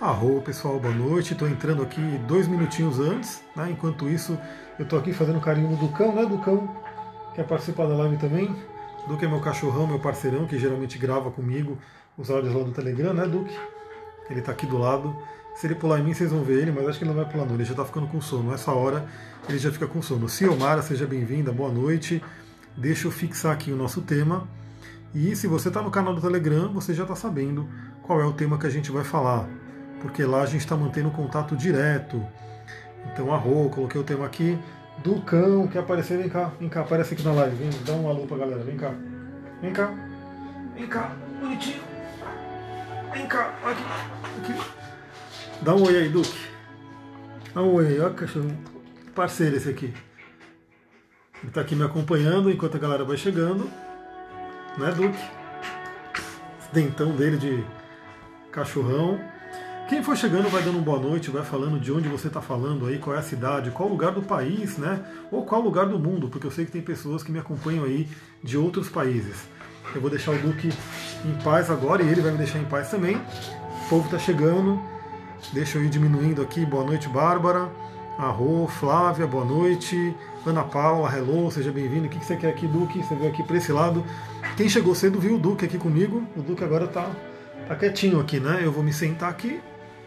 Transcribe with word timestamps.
Arro, 0.00 0.40
pessoal, 0.40 0.80
boa 0.80 0.94
noite. 0.94 1.34
Estou 1.34 1.46
entrando 1.46 1.82
aqui 1.82 2.00
dois 2.26 2.48
minutinhos 2.48 2.98
antes, 2.98 3.42
né? 3.54 3.68
Enquanto 3.70 4.08
isso, 4.08 4.38
eu 4.78 4.84
estou 4.84 4.98
aqui 4.98 5.12
fazendo 5.12 5.38
carinho 5.40 5.68
no 5.68 5.76
Ducão, 5.76 6.14
né, 6.14 6.24
Ducão? 6.24 6.74
Quer 7.34 7.46
participar 7.46 7.86
da 7.86 7.94
live 7.94 8.16
também? 8.16 8.56
Duque 9.06 9.26
é 9.26 9.28
meu 9.28 9.40
cachorrão, 9.40 9.86
meu 9.86 9.98
parceirão, 9.98 10.46
que 10.46 10.58
geralmente 10.58 10.96
grava 10.96 11.30
comigo 11.30 11.76
os 12.16 12.30
áudios 12.30 12.54
lá 12.54 12.62
do 12.62 12.70
Telegram, 12.70 13.12
né, 13.12 13.26
Duque? 13.26 13.54
Ele 14.30 14.40
está 14.40 14.52
aqui 14.52 14.64
do 14.64 14.78
lado. 14.78 15.14
Se 15.54 15.66
ele 15.66 15.74
pular 15.74 16.00
em 16.00 16.02
mim, 16.02 16.14
vocês 16.14 16.30
vão 16.30 16.42
ver 16.42 16.62
ele, 16.62 16.72
mas 16.72 16.88
acho 16.88 16.98
que 16.98 17.04
ele 17.04 17.12
não 17.12 17.22
vai 17.22 17.30
pular 17.30 17.44
não, 17.44 17.52
ele 17.52 17.64
já 17.66 17.72
está 17.72 17.84
ficando 17.84 18.06
com 18.06 18.22
sono. 18.22 18.50
Nessa 18.50 18.72
hora, 18.72 19.06
ele 19.50 19.58
já 19.58 19.70
fica 19.70 19.86
com 19.86 20.00
sono. 20.00 20.30
Ciomara, 20.30 20.80
seja 20.80 21.06
bem-vinda, 21.06 21.52
boa 21.52 21.70
noite. 21.70 22.22
Deixa 22.74 23.06
eu 23.06 23.10
fixar 23.10 23.52
aqui 23.52 23.70
o 23.70 23.76
nosso 23.76 24.00
tema. 24.00 24.48
E 25.14 25.36
se 25.36 25.46
você 25.46 25.68
está 25.68 25.82
no 25.82 25.90
canal 25.90 26.14
do 26.14 26.22
Telegram, 26.22 26.72
você 26.72 26.94
já 26.94 27.02
está 27.02 27.14
sabendo 27.14 27.68
qual 28.02 28.18
é 28.18 28.24
o 28.24 28.32
tema 28.32 28.56
que 28.56 28.66
a 28.66 28.70
gente 28.70 28.90
vai 28.90 29.04
falar 29.04 29.46
porque 30.00 30.24
lá 30.24 30.42
a 30.42 30.46
gente 30.46 30.60
está 30.60 30.76
mantendo 30.76 31.10
contato 31.10 31.56
direto. 31.56 32.24
Então, 33.12 33.32
arro, 33.32 33.70
coloquei 33.70 34.00
o 34.00 34.04
tema 34.04 34.26
aqui 34.26 34.58
do 35.02 35.20
cão, 35.22 35.66
quer 35.66 35.80
aparecer, 35.80 36.18
vem 36.18 36.28
cá, 36.28 36.52
vem 36.58 36.68
cá, 36.68 36.80
aparece 36.80 37.14
aqui 37.14 37.22
na 37.22 37.32
live, 37.32 37.56
vem, 37.56 37.70
dá 37.84 37.92
um 37.92 38.08
alô 38.08 38.26
pra 38.26 38.36
galera, 38.36 38.62
vem 38.62 38.76
cá, 38.76 38.92
vem 39.62 39.72
cá, 39.72 39.94
vem 40.74 40.86
cá, 40.86 41.16
bonitinho, 41.40 41.80
vem 43.12 43.26
cá, 43.26 43.54
aqui, 43.64 44.52
aqui. 44.52 44.70
Dá 45.62 45.74
um 45.74 45.82
oi 45.84 45.96
aí, 45.96 46.08
Duque. 46.08 46.38
Dá 47.54 47.62
um 47.62 47.74
oi 47.74 47.86
aí, 47.88 48.00
ó, 48.00 48.10
cachorro, 48.10 48.50
parceiro 49.14 49.56
esse 49.56 49.68
aqui. 49.70 49.94
Ele 51.40 51.48
está 51.48 51.62
aqui 51.62 51.74
me 51.74 51.84
acompanhando 51.84 52.50
enquanto 52.50 52.76
a 52.76 52.80
galera 52.80 53.04
vai 53.04 53.16
chegando, 53.16 53.70
né, 54.76 54.90
Duque? 54.94 55.18
Esse 56.58 56.74
dentão 56.74 57.16
dele 57.16 57.38
de 57.38 57.64
cachorrão. 58.52 59.18
Quem 59.90 60.04
for 60.04 60.16
chegando 60.16 60.48
vai 60.48 60.62
dando 60.62 60.76
uma 60.76 60.84
boa 60.84 61.00
noite, 61.00 61.32
vai 61.32 61.42
falando 61.42 61.80
de 61.80 61.90
onde 61.90 62.08
você 62.08 62.28
está 62.28 62.40
falando 62.40 62.86
aí, 62.86 62.96
qual 62.98 63.16
é 63.16 63.18
a 63.18 63.22
cidade, 63.22 63.72
qual 63.72 63.88
lugar 63.88 64.12
do 64.12 64.22
país, 64.22 64.78
né? 64.78 65.04
Ou 65.32 65.44
qual 65.44 65.60
lugar 65.60 65.84
do 65.86 65.98
mundo, 65.98 66.28
porque 66.28 66.46
eu 66.46 66.50
sei 66.52 66.64
que 66.64 66.70
tem 66.70 66.80
pessoas 66.80 67.24
que 67.24 67.32
me 67.32 67.40
acompanham 67.40 67.82
aí 67.82 68.06
de 68.40 68.56
outros 68.56 68.88
países. 68.88 69.48
Eu 69.92 70.00
vou 70.00 70.08
deixar 70.08 70.30
o 70.30 70.38
Duque 70.38 70.68
em 71.24 71.42
paz 71.42 71.68
agora 71.72 72.04
e 72.04 72.08
ele 72.08 72.20
vai 72.20 72.30
me 72.30 72.38
deixar 72.38 72.60
em 72.60 72.66
paz 72.66 72.88
também. 72.88 73.16
O 73.16 73.88
povo 73.88 74.04
está 74.04 74.16
chegando. 74.16 74.80
Deixa 75.52 75.76
eu 75.76 75.84
ir 75.84 75.88
diminuindo 75.88 76.40
aqui. 76.40 76.64
Boa 76.64 76.84
noite, 76.84 77.08
Bárbara. 77.08 77.68
Arro, 78.16 78.68
Flávia, 78.68 79.26
boa 79.26 79.44
noite. 79.44 80.14
Ana 80.46 80.62
Paula, 80.62 81.12
hello, 81.12 81.50
seja 81.50 81.72
bem-vindo. 81.72 82.06
O 82.06 82.08
que 82.08 82.24
você 82.24 82.36
quer 82.36 82.50
aqui, 82.50 82.68
Duque? 82.68 83.02
Você 83.02 83.16
veio 83.16 83.32
aqui 83.32 83.42
para 83.42 83.56
esse 83.56 83.72
lado. 83.72 84.04
Quem 84.56 84.68
chegou 84.68 84.94
cedo 84.94 85.18
viu 85.18 85.34
o 85.34 85.38
Duque 85.38 85.64
aqui 85.64 85.78
comigo. 85.78 86.22
O 86.36 86.42
Duque 86.42 86.62
agora 86.62 86.84
está 86.84 87.10
tá 87.66 87.74
quietinho 87.74 88.20
aqui, 88.20 88.38
né? 88.38 88.60
Eu 88.62 88.70
vou 88.70 88.84
me 88.84 88.92
sentar 88.92 89.28
aqui 89.28 89.60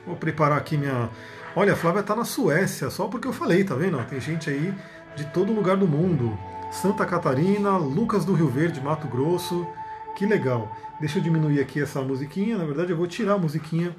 Vou 0.05 0.15
preparar 0.15 0.57
aqui 0.57 0.77
minha. 0.77 1.09
Olha, 1.55 1.73
a 1.73 1.75
Flávia 1.75 2.01
está 2.01 2.15
na 2.15 2.25
Suécia, 2.25 2.89
só 2.89 3.07
porque 3.07 3.27
eu 3.27 3.33
falei, 3.33 3.63
tá 3.63 3.75
vendo? 3.75 4.03
Tem 4.05 4.19
gente 4.19 4.49
aí 4.49 4.73
de 5.15 5.25
todo 5.25 5.53
lugar 5.53 5.77
do 5.77 5.87
mundo. 5.87 6.37
Santa 6.71 7.05
Catarina, 7.05 7.77
Lucas 7.77 8.25
do 8.25 8.33
Rio 8.33 8.49
Verde, 8.49 8.81
Mato 8.81 9.07
Grosso. 9.07 9.67
Que 10.15 10.25
legal. 10.25 10.75
Deixa 10.99 11.19
eu 11.19 11.23
diminuir 11.23 11.59
aqui 11.59 11.81
essa 11.81 12.01
musiquinha. 12.01 12.57
Na 12.57 12.65
verdade, 12.65 12.91
eu 12.91 12.97
vou 12.97 13.07
tirar 13.07 13.33
a 13.33 13.37
musiquinha 13.37 13.95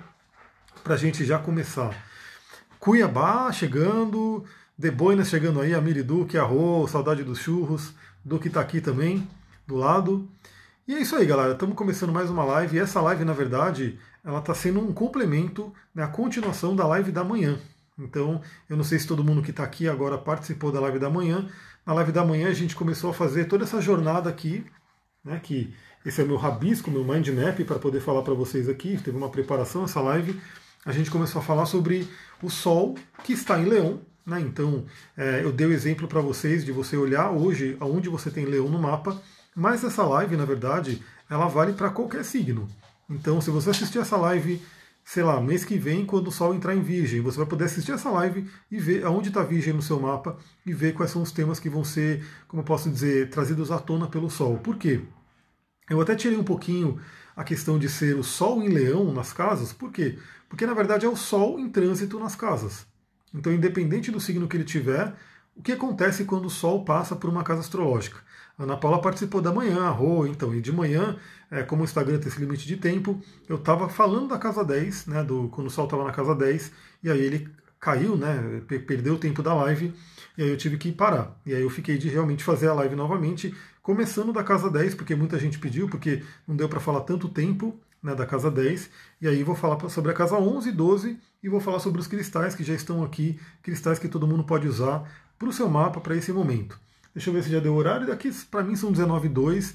para 0.82 0.94
a 0.94 0.96
gente 0.98 1.24
já 1.24 1.38
começar. 1.38 1.94
Cuiabá 2.78 3.50
chegando, 3.52 4.44
Deboinas 4.76 5.28
chegando 5.28 5.60
aí, 5.60 5.72
a 5.72 5.80
Miri 5.80 6.02
Duque, 6.02 6.36
Arro, 6.36 6.86
saudade 6.88 7.22
dos 7.22 7.38
churros, 7.38 7.94
Duque 8.24 8.48
está 8.48 8.60
aqui 8.60 8.80
também, 8.80 9.26
do 9.66 9.76
lado. 9.76 10.28
E 10.86 10.94
é 10.94 11.00
isso 11.00 11.16
aí, 11.16 11.24
galera. 11.24 11.52
Estamos 11.52 11.76
começando 11.76 12.12
mais 12.12 12.28
uma 12.28 12.44
live. 12.44 12.76
E 12.76 12.80
essa 12.80 13.00
live, 13.00 13.24
na 13.24 13.32
verdade, 13.32 13.98
ela 14.24 14.38
está 14.38 14.54
sendo 14.54 14.80
um 14.80 14.92
complemento, 14.92 15.72
né, 15.94 16.02
a 16.02 16.08
continuação 16.08 16.74
da 16.74 16.86
live 16.86 17.12
da 17.12 17.22
manhã. 17.22 17.58
Então, 17.98 18.40
eu 18.68 18.76
não 18.76 18.82
sei 18.82 18.98
se 18.98 19.06
todo 19.06 19.22
mundo 19.22 19.42
que 19.42 19.50
está 19.50 19.62
aqui 19.62 19.88
agora 19.88 20.18
participou 20.18 20.72
da 20.72 20.80
live 20.80 20.98
da 20.98 21.10
manhã. 21.10 21.48
Na 21.86 21.92
live 21.92 22.10
da 22.10 22.24
manhã 22.24 22.48
a 22.48 22.54
gente 22.54 22.74
começou 22.74 23.10
a 23.10 23.14
fazer 23.14 23.44
toda 23.44 23.64
essa 23.64 23.80
jornada 23.80 24.28
aqui, 24.30 24.64
né, 25.22 25.38
que 25.42 25.74
esse 26.04 26.20
é 26.20 26.24
o 26.24 26.26
meu 26.26 26.36
rabisco, 26.36 26.90
meu 26.90 27.04
mind 27.04 27.28
map 27.28 27.60
para 27.64 27.78
poder 27.78 28.00
falar 28.00 28.22
para 28.22 28.34
vocês 28.34 28.68
aqui. 28.68 28.98
Teve 29.02 29.16
uma 29.16 29.30
preparação 29.30 29.84
essa 29.84 30.00
live. 30.00 30.38
A 30.84 30.92
gente 30.92 31.10
começou 31.10 31.40
a 31.40 31.44
falar 31.44 31.64
sobre 31.64 32.06
o 32.42 32.50
Sol 32.50 32.94
que 33.22 33.32
está 33.32 33.58
em 33.58 33.64
Leão. 33.64 34.00
Né? 34.26 34.40
Então, 34.40 34.84
é, 35.16 35.42
eu 35.42 35.50
dei 35.50 35.66
o 35.66 35.72
exemplo 35.72 36.06
para 36.06 36.20
vocês 36.20 36.62
de 36.64 36.72
você 36.72 36.96
olhar 36.96 37.30
hoje 37.30 37.76
aonde 37.80 38.10
você 38.10 38.30
tem 38.30 38.44
Leão 38.44 38.68
no 38.68 38.78
mapa. 38.78 39.18
Mas 39.56 39.82
essa 39.82 40.02
live, 40.02 40.36
na 40.36 40.44
verdade, 40.44 41.02
ela 41.30 41.48
vale 41.48 41.72
para 41.72 41.88
qualquer 41.88 42.22
signo. 42.22 42.68
Então, 43.08 43.40
se 43.40 43.50
você 43.50 43.70
assistir 43.70 43.98
essa 43.98 44.16
live, 44.16 44.62
sei 45.04 45.22
lá, 45.22 45.40
mês 45.40 45.64
que 45.64 45.78
vem, 45.78 46.06
quando 46.06 46.28
o 46.28 46.32
Sol 46.32 46.54
entrar 46.54 46.74
em 46.74 46.82
Virgem, 46.82 47.20
você 47.20 47.36
vai 47.36 47.46
poder 47.46 47.64
assistir 47.64 47.92
essa 47.92 48.10
live 48.10 48.48
e 48.70 48.78
ver 48.78 49.04
aonde 49.04 49.28
está 49.28 49.42
Virgem 49.42 49.74
no 49.74 49.82
seu 49.82 50.00
mapa 50.00 50.38
e 50.64 50.72
ver 50.72 50.94
quais 50.94 51.10
são 51.10 51.22
os 51.22 51.30
temas 51.30 51.60
que 51.60 51.68
vão 51.68 51.84
ser, 51.84 52.24
como 52.48 52.62
eu 52.62 52.64
posso 52.64 52.90
dizer, 52.90 53.28
trazidos 53.30 53.70
à 53.70 53.78
tona 53.78 54.06
pelo 54.08 54.30
Sol. 54.30 54.58
Por 54.58 54.76
quê? 54.76 55.02
Eu 55.88 56.00
até 56.00 56.14
tirei 56.14 56.38
um 56.38 56.44
pouquinho 56.44 56.98
a 57.36 57.44
questão 57.44 57.78
de 57.78 57.88
ser 57.88 58.16
o 58.16 58.24
Sol 58.24 58.62
em 58.62 58.68
Leão 58.68 59.12
nas 59.12 59.32
casas, 59.32 59.72
por 59.72 59.92
quê? 59.92 60.18
Porque 60.48 60.66
na 60.66 60.72
verdade 60.74 61.04
é 61.04 61.08
o 61.08 61.16
Sol 61.16 61.58
em 61.58 61.68
trânsito 61.68 62.18
nas 62.18 62.34
casas. 62.34 62.86
Então, 63.34 63.52
independente 63.52 64.10
do 64.10 64.20
signo 64.20 64.48
que 64.48 64.56
ele 64.56 64.64
tiver, 64.64 65.14
o 65.56 65.62
que 65.62 65.72
acontece 65.72 66.24
quando 66.24 66.46
o 66.46 66.50
Sol 66.50 66.84
passa 66.84 67.14
por 67.16 67.28
uma 67.28 67.44
casa 67.44 67.60
astrológica? 67.60 68.18
A 68.56 68.62
Ana 68.62 68.76
Paula 68.76 69.00
participou 69.00 69.40
da 69.40 69.52
manhã, 69.52 69.88
Rô, 69.88 70.26
então, 70.26 70.54
e 70.54 70.60
de 70.60 70.70
manhã, 70.70 71.16
é, 71.50 71.62
como 71.64 71.82
o 71.82 71.84
Instagram 71.84 72.18
tem 72.18 72.28
esse 72.28 72.38
limite 72.38 72.66
de 72.66 72.76
tempo, 72.76 73.20
eu 73.48 73.56
estava 73.56 73.88
falando 73.88 74.28
da 74.28 74.38
casa 74.38 74.64
10, 74.64 75.06
né, 75.06 75.24
do, 75.24 75.48
quando 75.48 75.66
o 75.66 75.70
sol 75.70 75.86
estava 75.86 76.04
na 76.04 76.12
casa 76.12 76.34
10, 76.36 76.70
e 77.02 77.10
aí 77.10 77.20
ele 77.20 77.48
caiu, 77.80 78.16
né, 78.16 78.62
perdeu 78.86 79.14
o 79.14 79.18
tempo 79.18 79.42
da 79.42 79.52
live, 79.54 79.92
e 80.38 80.42
aí 80.42 80.48
eu 80.48 80.56
tive 80.56 80.78
que 80.78 80.92
parar. 80.92 81.36
E 81.44 81.52
aí 81.52 81.62
eu 81.62 81.68
fiquei 81.68 81.98
de 81.98 82.08
realmente 82.08 82.44
fazer 82.44 82.68
a 82.68 82.74
live 82.74 82.94
novamente, 82.94 83.52
começando 83.82 84.32
da 84.32 84.44
casa 84.44 84.70
10, 84.70 84.94
porque 84.94 85.16
muita 85.16 85.38
gente 85.38 85.58
pediu, 85.58 85.88
porque 85.88 86.22
não 86.46 86.54
deu 86.54 86.68
para 86.68 86.78
falar 86.78 87.00
tanto 87.00 87.28
tempo 87.28 87.78
né, 88.00 88.14
da 88.14 88.24
casa 88.24 88.52
10, 88.52 88.88
e 89.20 89.26
aí 89.26 89.42
vou 89.42 89.56
falar 89.56 89.88
sobre 89.88 90.12
a 90.12 90.14
casa 90.14 90.36
11 90.36 90.68
e 90.68 90.72
12, 90.72 91.18
e 91.42 91.48
vou 91.48 91.60
falar 91.60 91.80
sobre 91.80 92.00
os 92.00 92.06
cristais 92.06 92.54
que 92.54 92.62
já 92.62 92.72
estão 92.74 93.02
aqui, 93.02 93.38
cristais 93.62 93.98
que 93.98 94.08
todo 94.08 94.28
mundo 94.28 94.44
pode 94.44 94.68
usar 94.68 95.02
para 95.36 95.48
o 95.48 95.52
seu 95.52 95.68
mapa 95.68 96.00
para 96.00 96.16
esse 96.16 96.32
momento. 96.32 96.78
Deixa 97.14 97.30
eu 97.30 97.34
ver 97.34 97.44
se 97.44 97.50
já 97.50 97.60
deu 97.60 97.74
horário. 97.74 98.06
Daqui 98.06 98.30
para 98.50 98.64
mim 98.64 98.74
são 98.74 98.92
19h02. 98.92 99.74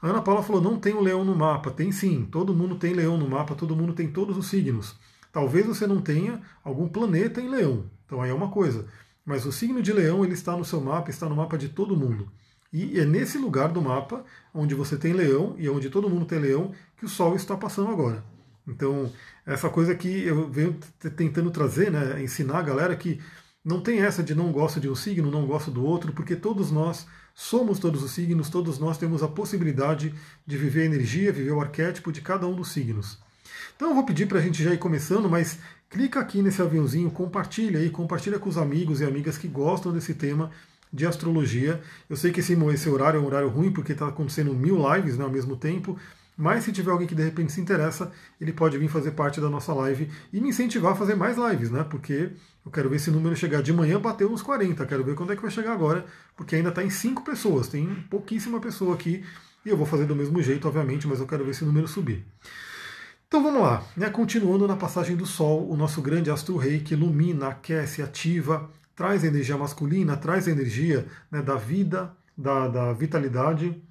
A 0.00 0.08
Ana 0.08 0.22
Paula 0.22 0.42
falou: 0.42 0.60
não 0.60 0.78
tem 0.78 0.94
o 0.94 1.00
leão 1.00 1.24
no 1.24 1.34
mapa. 1.34 1.70
Tem 1.70 1.90
sim, 1.90 2.28
todo 2.30 2.54
mundo 2.54 2.76
tem 2.76 2.92
leão 2.92 3.16
no 3.16 3.28
mapa, 3.28 3.54
todo 3.54 3.74
mundo 3.74 3.94
tem 3.94 4.08
todos 4.08 4.36
os 4.36 4.48
signos. 4.48 4.94
Talvez 5.32 5.66
você 5.66 5.86
não 5.86 6.00
tenha 6.00 6.40
algum 6.62 6.88
planeta 6.88 7.40
em 7.40 7.48
leão. 7.48 7.84
Então 8.04 8.20
aí 8.20 8.30
é 8.30 8.34
uma 8.34 8.50
coisa. 8.50 8.86
Mas 9.24 9.44
o 9.44 9.52
signo 9.52 9.82
de 9.82 9.92
leão 9.92 10.24
ele 10.24 10.34
está 10.34 10.56
no 10.56 10.64
seu 10.64 10.80
mapa, 10.80 11.10
está 11.10 11.28
no 11.28 11.36
mapa 11.36 11.58
de 11.58 11.68
todo 11.68 11.96
mundo. 11.96 12.30
E 12.72 13.00
é 13.00 13.04
nesse 13.04 13.38
lugar 13.38 13.68
do 13.70 13.80
mapa, 13.80 14.24
onde 14.52 14.74
você 14.74 14.96
tem 14.96 15.12
leão 15.12 15.54
e 15.58 15.68
onde 15.68 15.88
todo 15.88 16.10
mundo 16.10 16.26
tem 16.26 16.38
leão, 16.38 16.72
que 16.96 17.04
o 17.04 17.08
Sol 17.08 17.34
está 17.34 17.56
passando 17.56 17.90
agora. 17.90 18.22
Então, 18.66 19.10
essa 19.44 19.70
coisa 19.70 19.94
que 19.94 20.24
eu 20.24 20.48
venho 20.50 20.76
tentando 21.16 21.50
trazer, 21.50 21.90
né, 21.90 22.22
ensinar 22.22 22.58
a 22.58 22.62
galera 22.62 22.96
que 22.96 23.20
não 23.66 23.80
tem 23.80 23.98
essa 23.98 24.22
de 24.22 24.32
não 24.32 24.52
gosto 24.52 24.78
de 24.78 24.88
um 24.88 24.94
signo, 24.94 25.28
não 25.28 25.44
gosto 25.44 25.72
do 25.72 25.84
outro, 25.84 26.12
porque 26.12 26.36
todos 26.36 26.70
nós 26.70 27.04
somos 27.34 27.80
todos 27.80 28.00
os 28.00 28.12
signos, 28.12 28.48
todos 28.48 28.78
nós 28.78 28.96
temos 28.96 29.24
a 29.24 29.28
possibilidade 29.28 30.14
de 30.46 30.56
viver 30.56 30.82
a 30.82 30.84
energia, 30.84 31.32
viver 31.32 31.50
o 31.50 31.60
arquétipo 31.60 32.12
de 32.12 32.20
cada 32.20 32.46
um 32.46 32.54
dos 32.54 32.70
signos. 32.70 33.18
Então 33.74 33.88
eu 33.88 33.94
vou 33.96 34.06
pedir 34.06 34.26
para 34.26 34.38
a 34.38 34.40
gente 34.40 34.62
já 34.62 34.72
ir 34.72 34.78
começando, 34.78 35.28
mas 35.28 35.58
clica 35.90 36.20
aqui 36.20 36.42
nesse 36.42 36.62
aviãozinho, 36.62 37.10
compartilha 37.10 37.80
aí, 37.80 37.90
compartilha 37.90 38.38
com 38.38 38.48
os 38.48 38.56
amigos 38.56 39.00
e 39.00 39.04
amigas 39.04 39.36
que 39.36 39.48
gostam 39.48 39.92
desse 39.92 40.14
tema 40.14 40.52
de 40.92 41.04
astrologia. 41.04 41.82
Eu 42.08 42.16
sei 42.16 42.30
que 42.30 42.38
esse, 42.38 42.52
esse 42.52 42.88
horário 42.88 43.18
é 43.18 43.20
um 43.20 43.26
horário 43.26 43.48
ruim 43.48 43.72
porque 43.72 43.90
está 43.90 44.06
acontecendo 44.06 44.54
mil 44.54 44.78
lives 44.94 45.18
né, 45.18 45.24
ao 45.24 45.30
mesmo 45.30 45.56
tempo, 45.56 45.98
mas 46.36 46.64
se 46.64 46.72
tiver 46.72 46.90
alguém 46.90 47.06
que 47.06 47.14
de 47.14 47.22
repente 47.22 47.52
se 47.52 47.60
interessa, 47.60 48.12
ele 48.38 48.52
pode 48.52 48.76
vir 48.76 48.88
fazer 48.88 49.12
parte 49.12 49.40
da 49.40 49.48
nossa 49.48 49.72
live 49.72 50.10
e 50.32 50.40
me 50.40 50.50
incentivar 50.50 50.92
a 50.92 50.94
fazer 50.94 51.14
mais 51.14 51.36
lives, 51.38 51.70
né? 51.70 51.84
Porque 51.88 52.30
eu 52.64 52.70
quero 52.70 52.90
ver 52.90 52.96
esse 52.96 53.10
número 53.10 53.34
chegar 53.34 53.62
de 53.62 53.72
manhã, 53.72 53.98
bateu 53.98 54.30
uns 54.30 54.42
40. 54.42 54.84
Quero 54.84 55.02
ver 55.02 55.14
quando 55.14 55.32
é 55.32 55.36
que 55.36 55.42
vai 55.42 55.50
chegar 55.50 55.72
agora, 55.72 56.04
porque 56.36 56.56
ainda 56.56 56.68
está 56.68 56.84
em 56.84 56.90
5 56.90 57.24
pessoas, 57.24 57.68
tem 57.68 57.86
pouquíssima 58.10 58.60
pessoa 58.60 58.94
aqui. 58.94 59.24
E 59.64 59.68
eu 59.68 59.76
vou 59.76 59.86
fazer 59.86 60.04
do 60.04 60.14
mesmo 60.14 60.40
jeito, 60.42 60.68
obviamente, 60.68 61.06
mas 61.08 61.20
eu 61.20 61.26
quero 61.26 61.44
ver 61.44 61.52
esse 61.52 61.64
número 61.64 61.88
subir. 61.88 62.26
Então 63.26 63.42
vamos 63.42 63.62
lá, 63.62 63.82
né? 63.96 64.10
continuando 64.10 64.68
na 64.68 64.76
passagem 64.76 65.16
do 65.16 65.26
Sol, 65.26 65.68
o 65.68 65.76
nosso 65.76 66.00
grande 66.00 66.30
astro-rei 66.30 66.80
que 66.80 66.94
ilumina, 66.94 67.48
aquece, 67.48 68.00
ativa, 68.00 68.70
traz 68.94 69.24
energia 69.24 69.56
masculina, 69.56 70.16
traz 70.16 70.46
energia 70.46 71.06
né, 71.30 71.42
da 71.42 71.56
vida, 71.56 72.16
da, 72.36 72.68
da 72.68 72.92
vitalidade 72.92 73.82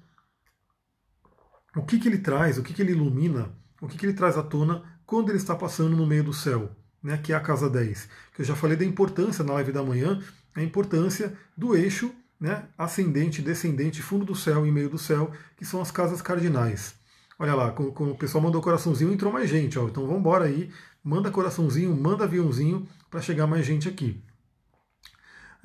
o 1.76 1.82
que, 1.82 1.98
que 1.98 2.08
ele 2.08 2.18
traz, 2.18 2.58
o 2.58 2.62
que, 2.62 2.72
que 2.72 2.80
ele 2.80 2.92
ilumina, 2.92 3.50
o 3.80 3.86
que, 3.86 3.98
que 3.98 4.06
ele 4.06 4.14
traz 4.14 4.36
à 4.36 4.42
tona 4.42 4.82
quando 5.04 5.28
ele 5.28 5.38
está 5.38 5.54
passando 5.54 5.96
no 5.96 6.06
meio 6.06 6.24
do 6.24 6.32
céu, 6.32 6.70
né, 7.02 7.18
que 7.18 7.32
é 7.32 7.36
a 7.36 7.40
casa 7.40 7.68
10. 7.68 8.08
Que 8.34 8.42
eu 8.42 8.46
já 8.46 8.56
falei 8.56 8.76
da 8.76 8.84
importância 8.84 9.44
na 9.44 9.52
live 9.54 9.72
da 9.72 9.82
manhã, 9.82 10.20
a 10.54 10.62
importância 10.62 11.36
do 11.56 11.76
eixo 11.76 12.12
né, 12.40 12.64
ascendente, 12.76 13.42
descendente, 13.42 14.02
fundo 14.02 14.24
do 14.24 14.34
céu 14.34 14.66
e 14.66 14.72
meio 14.72 14.88
do 14.88 14.98
céu, 14.98 15.30
que 15.56 15.64
são 15.64 15.80
as 15.80 15.90
casas 15.90 16.20
cardinais. 16.22 16.94
Olha 17.38 17.54
lá, 17.54 17.70
com, 17.70 17.90
com 17.92 18.10
o 18.10 18.16
pessoal 18.16 18.42
mandou 18.42 18.62
coraçãozinho, 18.62 19.12
entrou 19.12 19.32
mais 19.32 19.48
gente. 19.48 19.78
Ó. 19.78 19.86
Então 19.86 20.04
vamos 20.04 20.20
embora 20.20 20.46
aí, 20.46 20.70
manda 21.04 21.30
coraçãozinho, 21.30 21.94
manda 21.94 22.24
aviãozinho 22.24 22.86
para 23.10 23.20
chegar 23.20 23.46
mais 23.46 23.64
gente 23.64 23.88
aqui. 23.88 24.22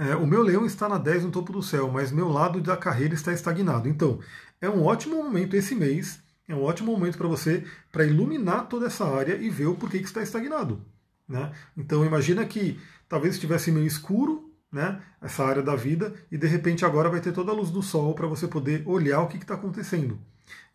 É, 0.01 0.15
o 0.15 0.25
meu 0.25 0.41
leão 0.41 0.65
está 0.65 0.89
na 0.89 0.97
10 0.97 1.25
no 1.25 1.31
topo 1.31 1.53
do 1.53 1.61
céu, 1.61 1.87
mas 1.87 2.11
meu 2.11 2.27
lado 2.27 2.59
da 2.59 2.75
carreira 2.75 3.13
está 3.13 3.31
estagnado. 3.31 3.87
Então, 3.87 4.19
é 4.59 4.67
um 4.67 4.83
ótimo 4.83 5.15
momento 5.23 5.55
esse 5.55 5.75
mês, 5.75 6.19
é 6.47 6.55
um 6.55 6.63
ótimo 6.63 6.91
momento 6.91 7.19
para 7.19 7.27
você 7.27 7.63
para 7.91 8.03
iluminar 8.03 8.67
toda 8.67 8.87
essa 8.87 9.05
área 9.05 9.35
e 9.35 9.47
ver 9.47 9.67
o 9.67 9.75
porquê 9.75 9.99
que 9.99 10.05
está 10.05 10.23
estagnado. 10.23 10.83
Né? 11.29 11.51
Então 11.77 12.03
imagina 12.03 12.43
que 12.47 12.79
talvez 13.07 13.35
estivesse 13.35 13.71
meio 13.71 13.85
escuro 13.85 14.51
né, 14.71 15.03
essa 15.21 15.45
área 15.45 15.61
da 15.61 15.75
vida 15.75 16.11
e 16.31 16.37
de 16.37 16.47
repente 16.47 16.83
agora 16.83 17.07
vai 17.07 17.21
ter 17.21 17.31
toda 17.31 17.51
a 17.51 17.55
luz 17.55 17.69
do 17.69 17.83
sol 17.83 18.15
para 18.15 18.25
você 18.25 18.47
poder 18.47 18.81
olhar 18.87 19.21
o 19.21 19.27
que 19.27 19.37
está 19.37 19.53
acontecendo. 19.53 20.19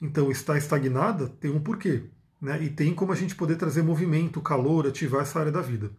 Então 0.01 0.31
está 0.31 0.57
estagnada 0.57 1.29
tem 1.29 1.51
um 1.51 1.61
porquê. 1.61 2.05
Né, 2.41 2.63
e 2.63 2.69
tem 2.69 2.95
como 2.95 3.13
a 3.13 3.17
gente 3.17 3.35
poder 3.35 3.57
trazer 3.57 3.83
movimento, 3.83 4.43
calor, 4.43 4.87
ativar 4.87 5.23
essa 5.23 5.41
área 5.41 5.51
da 5.51 5.63
vida. 5.63 5.91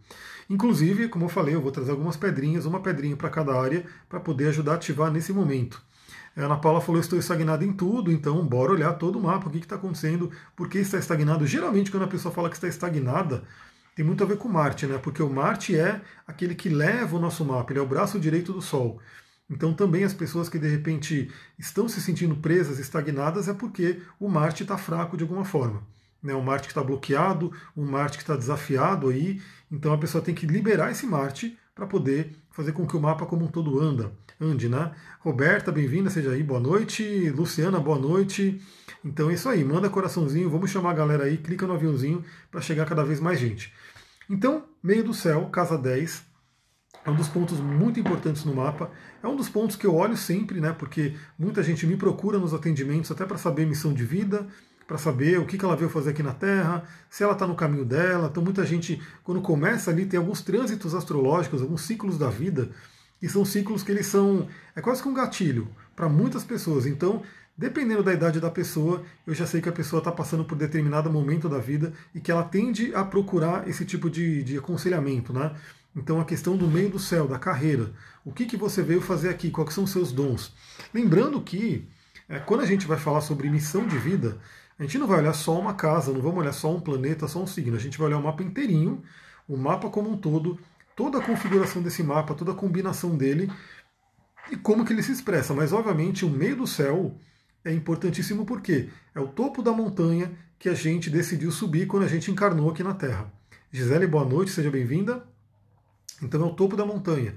Inclusive, 0.47 1.09
como 1.09 1.25
eu 1.25 1.29
falei, 1.29 1.55
eu 1.55 1.61
vou 1.61 1.71
trazer 1.71 1.91
algumas 1.91 2.15
pedrinhas, 2.15 2.65
uma 2.65 2.79
pedrinha 2.79 3.17
para 3.17 3.29
cada 3.29 3.59
área, 3.59 3.85
para 4.07 4.19
poder 4.19 4.49
ajudar 4.49 4.73
a 4.73 4.75
ativar 4.75 5.11
nesse 5.11 5.33
momento. 5.33 5.81
A 6.35 6.41
Ana 6.41 6.57
Paula 6.57 6.79
falou: 6.79 7.01
estou 7.01 7.17
estagnado 7.17 7.65
em 7.65 7.73
tudo, 7.73 8.11
então 8.11 8.45
bora 8.45 8.71
olhar 8.71 8.93
todo 8.93 9.17
o 9.17 9.23
mapa, 9.23 9.47
o 9.47 9.51
que 9.51 9.57
está 9.57 9.75
acontecendo, 9.75 10.31
por 10.55 10.69
que 10.69 10.77
está 10.77 10.99
estagnado. 10.99 11.47
Geralmente, 11.47 11.89
quando 11.89 12.03
a 12.03 12.07
pessoa 12.07 12.33
fala 12.33 12.49
que 12.49 12.55
está 12.55 12.67
estagnada, 12.67 13.43
tem 13.95 14.05
muito 14.05 14.23
a 14.23 14.27
ver 14.27 14.37
com 14.37 14.47
Marte, 14.47 14.85
né? 14.85 14.99
Porque 14.99 15.23
o 15.23 15.29
Marte 15.29 15.75
é 15.75 15.99
aquele 16.27 16.53
que 16.53 16.69
leva 16.69 17.17
o 17.17 17.19
nosso 17.19 17.43
mapa, 17.43 17.71
ele 17.71 17.79
é 17.79 17.81
o 17.81 17.87
braço 17.87 18.19
direito 18.19 18.53
do 18.53 18.61
Sol. 18.61 19.01
Então 19.49 19.73
também 19.73 20.03
as 20.03 20.13
pessoas 20.13 20.47
que 20.49 20.59
de 20.59 20.67
repente 20.67 21.31
estão 21.57 21.89
se 21.89 21.99
sentindo 21.99 22.35
presas, 22.35 22.77
estagnadas, 22.77 23.47
é 23.47 23.53
porque 23.53 23.99
o 24.19 24.29
Marte 24.29 24.61
está 24.61 24.77
fraco 24.77 25.17
de 25.17 25.23
alguma 25.23 25.43
forma. 25.43 25.81
Né? 26.27 26.35
O 26.35 26.43
Marte 26.43 26.67
que 26.67 26.71
está 26.71 26.83
bloqueado, 26.83 27.51
o 27.75 27.81
Marte 27.81 28.17
que 28.17 28.23
está 28.23 28.35
desafiado 28.35 29.09
aí. 29.09 29.41
Então 29.71 29.93
a 29.93 29.97
pessoa 29.97 30.23
tem 30.23 30.35
que 30.35 30.45
liberar 30.45 30.91
esse 30.91 31.07
Marte 31.07 31.57
para 31.73 31.87
poder 31.87 32.35
fazer 32.51 32.73
com 32.73 32.85
que 32.85 32.97
o 32.97 32.99
mapa 32.99 33.25
como 33.25 33.45
um 33.45 33.47
todo 33.47 33.79
anda, 33.79 34.11
ande, 34.41 34.67
né? 34.67 34.91
Roberta, 35.19 35.71
bem-vinda, 35.71 36.09
seja 36.09 36.31
aí, 36.31 36.43
boa 36.43 36.59
noite. 36.59 37.29
Luciana, 37.29 37.79
boa 37.79 37.99
noite. 37.99 38.59
Então 39.05 39.29
é 39.29 39.35
isso 39.35 39.47
aí, 39.47 39.63
manda 39.63 39.89
coraçãozinho, 39.89 40.49
vamos 40.49 40.69
chamar 40.69 40.91
a 40.91 40.95
galera 40.95 41.23
aí, 41.25 41.37
clica 41.37 41.65
no 41.65 41.73
aviãozinho 41.73 42.25
para 42.51 42.59
chegar 42.59 42.85
cada 42.85 43.05
vez 43.05 43.19
mais 43.19 43.39
gente. 43.39 43.71
Então, 44.29 44.65
meio 44.83 45.03
do 45.03 45.13
céu, 45.13 45.45
casa 45.49 45.77
10, 45.77 46.25
é 47.05 47.09
um 47.09 47.15
dos 47.15 47.29
pontos 47.29 47.59
muito 47.59 47.99
importantes 47.99 48.43
no 48.43 48.53
mapa. 48.53 48.91
É 49.23 49.27
um 49.27 49.35
dos 49.35 49.47
pontos 49.47 49.77
que 49.77 49.87
eu 49.87 49.95
olho 49.95 50.17
sempre, 50.17 50.59
né? 50.59 50.73
Porque 50.73 51.15
muita 51.39 51.63
gente 51.63 51.87
me 51.87 51.95
procura 51.95 52.37
nos 52.37 52.53
atendimentos 52.53 53.09
até 53.11 53.25
para 53.25 53.37
saber 53.37 53.65
missão 53.65 53.93
de 53.93 54.03
vida, 54.03 54.45
para 54.87 54.97
saber 54.97 55.37
o 55.37 55.45
que 55.45 55.63
ela 55.63 55.75
veio 55.75 55.89
fazer 55.89 56.11
aqui 56.11 56.23
na 56.23 56.33
Terra, 56.33 56.85
se 57.09 57.23
ela 57.23 57.33
está 57.33 57.45
no 57.45 57.55
caminho 57.55 57.83
dela. 57.83 58.29
Então, 58.31 58.41
muita 58.41 58.65
gente, 58.65 59.01
quando 59.23 59.41
começa 59.41 59.91
ali, 59.91 60.05
tem 60.05 60.17
alguns 60.17 60.41
trânsitos 60.41 60.95
astrológicos, 60.95 61.61
alguns 61.61 61.81
ciclos 61.81 62.17
da 62.17 62.29
vida, 62.29 62.69
e 63.21 63.27
são 63.27 63.43
ciclos 63.43 63.83
que 63.83 63.91
eles 63.91 64.07
são. 64.07 64.47
É 64.75 64.81
quase 64.81 65.01
que 65.03 65.09
um 65.09 65.13
gatilho 65.13 65.67
para 65.95 66.07
muitas 66.07 66.43
pessoas. 66.43 66.85
Então, 66.85 67.21
Dependendo 67.57 68.03
da 68.03 68.13
idade 68.13 68.39
da 68.39 68.51
pessoa, 68.51 69.01
eu 69.25 69.33
já 69.33 69.47
sei 69.47 69.59
que 69.59 69.67
a 69.67 69.71
pessoa 69.71 69.97
está 69.97 70.11
passando 70.11 70.45
por 70.45 70.55
determinado 70.55 71.11
momento 71.11 71.49
da 71.49 71.57
vida 71.57 71.91
e 72.13 72.19
que 72.21 72.31
ela 72.31 72.43
tende 72.43 72.93
a 72.93 73.03
procurar 73.03 73.67
esse 73.67 73.83
tipo 73.83 74.11
de, 74.11 74.43
de 74.43 74.59
aconselhamento, 74.59 75.33
né? 75.33 75.55
Então 75.95 76.21
a 76.21 76.25
questão 76.25 76.55
do 76.55 76.67
meio 76.67 76.91
do 76.91 76.99
céu, 76.99 77.27
da 77.27 77.39
carreira, 77.39 77.91
o 78.23 78.31
que, 78.31 78.45
que 78.45 78.55
você 78.55 78.83
veio 78.83 79.01
fazer 79.01 79.29
aqui, 79.29 79.49
quais 79.49 79.73
são 79.73 79.85
os 79.85 79.89
seus 79.89 80.11
dons. 80.11 80.53
Lembrando 80.93 81.41
que 81.41 81.89
é, 82.29 82.37
quando 82.37 82.61
a 82.61 82.65
gente 82.67 82.85
vai 82.85 82.99
falar 82.99 83.21
sobre 83.21 83.49
missão 83.49 83.87
de 83.87 83.97
vida, 83.97 84.37
a 84.79 84.83
gente 84.83 84.97
não 84.97 85.07
vai 85.07 85.19
olhar 85.19 85.33
só 85.33 85.59
uma 85.59 85.73
casa, 85.73 86.13
não 86.13 86.21
vamos 86.21 86.39
olhar 86.39 86.53
só 86.53 86.73
um 86.73 86.79
planeta, 86.79 87.27
só 87.27 87.41
um 87.41 87.47
signo, 87.47 87.75
a 87.75 87.79
gente 87.79 87.97
vai 87.97 88.07
olhar 88.07 88.19
o 88.19 88.23
mapa 88.23 88.43
inteirinho, 88.43 89.01
o 89.47 89.57
mapa 89.57 89.89
como 89.89 90.09
um 90.09 90.17
todo, 90.17 90.59
toda 90.95 91.17
a 91.17 91.21
configuração 91.21 91.81
desse 91.81 92.03
mapa, 92.03 92.35
toda 92.35 92.51
a 92.51 92.55
combinação 92.55 93.15
dele 93.17 93.51
e 94.51 94.55
como 94.55 94.85
que 94.85 94.93
ele 94.93 95.01
se 95.01 95.11
expressa. 95.11 95.53
Mas 95.53 95.73
obviamente 95.73 96.25
o 96.25 96.29
meio 96.29 96.55
do 96.55 96.67
céu 96.67 97.17
é 97.65 97.73
importantíssimo 97.73 98.45
porque 98.45 98.89
é 99.15 99.19
o 99.19 99.27
topo 99.27 99.63
da 99.63 99.71
montanha 99.71 100.31
que 100.59 100.69
a 100.69 100.73
gente 100.73 101.09
decidiu 101.09 101.51
subir 101.51 101.87
quando 101.87 102.03
a 102.03 102.07
gente 102.07 102.29
encarnou 102.29 102.69
aqui 102.69 102.83
na 102.83 102.93
Terra. 102.93 103.31
Gisele, 103.71 104.07
boa 104.07 104.25
noite, 104.25 104.51
seja 104.51 104.71
bem-vinda. 104.71 105.25
Então 106.21 106.41
é 106.41 106.45
o 106.45 106.53
topo 106.53 106.75
da 106.75 106.85
montanha. 106.85 107.35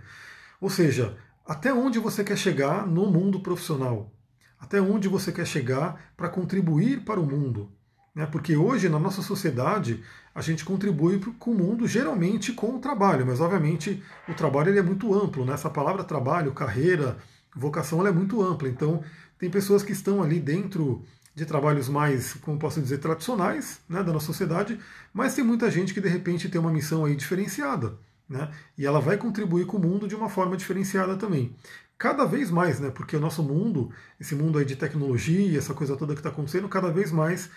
Ou 0.61 0.71
seja, 0.71 1.17
até 1.47 1.73
onde 1.73 1.99
você 1.99 2.23
quer 2.23 2.37
chegar 2.37 2.87
no 2.87 3.11
mundo 3.11 3.41
profissional? 3.41 4.13
Até 4.61 4.81
onde 4.81 5.09
você 5.09 5.33
quer 5.33 5.47
chegar 5.47 6.13
para 6.17 6.29
contribuir 6.29 7.01
para 7.01 7.19
o 7.19 7.27
mundo? 7.27 7.71
Né? 8.15 8.27
Porque 8.27 8.57
hoje, 8.57 8.89
na 8.89 8.99
nossa 8.99 9.23
sociedade, 9.23 10.05
a 10.35 10.43
gente 10.43 10.65
contribui 10.65 11.19
com 11.39 11.53
o 11.53 11.55
mundo 11.55 11.87
geralmente 11.87 12.53
com 12.53 12.77
o 12.77 12.79
trabalho, 12.79 13.27
mas 13.27 13.41
obviamente 13.41 14.03
o 14.29 14.35
trabalho 14.35 14.69
ele 14.71 14.79
é 14.79 14.83
muito 14.83 15.15
amplo. 15.15 15.45
Né? 15.45 15.55
Essa 15.55 15.71
palavra 15.71 16.05
trabalho, 16.05 16.53
carreira, 16.53 17.17
vocação 17.55 18.07
é 18.07 18.13
muito 18.13 18.43
ampla. 18.43 18.69
Então, 18.69 19.03
tem 19.39 19.51
pessoas 19.51 19.83
que 19.83 19.93
estão 19.93 20.23
ali 20.23 20.39
dentro 20.39 21.03
de 21.35 21.47
trabalhos 21.47 21.89
mais, 21.89 22.35
como 22.35 22.59
posso 22.59 22.81
dizer, 22.81 22.99
tradicionais 22.99 23.81
né, 23.89 24.03
da 24.03 24.13
nossa 24.13 24.27
sociedade, 24.27 24.79
mas 25.13 25.35
tem 25.35 25.45
muita 25.45 25.71
gente 25.71 25.95
que 25.95 26.01
de 26.01 26.09
repente 26.09 26.49
tem 26.49 26.61
uma 26.61 26.73
missão 26.73 27.05
aí 27.05 27.17
diferenciada. 27.17 27.95
Né, 28.29 28.49
e 28.79 28.87
ela 28.87 29.01
vai 29.01 29.17
contribuir 29.17 29.67
com 29.67 29.77
o 29.77 29.81
mundo 29.81 30.07
de 30.07 30.15
uma 30.15 30.29
forma 30.29 30.57
diferenciada 30.57 31.17
também. 31.17 31.57
Cada 32.01 32.25
vez 32.25 32.51
mais, 32.51 32.81
né, 32.81 32.91
porque 32.91 33.15
o 33.15 33.21
nosso 33.21 33.43
mundo, 33.43 33.93
esse 34.19 34.35
mundo 34.35 34.59
aí 34.59 34.65
de 34.65 34.75
tecnologia, 34.75 35.59
essa 35.59 35.75
coisa 35.75 35.99
toda 35.99 36.15
que 36.15 36.21
está 36.21 36.31
acontecendo, 36.31 36.67
cada 36.67 36.91
vez 36.91 37.13
mais 37.13 37.51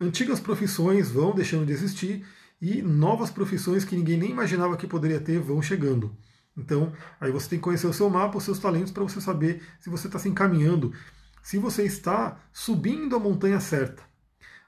antigas 0.00 0.40
profissões 0.40 1.10
vão 1.10 1.34
deixando 1.34 1.66
de 1.66 1.72
existir 1.74 2.26
e 2.62 2.80
novas 2.80 3.30
profissões 3.30 3.84
que 3.84 3.94
ninguém 3.94 4.16
nem 4.16 4.30
imaginava 4.30 4.74
que 4.78 4.86
poderia 4.86 5.20
ter 5.20 5.38
vão 5.38 5.60
chegando. 5.60 6.16
Então, 6.56 6.94
aí 7.20 7.30
você 7.30 7.50
tem 7.50 7.58
que 7.58 7.62
conhecer 7.64 7.86
o 7.86 7.92
seu 7.92 8.08
mapa, 8.08 8.38
os 8.38 8.44
seus 8.44 8.58
talentos, 8.58 8.90
para 8.90 9.02
você 9.02 9.20
saber 9.20 9.62
se 9.78 9.90
você 9.90 10.06
está 10.06 10.18
se 10.18 10.30
encaminhando, 10.30 10.94
se 11.42 11.58
você 11.58 11.82
está 11.82 12.40
subindo 12.54 13.14
a 13.14 13.20
montanha 13.20 13.60
certa. 13.60 14.02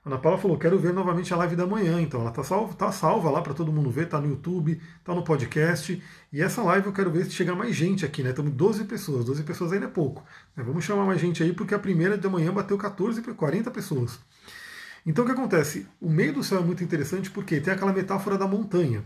Ana 0.06 0.19
Paula 0.19 0.38
falou: 0.38 0.56
quero 0.56 0.79
ver 0.79 0.93
novamente 0.93 1.35
a 1.35 1.37
live 1.37 1.56
da 1.56 1.67
manhã. 1.67 2.00
Então, 2.00 2.20
ela 2.20 2.31
está 2.31 2.44
salva, 2.44 2.73
tá 2.75 2.93
salva 2.93 3.29
lá 3.29 3.43
para 3.43 3.53
todo 3.53 3.73
mundo 3.73 3.91
ver, 3.91 4.05
está 4.05 4.20
no 4.20 4.29
YouTube, 4.29 4.81
está 5.00 5.12
no 5.12 5.25
podcast. 5.25 6.00
E 6.32 6.41
essa 6.41 6.62
live 6.62 6.87
eu 6.87 6.93
quero 6.93 7.11
ver 7.11 7.25
se 7.25 7.32
chegar 7.32 7.56
mais 7.56 7.75
gente 7.75 8.06
aqui, 8.06 8.23
né? 8.23 8.31
Estamos 8.31 8.53
12 8.53 8.85
pessoas, 8.85 9.25
12 9.25 9.43
pessoas 9.43 9.73
ainda 9.73 9.87
é 9.87 9.88
pouco. 9.88 10.25
Né? 10.56 10.62
Vamos 10.62 10.85
chamar 10.85 11.05
mais 11.05 11.20
gente 11.20 11.43
aí, 11.43 11.53
porque 11.53 11.75
a 11.75 11.79
primeira 11.79 12.17
da 12.17 12.31
manhã 12.31 12.53
bateu 12.53 12.79
14 12.79 13.20
para 13.20 13.35
40 13.35 13.69
pessoas. 13.73 14.20
Então, 15.05 15.25
o 15.25 15.26
que 15.26 15.32
acontece? 15.32 15.88
O 16.00 16.09
meio 16.09 16.32
do 16.32 16.44
céu 16.44 16.61
é 16.61 16.62
muito 16.62 16.85
interessante 16.85 17.29
porque 17.29 17.61
tem 17.61 17.75
aquela 17.75 17.93
metáfora 17.93 18.38
da 18.38 18.47
montanha, 18.47 19.05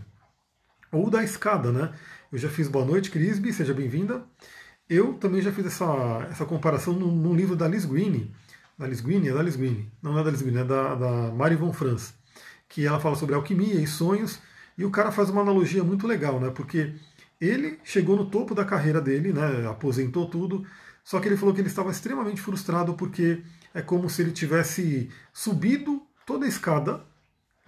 ou 0.91 1.09
da 1.09 1.23
escada, 1.23 1.71
né? 1.71 1.93
Eu 2.31 2.37
já 2.37 2.47
fiz 2.47 2.67
Boa 2.67 2.85
Noite, 2.85 3.09
Crisby, 3.09 3.51
seja 3.51 3.73
bem-vinda. 3.73 4.23
Eu 4.87 5.15
também 5.15 5.41
já 5.41 5.51
fiz 5.51 5.65
essa, 5.65 6.27
essa 6.29 6.45
comparação 6.45 6.93
num, 6.93 7.11
num, 7.11 7.33
livro 7.33 7.55
da 7.55 7.67
Liz 7.67 7.85
Green, 7.85 8.31
da 8.77 8.87
Green, 8.87 9.27
é 9.27 9.33
da 9.33 9.43
Green, 9.43 9.91
não 10.01 10.17
é 10.17 10.23
da 10.23 10.31
Green, 10.31 10.57
é 10.57 10.63
da, 10.63 10.95
da 10.95 11.31
Mary 11.31 11.55
von 11.55 11.71
Franz, 11.73 12.13
que 12.67 12.85
ela 12.85 12.99
fala 12.99 13.15
sobre 13.15 13.35
alquimia 13.35 13.75
e 13.75 13.87
sonhos, 13.87 14.39
e 14.77 14.85
o 14.85 14.91
cara 14.91 15.11
faz 15.11 15.29
uma 15.29 15.41
analogia 15.41 15.83
muito 15.83 16.07
legal, 16.07 16.39
né? 16.39 16.49
Porque 16.49 16.95
ele 17.39 17.79
chegou 17.83 18.15
no 18.15 18.25
topo 18.25 18.55
da 18.55 18.65
carreira 18.65 19.01
dele, 19.01 19.33
né? 19.33 19.67
Aposentou 19.67 20.27
tudo, 20.29 20.65
só 21.03 21.19
que 21.19 21.27
ele 21.27 21.37
falou 21.37 21.53
que 21.53 21.61
ele 21.61 21.67
estava 21.67 21.91
extremamente 21.91 22.41
frustrado 22.41 22.93
porque 22.93 23.43
é 23.73 23.81
como 23.81 24.09
se 24.09 24.21
ele 24.21 24.31
tivesse 24.31 25.09
subido 25.33 26.01
toda 26.25 26.45
a 26.45 26.49
escada 26.49 27.03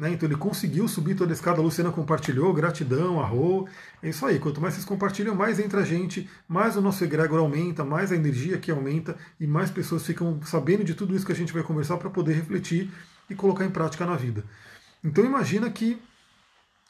né? 0.03 0.11
Então 0.11 0.27
ele 0.27 0.35
conseguiu 0.35 0.85
subir 0.85 1.15
toda 1.15 1.31
a 1.31 1.33
escada, 1.33 1.61
a 1.61 1.63
Luciana 1.63 1.89
compartilhou, 1.89 2.53
gratidão, 2.53 3.21
arro. 3.21 3.69
É 4.01 4.09
isso 4.09 4.25
aí, 4.25 4.37
quanto 4.37 4.59
mais 4.59 4.73
vocês 4.73 4.85
compartilham, 4.85 5.33
mais 5.33 5.59
entra 5.59 5.79
a 5.79 5.85
gente, 5.85 6.29
mais 6.45 6.75
o 6.75 6.81
nosso 6.81 7.01
egrégor 7.05 7.39
aumenta, 7.39 7.85
mais 7.85 8.11
a 8.11 8.15
energia 8.17 8.57
que 8.57 8.69
aumenta 8.69 9.15
e 9.39 9.47
mais 9.47 9.71
pessoas 9.71 10.05
ficam 10.05 10.41
sabendo 10.43 10.83
de 10.83 10.93
tudo 10.93 11.15
isso 11.15 11.25
que 11.25 11.31
a 11.31 11.35
gente 11.35 11.53
vai 11.53 11.63
conversar 11.63 11.95
para 11.95 12.09
poder 12.09 12.33
refletir 12.33 12.91
e 13.29 13.33
colocar 13.33 13.63
em 13.63 13.69
prática 13.69 14.05
na 14.05 14.17
vida. 14.17 14.43
Então 15.01 15.23
imagina 15.23 15.69
que 15.69 15.97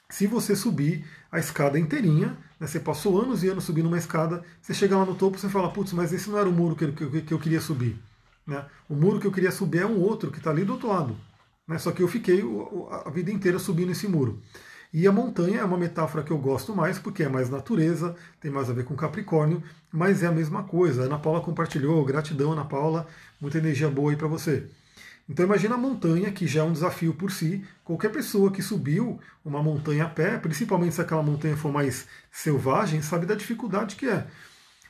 se 0.10 0.26
você 0.26 0.56
subir 0.56 1.06
a 1.32 1.38
escada 1.38 1.78
inteirinha, 1.78 2.36
né, 2.60 2.66
você 2.66 2.80
passou 2.80 3.22
anos 3.22 3.44
e 3.44 3.48
anos 3.48 3.64
subindo 3.64 3.90
uma 3.90 3.98
escada, 4.00 4.44
você 4.60 4.74
chega 4.74 4.98
lá 4.98 5.06
no 5.06 5.14
topo 5.14 5.38
e 5.38 5.50
fala, 5.52 5.72
putz, 5.72 5.94
mas 5.94 6.12
esse 6.12 6.32
não 6.32 6.40
era 6.40 6.50
o 6.50 6.52
muro 6.52 6.76
que, 6.76 6.92
que, 6.92 7.22
que 7.22 7.34
eu 7.36 7.38
queria 7.38 7.62
subir. 7.62 7.96
Né? 8.48 8.66
O 8.90 8.96
muro 8.96 9.20
que 9.20 9.28
eu 9.28 9.32
queria 9.32 9.52
subir 9.52 9.84
é 9.84 9.86
um 9.86 10.00
outro 10.00 10.32
que 10.32 10.40
está 10.40 10.50
ali 10.50 10.66
do 10.66 10.74
outro 10.74 10.88
lado. 10.88 11.16
Né? 11.68 11.78
Só 11.78 11.92
que 11.92 12.02
eu 12.02 12.08
fiquei 12.08 12.44
a 13.06 13.10
vida 13.10 13.32
inteira 13.32 13.60
subindo 13.60 13.92
esse 13.92 14.08
muro. 14.08 14.42
E 14.94 15.08
a 15.08 15.12
montanha 15.12 15.62
é 15.62 15.64
uma 15.64 15.78
metáfora 15.78 16.24
que 16.24 16.32
eu 16.32 16.38
gosto 16.38 16.76
mais, 16.76 17.00
porque 17.00 17.24
é 17.24 17.30
mais 17.30 17.50
natureza, 17.50 18.16
tem 18.40 18.52
mais 18.52 18.70
a 18.70 18.74
ver 18.74 18.86
com 18.86 18.96
Capricórnio, 18.96 19.64
mas 19.92 20.22
é 20.22 20.28
a 20.28 20.32
mesma 20.32 20.64
coisa. 20.64 21.02
A 21.02 21.06
Ana 21.06 21.18
Paula 21.18 21.42
compartilhou, 21.42 22.06
gratidão, 22.06 22.52
Ana 22.52 22.64
Paula, 22.64 23.08
muita 23.42 23.58
energia 23.58 23.90
boa 23.90 24.12
aí 24.12 24.16
para 24.16 24.28
você. 24.28 24.70
Então 25.28 25.46
imagina 25.46 25.76
a 25.76 25.78
montanha, 25.80 26.32
que 26.32 26.46
já 26.46 26.62
é 26.62 26.64
um 26.64 26.74
desafio 26.74 27.14
por 27.14 27.32
si. 27.32 27.66
Qualquer 27.84 28.12
pessoa 28.12 28.52
que 28.52 28.62
subiu 28.62 29.20
uma 29.44 29.64
montanha 29.64 30.06
a 30.06 30.10
pé, 30.10 30.38
principalmente 30.38 30.94
se 30.94 31.02
aquela 31.02 31.24
montanha 31.24 31.58
for 31.58 31.72
mais 31.72 32.08
selvagem, 32.32 33.02
sabe 33.02 33.26
da 33.26 33.34
dificuldade 33.34 33.96
que 33.96 34.06
é. 34.08 34.28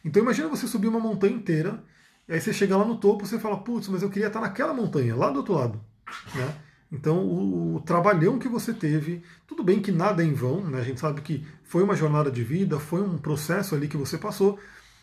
Então 0.04 0.22
imagina 0.22 0.50
você 0.50 0.68
subir 0.68 0.90
uma 0.90 1.00
montanha 1.00 1.34
inteira, 1.34 1.82
e 2.28 2.34
aí 2.34 2.42
você 2.42 2.52
chega 2.52 2.76
lá 2.76 2.84
no 2.84 2.98
topo, 2.98 3.26
você 3.26 3.40
fala, 3.40 3.64
putz, 3.64 3.88
mas 3.88 4.02
eu 4.02 4.10
queria 4.10 4.28
estar 4.28 4.42
naquela 4.42 4.74
montanha, 4.74 5.16
lá 5.16 5.30
do 5.30 5.38
outro 5.38 5.54
lado. 5.54 5.93
Né? 6.36 6.56
Então, 6.92 7.18
o, 7.18 7.76
o, 7.76 7.82
trabalhão 7.82 8.38
que 8.38 8.48
você 8.48 8.72
teve, 8.74 9.24
tudo 9.48 9.64
bem 9.64 9.82
que 9.82 9.92
nada 9.92 10.24
é 10.24 10.26
em 10.26 10.34
vão, 10.34 10.64
né? 10.64 10.80
a 10.80 10.84
gente 10.84 11.00
sabe 11.00 11.22
que 11.22 11.46
foi 11.64 11.84
uma 11.84 11.96
jornada 11.96 12.30
de 12.30 12.44
vida, 12.44 12.80
foi 12.80 13.02
um 13.02 13.18
processo 13.18 13.74
ali 13.74 13.88
que 13.88 13.98
você 13.98 14.18
passou, 14.18 14.60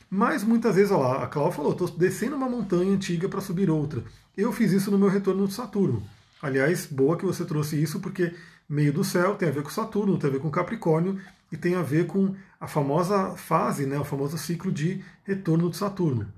mas 0.09 0.45
muitas 0.45 0.76
vezes, 0.76 0.92
olha 0.92 1.02
lá, 1.02 1.25
a 1.25 1.26
Cláudia 1.26 1.57
falou, 1.57 1.73
estou 1.73 1.88
descendo 1.88 2.37
uma 2.37 2.49
montanha 2.49 2.92
antiga 2.92 3.28
para 3.28 3.40
subir 3.40 3.71
outra. 3.71 4.04
Eu 4.37 4.52
fiz 4.52 4.73
isso 4.73 4.90
no 4.90 4.99
meu 4.99 5.09
retorno 5.09 5.47
de 5.47 5.54
Saturno. 5.54 6.02
Aliás, 6.42 6.87
boa 6.87 7.16
que 7.16 7.26
você 7.26 7.45
trouxe 7.45 7.80
isso, 7.80 8.00
porque 8.00 8.35
meio 8.69 8.92
do 8.92 9.04
céu 9.04 9.35
tem 9.35 9.49
a 9.49 9.52
ver 9.52 9.62
com 9.62 9.71
Saturno, 9.71 10.19
tem 10.19 10.30
a 10.30 10.33
ver 10.33 10.40
com 10.40 10.50
Capricórnio 10.50 11.21
e 11.50 11.57
tem 11.57 11.75
a 11.75 11.83
ver 11.83 12.07
com 12.07 12.35
a 12.61 12.66
famosa 12.66 13.37
fase, 13.37 13.87
né, 13.87 13.99
o 13.99 14.04
famoso 14.04 14.38
ciclo 14.38 14.71
de 14.71 15.02
retorno 15.25 15.69
de 15.69 15.76
Saturno. 15.76 16.33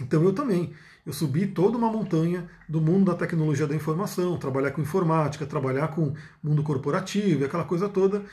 Então 0.00 0.22
eu 0.22 0.32
também. 0.32 0.72
Eu 1.04 1.12
subi 1.12 1.46
toda 1.46 1.76
uma 1.76 1.90
montanha 1.90 2.48
do 2.68 2.80
mundo 2.80 3.10
da 3.10 3.14
tecnologia 3.16 3.66
da 3.66 3.74
informação, 3.74 4.38
trabalhar 4.38 4.70
com 4.70 4.80
informática, 4.80 5.44
trabalhar 5.44 5.88
com 5.88 6.14
mundo 6.42 6.62
corporativo, 6.62 7.44
aquela 7.44 7.64
coisa 7.64 7.88
toda. 7.88 8.24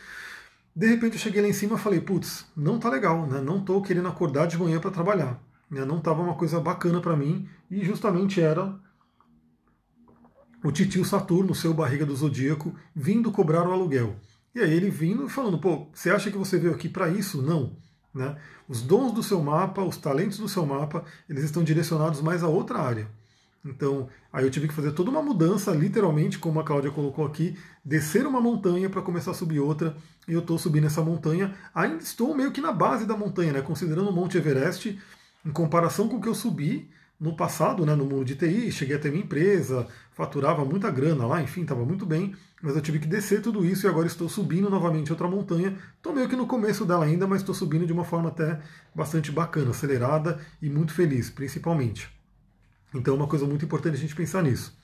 De 0.74 0.88
repente 0.88 1.14
eu 1.14 1.20
cheguei 1.20 1.42
lá 1.42 1.50
em 1.50 1.54
cima 1.54 1.76
e 1.76 1.80
falei, 1.80 2.00
putz, 2.00 2.46
não 2.56 2.80
tá 2.80 2.90
legal, 2.90 3.28
né? 3.28 3.42
Não 3.42 3.64
tô 3.64 3.82
querendo 3.82 4.08
acordar 4.08 4.48
de 4.48 4.58
manhã 4.58 4.80
para 4.80 4.90
trabalhar. 4.90 5.42
Né? 5.70 5.84
Não 5.84 6.00
tava 6.00 6.22
uma 6.22 6.36
coisa 6.36 6.60
bacana 6.62 7.02
para 7.02 7.16
mim 7.16 7.48
e 7.70 7.84
justamente 7.84 8.40
era 8.40 8.74
o 10.64 10.72
titio 10.72 11.04
Saturno, 11.04 11.54
seu 11.54 11.74
barriga 11.74 12.06
do 12.06 12.16
zodíaco, 12.16 12.74
vindo 12.96 13.32
cobrar 13.32 13.68
o 13.68 13.72
aluguel. 13.72 14.16
E 14.54 14.60
aí 14.60 14.74
ele 14.74 14.90
vindo 14.90 15.26
e 15.26 15.30
falando, 15.30 15.58
pô, 15.58 15.88
você 15.94 16.10
acha 16.10 16.30
que 16.30 16.38
você 16.38 16.58
veio 16.58 16.74
aqui 16.74 16.88
para 16.88 17.10
isso? 17.10 17.42
Não. 17.42 17.76
Né? 18.14 18.36
Os 18.68 18.82
dons 18.82 19.14
do 19.14 19.24
seu 19.24 19.42
mapa, 19.42 19.82
os 19.82 19.98
talentos 19.98 20.38
do 20.38 20.50
seu 20.50 20.66
mapa, 20.66 21.06
eles 21.30 21.44
estão 21.44 21.64
direcionados 21.64 22.22
mais 22.22 22.44
a 22.44 22.48
outra 22.48 22.80
área. 22.80 23.08
Então, 23.64 24.10
aí 24.34 24.44
eu 24.44 24.50
tive 24.50 24.68
que 24.68 24.74
fazer 24.74 24.92
toda 24.92 25.12
uma 25.12 25.22
mudança, 25.22 25.72
literalmente, 25.72 26.40
como 26.40 26.60
a 26.60 26.64
Cláudia 26.64 26.92
colocou 26.92 27.26
aqui, 27.26 27.58
descer 27.86 28.26
uma 28.26 28.42
montanha 28.42 28.90
para 28.90 29.02
começar 29.02 29.32
a 29.32 29.36
subir 29.36 29.60
outra, 29.60 29.96
e 30.28 30.34
eu 30.34 30.40
estou 30.40 30.58
subindo 30.58 30.88
essa 30.88 31.02
montanha. 31.02 31.56
Ainda 31.74 32.02
estou 32.02 32.36
meio 32.36 32.52
que 32.52 32.60
na 32.60 32.72
base 32.72 33.06
da 33.06 33.16
montanha, 33.16 33.54
né? 33.54 33.62
considerando 33.62 34.10
o 34.10 34.14
Monte 34.14 34.38
Everest, 34.38 35.00
em 35.46 35.52
comparação 35.52 36.08
com 36.08 36.18
o 36.18 36.22
que 36.22 36.28
eu 36.28 36.36
subi 36.36 36.90
no 37.22 37.36
passado, 37.36 37.86
né, 37.86 37.94
no 37.94 38.04
mundo 38.04 38.26
de 38.26 38.34
TI, 38.34 38.72
cheguei 38.72 38.96
a 38.96 39.00
ter 39.00 39.12
minha 39.12 39.24
empresa, 39.24 39.86
faturava 40.12 40.66
muita 40.66 40.90
grana 40.90 41.28
lá, 41.28 41.40
enfim, 41.40 41.62
estava 41.62 41.86
muito 41.86 42.04
bem, 42.04 42.36
mas 42.64 42.76
eu 42.76 42.82
tive 42.82 42.98
que 42.98 43.06
descer 43.08 43.44
tudo 43.44 43.64
isso 43.64 43.86
e 43.86 43.88
agora 43.88 44.08
estou 44.08 44.28
subindo 44.28 44.72
novamente 44.72 45.12
outra 45.12 45.28
montanha. 45.28 45.78
Estou 45.96 46.14
meio 46.14 46.28
que 46.28 46.36
no 46.36 46.48
começo 46.48 46.84
dela 46.84 47.06
ainda, 47.06 47.28
mas 47.28 47.42
estou 47.42 47.54
subindo 47.54 47.86
de 47.86 47.94
uma 47.94 48.04
forma 48.04 48.30
até 48.30 48.60
bastante 48.94 49.32
bacana, 49.32 49.70
acelerada 49.70 50.40
e 50.60 50.68
muito 50.68 50.96
feliz, 50.96 51.30
principalmente. 51.30 52.10
Então 52.92 53.14
é 53.14 53.18
uma 53.18 53.28
coisa 53.28 53.46
muito 53.46 53.64
importante 53.66 53.94
a 53.94 54.00
gente 54.00 54.16
pensar 54.16 54.42
nisso. 54.42 54.76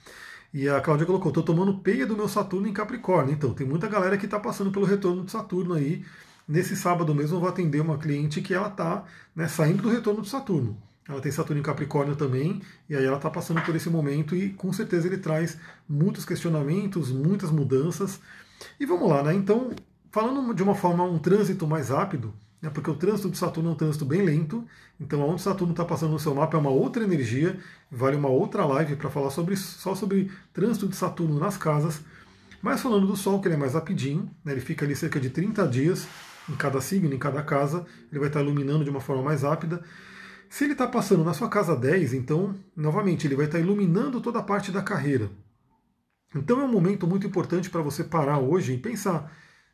E 0.53 0.69
a 0.69 0.79
Cláudia 0.79 1.07
colocou, 1.07 1.29
estou 1.29 1.43
tomando 1.43 1.79
peia 1.79 2.05
do 2.05 2.15
meu 2.15 2.27
Saturno 2.27 2.67
em 2.67 2.73
Capricórnio. 2.73 3.33
Então, 3.33 3.53
tem 3.53 3.67
muita 3.67 3.87
galera 3.87 4.17
que 4.17 4.25
está 4.25 4.39
passando 4.39 4.71
pelo 4.71 4.85
retorno 4.85 5.25
de 5.25 5.31
Saturno 5.31 5.73
aí. 5.73 6.05
Nesse 6.47 6.75
sábado 6.75 7.13
mesmo 7.13 7.35
eu 7.35 7.39
vou 7.41 7.49
atender 7.49 7.81
uma 7.81 7.97
cliente 7.97 8.41
que 8.41 8.53
ela 8.53 8.69
está 8.69 9.03
né, 9.35 9.47
saindo 9.47 9.83
do 9.83 9.89
retorno 9.89 10.21
de 10.21 10.29
Saturno. 10.29 10.81
Ela 11.07 11.21
tem 11.21 11.31
Saturno 11.31 11.59
em 11.59 11.63
Capricórnio 11.63 12.15
também, 12.15 12.61
e 12.89 12.95
aí 12.95 13.05
ela 13.05 13.17
está 13.17 13.29
passando 13.29 13.61
por 13.61 13.75
esse 13.75 13.89
momento 13.89 14.35
e 14.35 14.49
com 14.49 14.73
certeza 14.73 15.07
ele 15.07 15.17
traz 15.17 15.57
muitos 15.87 16.25
questionamentos, 16.25 17.11
muitas 17.11 17.49
mudanças. 17.49 18.19
E 18.79 18.85
vamos 18.85 19.09
lá, 19.09 19.23
né? 19.23 19.33
Então, 19.33 19.71
falando 20.11 20.53
de 20.53 20.61
uma 20.61 20.75
forma, 20.75 21.03
um 21.03 21.19
trânsito 21.19 21.65
mais 21.65 21.89
rápido, 21.89 22.33
né, 22.61 22.69
porque 22.69 22.89
o 22.89 22.95
trânsito 22.95 23.29
de 23.29 23.37
Saturno 23.37 23.69
é 23.69 23.73
um 23.73 23.75
trânsito 23.75 24.03
bem 24.03 24.21
lento, 24.21 24.65
então 24.99 25.21
onde 25.21 25.41
Saturno 25.41 25.73
está 25.73 25.85
passando 25.85 26.11
no 26.11 26.19
seu 26.19 26.33
mapa 26.33 26.57
é 26.57 26.59
uma 26.59 26.71
outra 26.71 27.03
energia, 27.03 27.57
vale 27.91 28.15
uma 28.15 28.29
outra 28.29 28.65
live 28.65 28.95
para 28.95 29.09
falar 29.09 29.29
sobre 29.29 29.55
só 29.55 29.95
sobre 29.95 30.31
trânsito 30.53 30.87
de 30.87 30.95
Saturno 30.95 31.39
nas 31.39 31.55
casas. 31.55 32.01
Mas 32.61 32.81
falando 32.81 33.05
do 33.05 33.15
Sol, 33.15 33.39
que 33.39 33.47
ele 33.47 33.55
é 33.55 33.57
mais 33.57 33.75
rapidinho, 33.75 34.29
né, 34.43 34.51
ele 34.51 34.61
fica 34.61 34.83
ali 34.83 34.95
cerca 34.95 35.19
de 35.19 35.29
30 35.29 35.67
dias 35.67 36.07
em 36.49 36.55
cada 36.55 36.81
signo, 36.81 37.13
em 37.13 37.19
cada 37.19 37.43
casa, 37.43 37.85
ele 38.09 38.19
vai 38.19 38.29
estar 38.29 38.41
iluminando 38.41 38.83
de 38.83 38.89
uma 38.89 38.99
forma 39.01 39.21
mais 39.21 39.43
rápida. 39.43 39.83
Se 40.49 40.63
ele 40.63 40.73
está 40.73 40.87
passando 40.87 41.23
na 41.23 41.33
sua 41.33 41.49
casa 41.49 41.75
10, 41.75 42.13
então, 42.13 42.55
novamente, 42.75 43.27
ele 43.27 43.35
vai 43.35 43.45
estar 43.45 43.59
iluminando 43.59 44.21
toda 44.21 44.39
a 44.39 44.43
parte 44.43 44.71
da 44.71 44.81
carreira. 44.81 45.29
Então 46.35 46.59
é 46.59 46.63
um 46.63 46.71
momento 46.71 47.07
muito 47.07 47.25
importante 47.25 47.69
para 47.69 47.81
você 47.81 48.03
parar 48.03 48.39
hoje 48.39 48.73
e 48.73 48.77
pensar: 48.77 49.31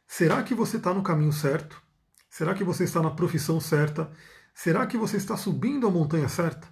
será 0.07 0.41
que 0.43 0.53
você 0.53 0.77
está 0.77 0.93
no 0.93 1.03
caminho 1.03 1.33
certo? 1.33 1.81
Será 2.29 2.53
que 2.53 2.63
você 2.63 2.83
está 2.83 3.01
na 3.01 3.11
profissão 3.11 3.59
certa? 3.59 4.09
Será 4.53 4.85
que 4.85 4.97
você 4.97 5.17
está 5.17 5.35
subindo 5.35 5.87
a 5.87 5.91
montanha 5.91 6.27
certa? 6.29 6.67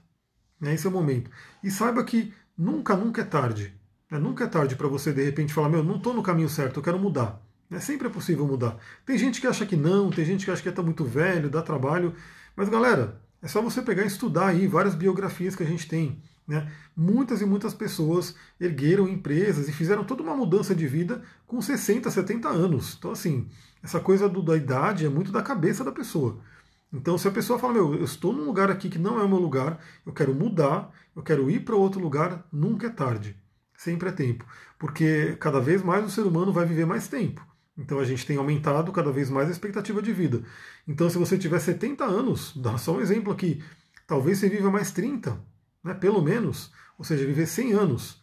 Esse 0.62 0.86
é 0.86 0.90
o 0.90 0.94
momento. 0.94 1.32
E 1.64 1.72
saiba 1.72 2.04
que 2.04 2.34
nunca, 2.58 2.96
nunca 2.96 3.22
é 3.22 3.26
tarde. 3.26 3.74
Né? 4.10 4.20
Nunca 4.20 4.44
é 4.44 4.48
tarde 4.48 4.76
para 4.76 4.88
você 4.88 5.12
de 5.12 5.24
repente 5.24 5.54
falar: 5.54 5.70
meu, 5.70 5.84
não 5.84 5.98
estou 5.98 6.14
no 6.14 6.24
caminho 6.24 6.50
certo, 6.50 6.78
eu 6.80 6.84
quero 6.84 7.00
mudar. 7.00 7.42
É 7.70 7.80
sempre 7.80 8.08
é 8.08 8.12
possível 8.12 8.46
mudar. 8.46 8.78
Tem 9.06 9.18
gente 9.18 9.40
que 9.40 9.48
acha 9.48 9.66
que 9.66 9.78
não, 9.78 10.10
tem 10.10 10.26
gente 10.26 10.46
que 10.46 10.52
acha 10.52 10.62
que 10.62 10.70
está 10.70 10.84
muito 10.84 11.06
velho, 11.06 11.50
dá 11.50 11.62
trabalho. 11.62 12.14
Mas 12.56 12.68
galera, 12.68 13.22
é 13.42 13.48
só 13.48 13.62
você 13.62 13.82
pegar 13.82 14.04
e 14.04 14.08
estudar 14.08 14.48
aí 14.48 14.68
várias 14.68 14.96
biografias 14.96 15.56
que 15.56 15.64
a 15.64 15.66
gente 15.66 15.88
tem. 15.88 16.22
Né? 16.48 16.72
Muitas 16.96 17.42
e 17.42 17.46
muitas 17.46 17.74
pessoas 17.74 18.36
ergueram 18.60 19.08
empresas 19.08 19.68
e 19.68 19.72
fizeram 19.72 20.04
toda 20.04 20.22
uma 20.22 20.36
mudança 20.36 20.76
de 20.76 20.88
vida 20.88 21.22
com 21.48 21.62
60, 21.62 22.10
70 22.12 22.50
anos. 22.50 22.96
Então, 22.98 23.12
assim, 23.12 23.48
essa 23.82 24.00
coisa 24.00 24.28
do, 24.28 24.42
da 24.42 24.56
idade 24.56 25.06
é 25.06 25.10
muito 25.10 25.32
da 25.32 25.42
cabeça 25.42 25.84
da 25.84 25.92
pessoa. 25.92 26.40
Então, 26.94 27.18
se 27.18 27.28
a 27.28 27.32
pessoa 27.32 27.58
fala, 27.58 27.74
meu, 27.74 27.96
eu 27.96 28.04
estou 28.04 28.34
num 28.34 28.44
lugar 28.44 28.70
aqui 28.70 28.90
que 28.90 29.00
não 29.00 29.20
é 29.20 29.24
o 29.24 29.30
meu 29.30 29.40
lugar, 29.40 29.80
eu 30.06 30.12
quero 30.12 30.36
mudar, 30.36 30.92
eu 31.16 31.24
quero 31.24 31.50
ir 31.50 31.62
para 31.62 31.76
outro 31.76 32.02
lugar, 32.02 32.46
nunca 32.52 32.88
é 32.88 32.90
tarde. 32.90 33.38
Sempre 33.78 34.10
é 34.10 34.12
tempo. 34.12 34.46
Porque 34.78 35.38
cada 35.40 35.60
vez 35.60 35.82
mais 35.82 36.06
o 36.06 36.10
ser 36.10 36.22
humano 36.22 36.52
vai 36.52 36.66
viver 36.66 36.86
mais 36.86 37.08
tempo. 37.08 37.46
Então 37.78 38.00
a 38.00 38.06
gente 38.06 38.26
tem 38.26 38.38
aumentado 38.38 38.92
cada 38.92 39.12
vez 39.12 39.30
mais 39.30 39.48
a 39.48 39.52
expectativa 39.52 40.02
de 40.02 40.12
vida. 40.12 40.44
Então, 40.88 41.10
se 41.10 41.18
você 41.18 41.38
tiver 41.38 41.60
70 41.60 42.04
anos, 42.04 42.56
dá 42.56 42.78
só 42.78 42.96
um 42.96 43.02
exemplo 43.02 43.32
aqui, 43.32 43.64
talvez 44.06 44.40
você 44.40 44.50
viva 44.50 44.70
mais 44.70 44.92
30, 44.92 45.40
né, 45.84 45.94
pelo 45.94 46.22
menos, 46.22 46.72
ou 46.98 47.06
seja, 47.06 47.26
viver 47.26 47.48
100 47.48 47.74
anos. 47.74 48.22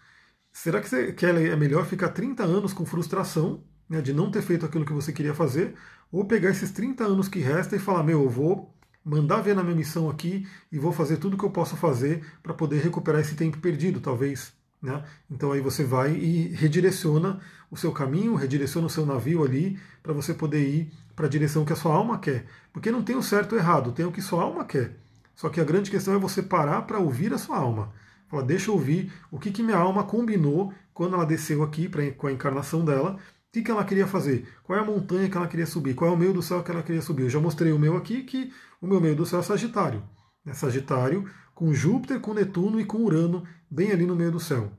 Será 0.53 0.81
que, 0.81 0.89
você, 0.89 1.13
que 1.13 1.25
é 1.25 1.57
melhor 1.57 1.87
ficar 1.87 2.11
30 2.11 2.45
anos 2.45 2.73
com 2.73 2.85
frustração 2.85 3.65
né, 3.89 4.01
de 4.01 4.13
não 4.13 4.31
ter 4.31 4.43
feito 4.43 4.67
aquilo 4.67 4.85
que 4.85 4.93
você 4.93 5.13
queria 5.13 5.35
fazer, 5.35 5.75
ou 6.13 6.25
pegar 6.25 6.51
esses 6.51 6.71
30 6.71 7.05
anos 7.05 7.29
que 7.29 7.39
resta 7.39 7.77
e 7.77 7.79
falar: 7.79 8.03
meu, 8.03 8.23
eu 8.23 8.29
vou 8.29 8.75
mandar 9.05 9.41
ver 9.41 9.55
na 9.55 9.63
minha 9.63 9.77
missão 9.77 10.11
aqui 10.11 10.47
e 10.71 10.79
vou 10.79 10.93
fazer 10.93 11.17
tudo 11.17 11.35
o 11.35 11.39
que 11.39 11.45
eu 11.45 11.51
posso 11.51 11.77
fazer 11.77 12.23
para 12.43 12.53
poder 12.53 12.83
recuperar 12.83 13.21
esse 13.21 13.35
tempo 13.35 13.59
perdido, 13.59 14.01
talvez. 14.01 14.53
Né? 14.81 15.03
Então 15.31 15.53
aí 15.53 15.61
você 15.61 15.83
vai 15.83 16.15
e 16.15 16.49
redireciona 16.49 17.41
o 17.71 17.77
seu 17.77 17.93
caminho, 17.93 18.35
redireciona 18.35 18.87
o 18.87 18.91
seu 18.91 19.05
navio 19.05 19.45
ali 19.45 19.79
para 20.03 20.13
você 20.13 20.33
poder 20.33 20.67
ir 20.67 20.93
para 21.15 21.27
a 21.27 21.29
direção 21.29 21.65
que 21.65 21.73
a 21.73 21.77
sua 21.77 21.95
alma 21.95 22.19
quer. 22.19 22.47
Porque 22.73 22.91
não 22.91 23.03
tem 23.03 23.17
o 23.17 23.23
certo 23.23 23.53
ou 23.53 23.59
errado, 23.59 23.93
tem 23.93 24.07
o 24.07 24.13
que 24.13 24.23
sua 24.23 24.43
alma 24.43 24.65
quer. 24.65 24.97
Só 25.35 25.49
que 25.49 25.61
a 25.61 25.65
grande 25.65 25.91
questão 25.91 26.15
é 26.15 26.19
você 26.19 26.43
parar 26.43 26.83
para 26.83 26.99
ouvir 26.99 27.33
a 27.33 27.39
sua 27.39 27.59
alma. 27.59 27.93
Fala, 28.29 28.43
deixa 28.43 28.71
eu 28.71 28.75
ouvir 28.75 29.13
o 29.31 29.39
que, 29.39 29.51
que 29.51 29.63
minha 29.63 29.77
alma 29.77 30.05
combinou 30.05 30.73
quando 30.93 31.15
ela 31.15 31.25
desceu 31.25 31.63
aqui 31.63 31.89
pra, 31.89 32.11
com 32.13 32.27
a 32.27 32.33
encarnação 32.33 32.85
dela. 32.85 33.13
O 33.15 33.19
que, 33.53 33.63
que 33.63 33.71
ela 33.71 33.85
queria 33.85 34.07
fazer? 34.07 34.47
Qual 34.65 34.79
é 34.79 34.83
a 34.83 34.85
montanha 34.85 35.31
que 35.31 35.37
ela 35.37 35.49
queria 35.49 35.67
subir? 35.67 35.95
Qual 35.95 36.11
é 36.11 36.15
o 36.15 36.17
meio 36.17 36.35
do 36.35 36.43
céu 36.43 36.63
que 36.63 36.71
ela 36.71 36.83
queria 36.83 37.01
subir? 37.01 37.23
Eu 37.23 37.31
já 37.31 37.41
mostrei 37.41 37.73
o 37.73 37.79
meu 37.79 37.97
aqui, 37.97 38.23
que 38.23 38.53
o 38.81 38.87
meu 38.87 39.01
meio 39.01 39.17
do 39.17 39.25
céu 39.25 39.41
é 39.41 39.43
Sagitário. 39.43 40.03
É 40.47 40.53
Sagitário 40.53 41.29
com 41.55 41.73
Júpiter, 41.73 42.21
com 42.21 42.35
Netuno 42.35 42.79
e 42.79 42.85
com 42.85 42.99
Urano 42.99 43.45
bem 43.71 43.91
ali 43.91 44.07
no 44.07 44.15
meio 44.15 44.31
do 44.31 44.41
céu. 44.41 44.71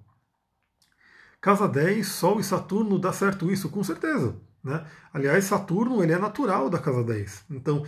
Casa 1.41 1.67
10, 1.67 2.05
Sol 2.05 2.39
e 2.39 2.43
Saturno, 2.43 2.99
dá 2.99 3.13
certo 3.13 3.51
isso? 3.51 3.69
Com 3.69 3.83
certeza. 3.83 4.35
Né? 4.63 4.85
Aliás, 5.13 5.45
Saturno 5.45 6.03
ele 6.03 6.11
é 6.11 6.19
natural 6.19 6.69
da 6.69 6.77
casa 6.79 7.01
10. 7.01 7.45
Então, 7.49 7.85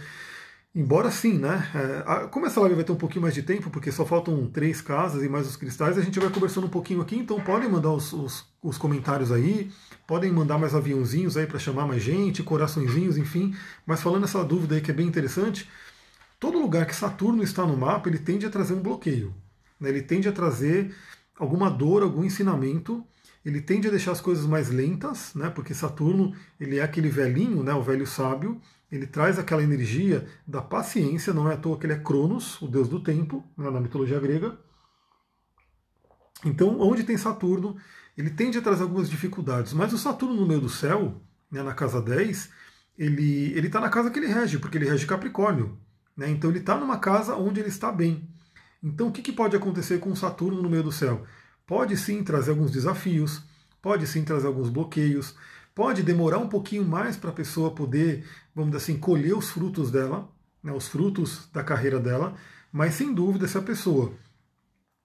embora 0.73 1.11
sim, 1.11 1.37
né? 1.37 1.69
É, 1.75 2.27
como 2.27 2.45
essa 2.45 2.61
live 2.61 2.75
vai 2.75 2.83
ter 2.85 2.93
um 2.93 2.97
pouquinho 2.97 3.23
mais 3.23 3.33
de 3.33 3.43
tempo, 3.43 3.69
porque 3.69 3.91
só 3.91 4.05
faltam 4.05 4.47
três 4.47 4.79
casas 4.81 5.21
e 5.23 5.27
mais 5.27 5.47
os 5.47 5.57
cristais, 5.57 5.97
a 5.97 6.01
gente 6.01 6.17
vai 6.17 6.29
conversando 6.29 6.67
um 6.67 6.69
pouquinho 6.69 7.01
aqui, 7.01 7.17
então 7.17 7.41
podem 7.41 7.69
mandar 7.69 7.91
os, 7.91 8.13
os, 8.13 8.45
os 8.63 8.77
comentários 8.77 9.33
aí, 9.33 9.69
podem 10.07 10.31
mandar 10.31 10.57
mais 10.57 10.73
aviãozinhos 10.73 11.35
aí 11.35 11.45
para 11.45 11.59
chamar 11.59 11.85
mais 11.85 12.01
gente, 12.01 12.41
coraçõezinhos, 12.43 13.17
enfim. 13.17 13.53
Mas 13.85 14.01
falando 14.01 14.23
essa 14.23 14.43
dúvida 14.45 14.75
aí 14.75 14.81
que 14.81 14.91
é 14.91 14.93
bem 14.93 15.07
interessante, 15.07 15.69
todo 16.39 16.57
lugar 16.57 16.85
que 16.85 16.95
Saturno 16.95 17.43
está 17.43 17.65
no 17.65 17.75
mapa, 17.75 18.07
ele 18.07 18.19
tende 18.19 18.45
a 18.45 18.49
trazer 18.49 18.73
um 18.73 18.81
bloqueio. 18.81 19.35
Né? 19.77 19.89
Ele 19.89 20.01
tende 20.01 20.29
a 20.29 20.31
trazer 20.31 20.95
alguma 21.37 21.69
dor, 21.69 22.01
algum 22.01 22.23
ensinamento 22.23 23.05
ele 23.43 23.59
tende 23.59 23.87
a 23.87 23.91
deixar 23.91 24.11
as 24.11 24.21
coisas 24.21 24.45
mais 24.45 24.69
lentas, 24.69 25.33
né? 25.33 25.49
Porque 25.49 25.73
Saturno 25.73 26.35
ele 26.59 26.77
é 26.77 26.83
aquele 26.83 27.09
velhinho, 27.09 27.63
né? 27.63 27.73
O 27.73 27.81
velho 27.81 28.05
sábio. 28.05 28.61
Ele 28.91 29.07
traz 29.07 29.39
aquela 29.39 29.63
energia 29.63 30.27
da 30.45 30.61
paciência. 30.61 31.33
Não 31.33 31.49
é 31.49 31.53
à 31.53 31.57
toa 31.57 31.77
que 31.77 31.85
ele 31.85 31.93
é 31.93 31.99
Cronos, 31.99 32.61
o 32.61 32.67
deus 32.67 32.87
do 32.87 32.99
tempo, 32.99 33.43
né? 33.57 33.69
na 33.69 33.79
mitologia 33.79 34.19
grega. 34.19 34.59
Então, 36.43 36.79
onde 36.79 37.03
tem 37.03 37.17
Saturno, 37.17 37.77
ele 38.17 38.29
tende 38.29 38.57
a 38.57 38.61
trazer 38.61 38.83
algumas 38.83 39.09
dificuldades. 39.09 39.73
Mas 39.73 39.93
o 39.93 39.97
Saturno 39.97 40.35
no 40.35 40.47
meio 40.47 40.59
do 40.59 40.69
céu, 40.69 41.21
né, 41.49 41.63
na 41.63 41.73
casa 41.73 42.01
10, 42.01 42.49
ele 42.97 43.65
está 43.65 43.79
na 43.79 43.89
casa 43.89 44.11
que 44.11 44.19
ele 44.19 44.27
rege, 44.27 44.59
porque 44.59 44.77
ele 44.77 44.89
rege 44.89 45.05
Capricórnio. 45.05 45.77
Né? 46.15 46.29
Então 46.29 46.49
ele 46.49 46.59
está 46.59 46.77
numa 46.77 46.97
casa 46.97 47.35
onde 47.35 47.59
ele 47.59 47.69
está 47.69 47.91
bem. 47.91 48.29
Então 48.83 49.07
o 49.07 49.11
que, 49.11 49.21
que 49.21 49.31
pode 49.31 49.55
acontecer 49.55 49.99
com 49.99 50.15
Saturno 50.15 50.61
no 50.61 50.69
meio 50.69 50.83
do 50.83 50.91
céu? 50.91 51.25
Pode 51.65 51.97
sim 51.97 52.23
trazer 52.23 52.51
alguns 52.51 52.71
desafios, 52.71 53.43
pode 53.81 54.05
sim 54.07 54.23
trazer 54.23 54.47
alguns 54.47 54.69
bloqueios, 54.69 55.35
pode 55.73 56.03
demorar 56.03 56.37
um 56.37 56.47
pouquinho 56.47 56.83
mais 56.83 57.17
para 57.17 57.29
a 57.29 57.33
pessoa 57.33 57.71
poder, 57.71 58.25
vamos 58.53 58.71
dizer 58.71 58.83
assim, 58.83 58.99
colher 58.99 59.35
os 59.35 59.49
frutos 59.49 59.91
dela, 59.91 60.29
né, 60.63 60.71
os 60.71 60.87
frutos 60.87 61.49
da 61.51 61.63
carreira 61.63 61.99
dela, 61.99 62.35
mas 62.71 62.93
sem 62.95 63.13
dúvida, 63.13 63.47
se 63.47 63.57
a 63.57 63.61
pessoa 63.61 64.13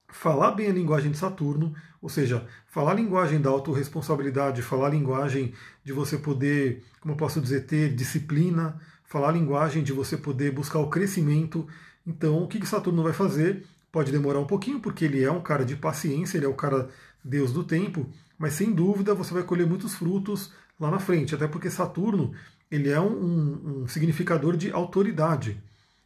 falar 0.08 0.52
bem 0.52 0.68
a 0.68 0.72
linguagem 0.72 1.10
de 1.10 1.18
Saturno, 1.18 1.74
ou 2.00 2.08
seja, 2.08 2.46
falar 2.66 2.92
a 2.92 2.94
linguagem 2.94 3.40
da 3.40 3.50
autorresponsabilidade, 3.50 4.62
falar 4.62 4.86
a 4.88 4.90
linguagem 4.90 5.52
de 5.84 5.92
você 5.92 6.16
poder, 6.16 6.84
como 7.00 7.14
eu 7.14 7.18
posso 7.18 7.40
dizer, 7.40 7.66
ter 7.66 7.94
disciplina, 7.94 8.80
falar 9.04 9.30
a 9.30 9.32
linguagem 9.32 9.82
de 9.82 9.92
você 9.92 10.16
poder 10.16 10.52
buscar 10.52 10.78
o 10.78 10.90
crescimento. 10.90 11.66
Então, 12.06 12.42
o 12.42 12.48
que, 12.48 12.60
que 12.60 12.66
Saturno 12.66 13.02
vai 13.02 13.12
fazer? 13.12 13.64
Pode 13.90 14.12
demorar 14.12 14.40
um 14.40 14.46
pouquinho, 14.46 14.80
porque 14.80 15.04
ele 15.04 15.22
é 15.22 15.30
um 15.30 15.40
cara 15.40 15.64
de 15.64 15.76
paciência, 15.76 16.36
ele 16.36 16.46
é 16.46 16.48
o 16.48 16.54
cara 16.54 16.88
Deus 17.24 17.52
do 17.52 17.64
tempo, 17.64 18.06
mas 18.38 18.54
sem 18.54 18.72
dúvida 18.72 19.14
você 19.14 19.32
vai 19.32 19.42
colher 19.42 19.66
muitos 19.66 19.94
frutos 19.94 20.52
lá 20.78 20.90
na 20.90 20.98
frente, 20.98 21.34
até 21.34 21.48
porque 21.48 21.70
Saturno 21.70 22.32
ele 22.70 22.90
é 22.90 23.00
um, 23.00 23.12
um, 23.12 23.82
um 23.82 23.88
significador 23.88 24.56
de 24.56 24.70
autoridade. 24.70 25.60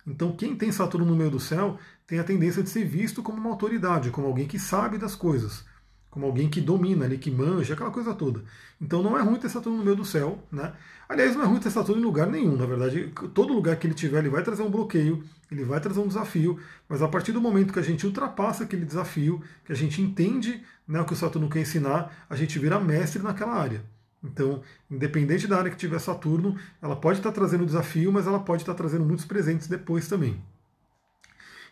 Então, 0.07 0.33
quem 0.33 0.57
tem 0.57 0.73
Saturno 0.73 1.07
no 1.07 1.17
meio 1.17 1.31
do 1.31 1.41
céu 1.41 1.79
tem 2.07 2.19
a 2.19 2.25
tendência 2.25 2.63
de 2.63 2.69
ser 2.69 2.85
visto 2.85 3.23
como 3.23 3.39
uma 3.39 3.51
autoridade, 3.51 4.11
como 4.11 4.27
alguém 4.27 4.47
que 4.47 4.59
sabe 4.59 4.99
das 4.99 5.15
coisas, 5.15 5.65
como 6.11 6.27
alguém 6.27 6.49
que 6.49 6.61
domina 6.61 7.05
ali, 7.05 7.19
que 7.19 7.31
manja, 7.31 7.75
aquela 7.75 7.91
coisa 7.91 8.13
toda. 8.15 8.43
Então, 8.81 9.03
não 9.03 9.17
é 9.17 9.23
ruim 9.23 9.39
ter 9.39 9.49
Saturno 9.49 9.79
no 9.79 9.85
meio 9.85 9.97
do 9.97 10.05
céu, 10.05 10.43
né? 10.51 10.73
Aliás, 11.09 11.37
não 11.37 11.43
é 11.43 11.47
ruim 11.47 11.61
ter 11.61 11.71
Saturno 11.71 12.01
em 12.01 12.05
lugar 12.05 12.27
nenhum, 12.27 12.57
na 12.57 12.67
verdade, 12.67 13.13
todo 13.33 13.53
lugar 13.53 13.77
que 13.77 13.87
ele 13.87 13.95
tiver, 13.95 14.19
ele 14.19 14.29
vai 14.29 14.43
trazer 14.43 14.63
um 14.63 14.71
bloqueio, 14.71 15.25
ele 15.51 15.65
vai 15.65 15.81
trazer 15.81 16.01
um 16.01 16.09
desafio, 16.09 16.59
mas 16.89 17.03
a 17.03 17.09
partir 17.09 17.33
do 17.33 17.41
momento 17.41 17.73
que 17.73 17.79
a 17.79 17.83
gente 17.83 18.07
ultrapassa 18.07 18.65
aquele 18.65 18.85
desafio, 18.85 19.43
que 19.65 19.73
a 19.73 19.77
gente 19.77 20.03
entende 20.03 20.63
né, 20.87 21.01
o 21.01 21.05
que 21.05 21.13
o 21.13 21.17
Saturno 21.17 21.49
quer 21.49 21.61
ensinar, 21.61 22.27
a 22.29 22.35
gente 22.35 22.59
vira 22.59 22.81
mestre 22.81 23.23
naquela 23.23 23.55
área. 23.55 23.83
Então, 24.23 24.63
independente 24.91 25.47
da 25.47 25.59
área 25.59 25.71
que 25.71 25.77
tiver 25.77 25.99
Saturno, 25.99 26.57
ela 26.83 26.95
pode 26.95 27.19
estar 27.19 27.33
trazendo 27.33 27.65
desafio, 27.65 28.13
mas 28.13 28.27
ela 28.27 28.39
pode 28.39 28.63
estar 28.63 28.75
trazendo 28.75 29.05
muitos 29.05 29.25
presentes 29.25 29.67
depois 29.67 30.09
também. 30.09 30.41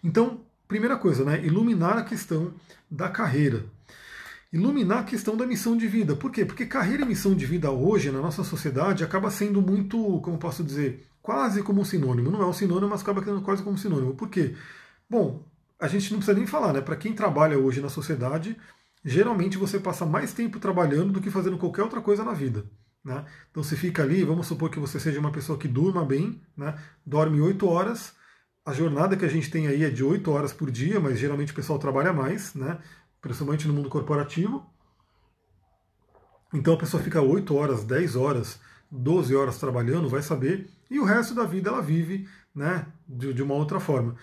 Então, 0.02 0.40
primeira 0.66 0.96
coisa, 0.96 1.24
né, 1.24 1.44
iluminar 1.44 1.98
a 1.98 2.04
questão 2.04 2.54
da 2.90 3.08
carreira. 3.08 3.64
Iluminar 4.52 5.00
a 5.00 5.04
questão 5.04 5.36
da 5.36 5.46
missão 5.46 5.76
de 5.76 5.86
vida. 5.86 6.16
Por 6.16 6.30
quê? 6.30 6.44
Porque 6.44 6.64
carreira 6.64 7.02
e 7.02 7.06
missão 7.06 7.34
de 7.34 7.44
vida 7.44 7.70
hoje, 7.70 8.10
na 8.10 8.20
nossa 8.20 8.42
sociedade, 8.42 9.04
acaba 9.04 9.30
sendo 9.30 9.60
muito, 9.60 10.20
como 10.22 10.38
posso 10.38 10.64
dizer, 10.64 11.06
quase 11.20 11.62
como 11.62 11.82
um 11.82 11.84
sinônimo. 11.84 12.30
Não 12.30 12.42
é 12.42 12.46
um 12.46 12.52
sinônimo, 12.52 12.88
mas 12.88 13.02
acaba 13.02 13.22
sendo 13.22 13.42
quase 13.42 13.62
como 13.62 13.74
um 13.74 13.78
sinônimo. 13.78 14.14
Por 14.14 14.30
quê? 14.30 14.54
Bom, 15.08 15.44
a 15.78 15.86
gente 15.86 16.10
não 16.10 16.18
precisa 16.18 16.36
nem 16.36 16.46
falar, 16.46 16.72
né? 16.72 16.80
Para 16.80 16.96
quem 16.96 17.12
trabalha 17.12 17.58
hoje 17.58 17.80
na 17.82 17.90
sociedade, 17.90 18.56
geralmente 19.04 19.58
você 19.58 19.78
passa 19.78 20.06
mais 20.06 20.32
tempo 20.32 20.58
trabalhando 20.58 21.12
do 21.12 21.20
que 21.20 21.30
fazendo 21.30 21.58
qualquer 21.58 21.82
outra 21.82 22.00
coisa 22.00 22.24
na 22.24 22.32
vida. 22.32 22.64
Né? 23.04 23.24
Então 23.50 23.62
você 23.62 23.76
fica 23.76 24.02
ali, 24.02 24.24
vamos 24.24 24.46
supor 24.46 24.70
que 24.70 24.78
você 24.78 24.98
seja 24.98 25.20
uma 25.20 25.32
pessoa 25.32 25.58
que 25.58 25.68
durma 25.68 26.04
bem, 26.04 26.42
né? 26.56 26.74
dorme 27.06 27.40
8 27.40 27.66
horas. 27.66 28.12
A 28.64 28.72
jornada 28.72 29.16
que 29.16 29.24
a 29.24 29.28
gente 29.28 29.50
tem 29.50 29.66
aí 29.66 29.82
é 29.84 29.90
de 29.90 30.04
8 30.04 30.30
horas 30.30 30.52
por 30.52 30.70
dia, 30.70 31.00
mas 31.00 31.18
geralmente 31.18 31.52
o 31.52 31.54
pessoal 31.54 31.78
trabalha 31.78 32.12
mais, 32.12 32.54
né? 32.54 32.78
Principalmente 33.20 33.66
no 33.66 33.74
mundo 33.74 33.88
corporativo. 33.88 34.64
Então 36.52 36.74
a 36.74 36.78
pessoa 36.78 37.02
fica 37.02 37.20
8 37.20 37.54
horas, 37.54 37.84
10 37.84 38.16
horas, 38.16 38.58
12 38.90 39.34
horas 39.34 39.58
trabalhando, 39.58 40.08
vai 40.08 40.22
saber, 40.22 40.70
e 40.90 40.98
o 40.98 41.04
resto 41.04 41.34
da 41.34 41.44
vida 41.44 41.68
ela 41.68 41.82
vive 41.82 42.28
né, 42.54 42.86
de, 43.06 43.34
de 43.34 43.42
uma 43.42 43.54
outra 43.54 43.78
forma. 43.78 44.16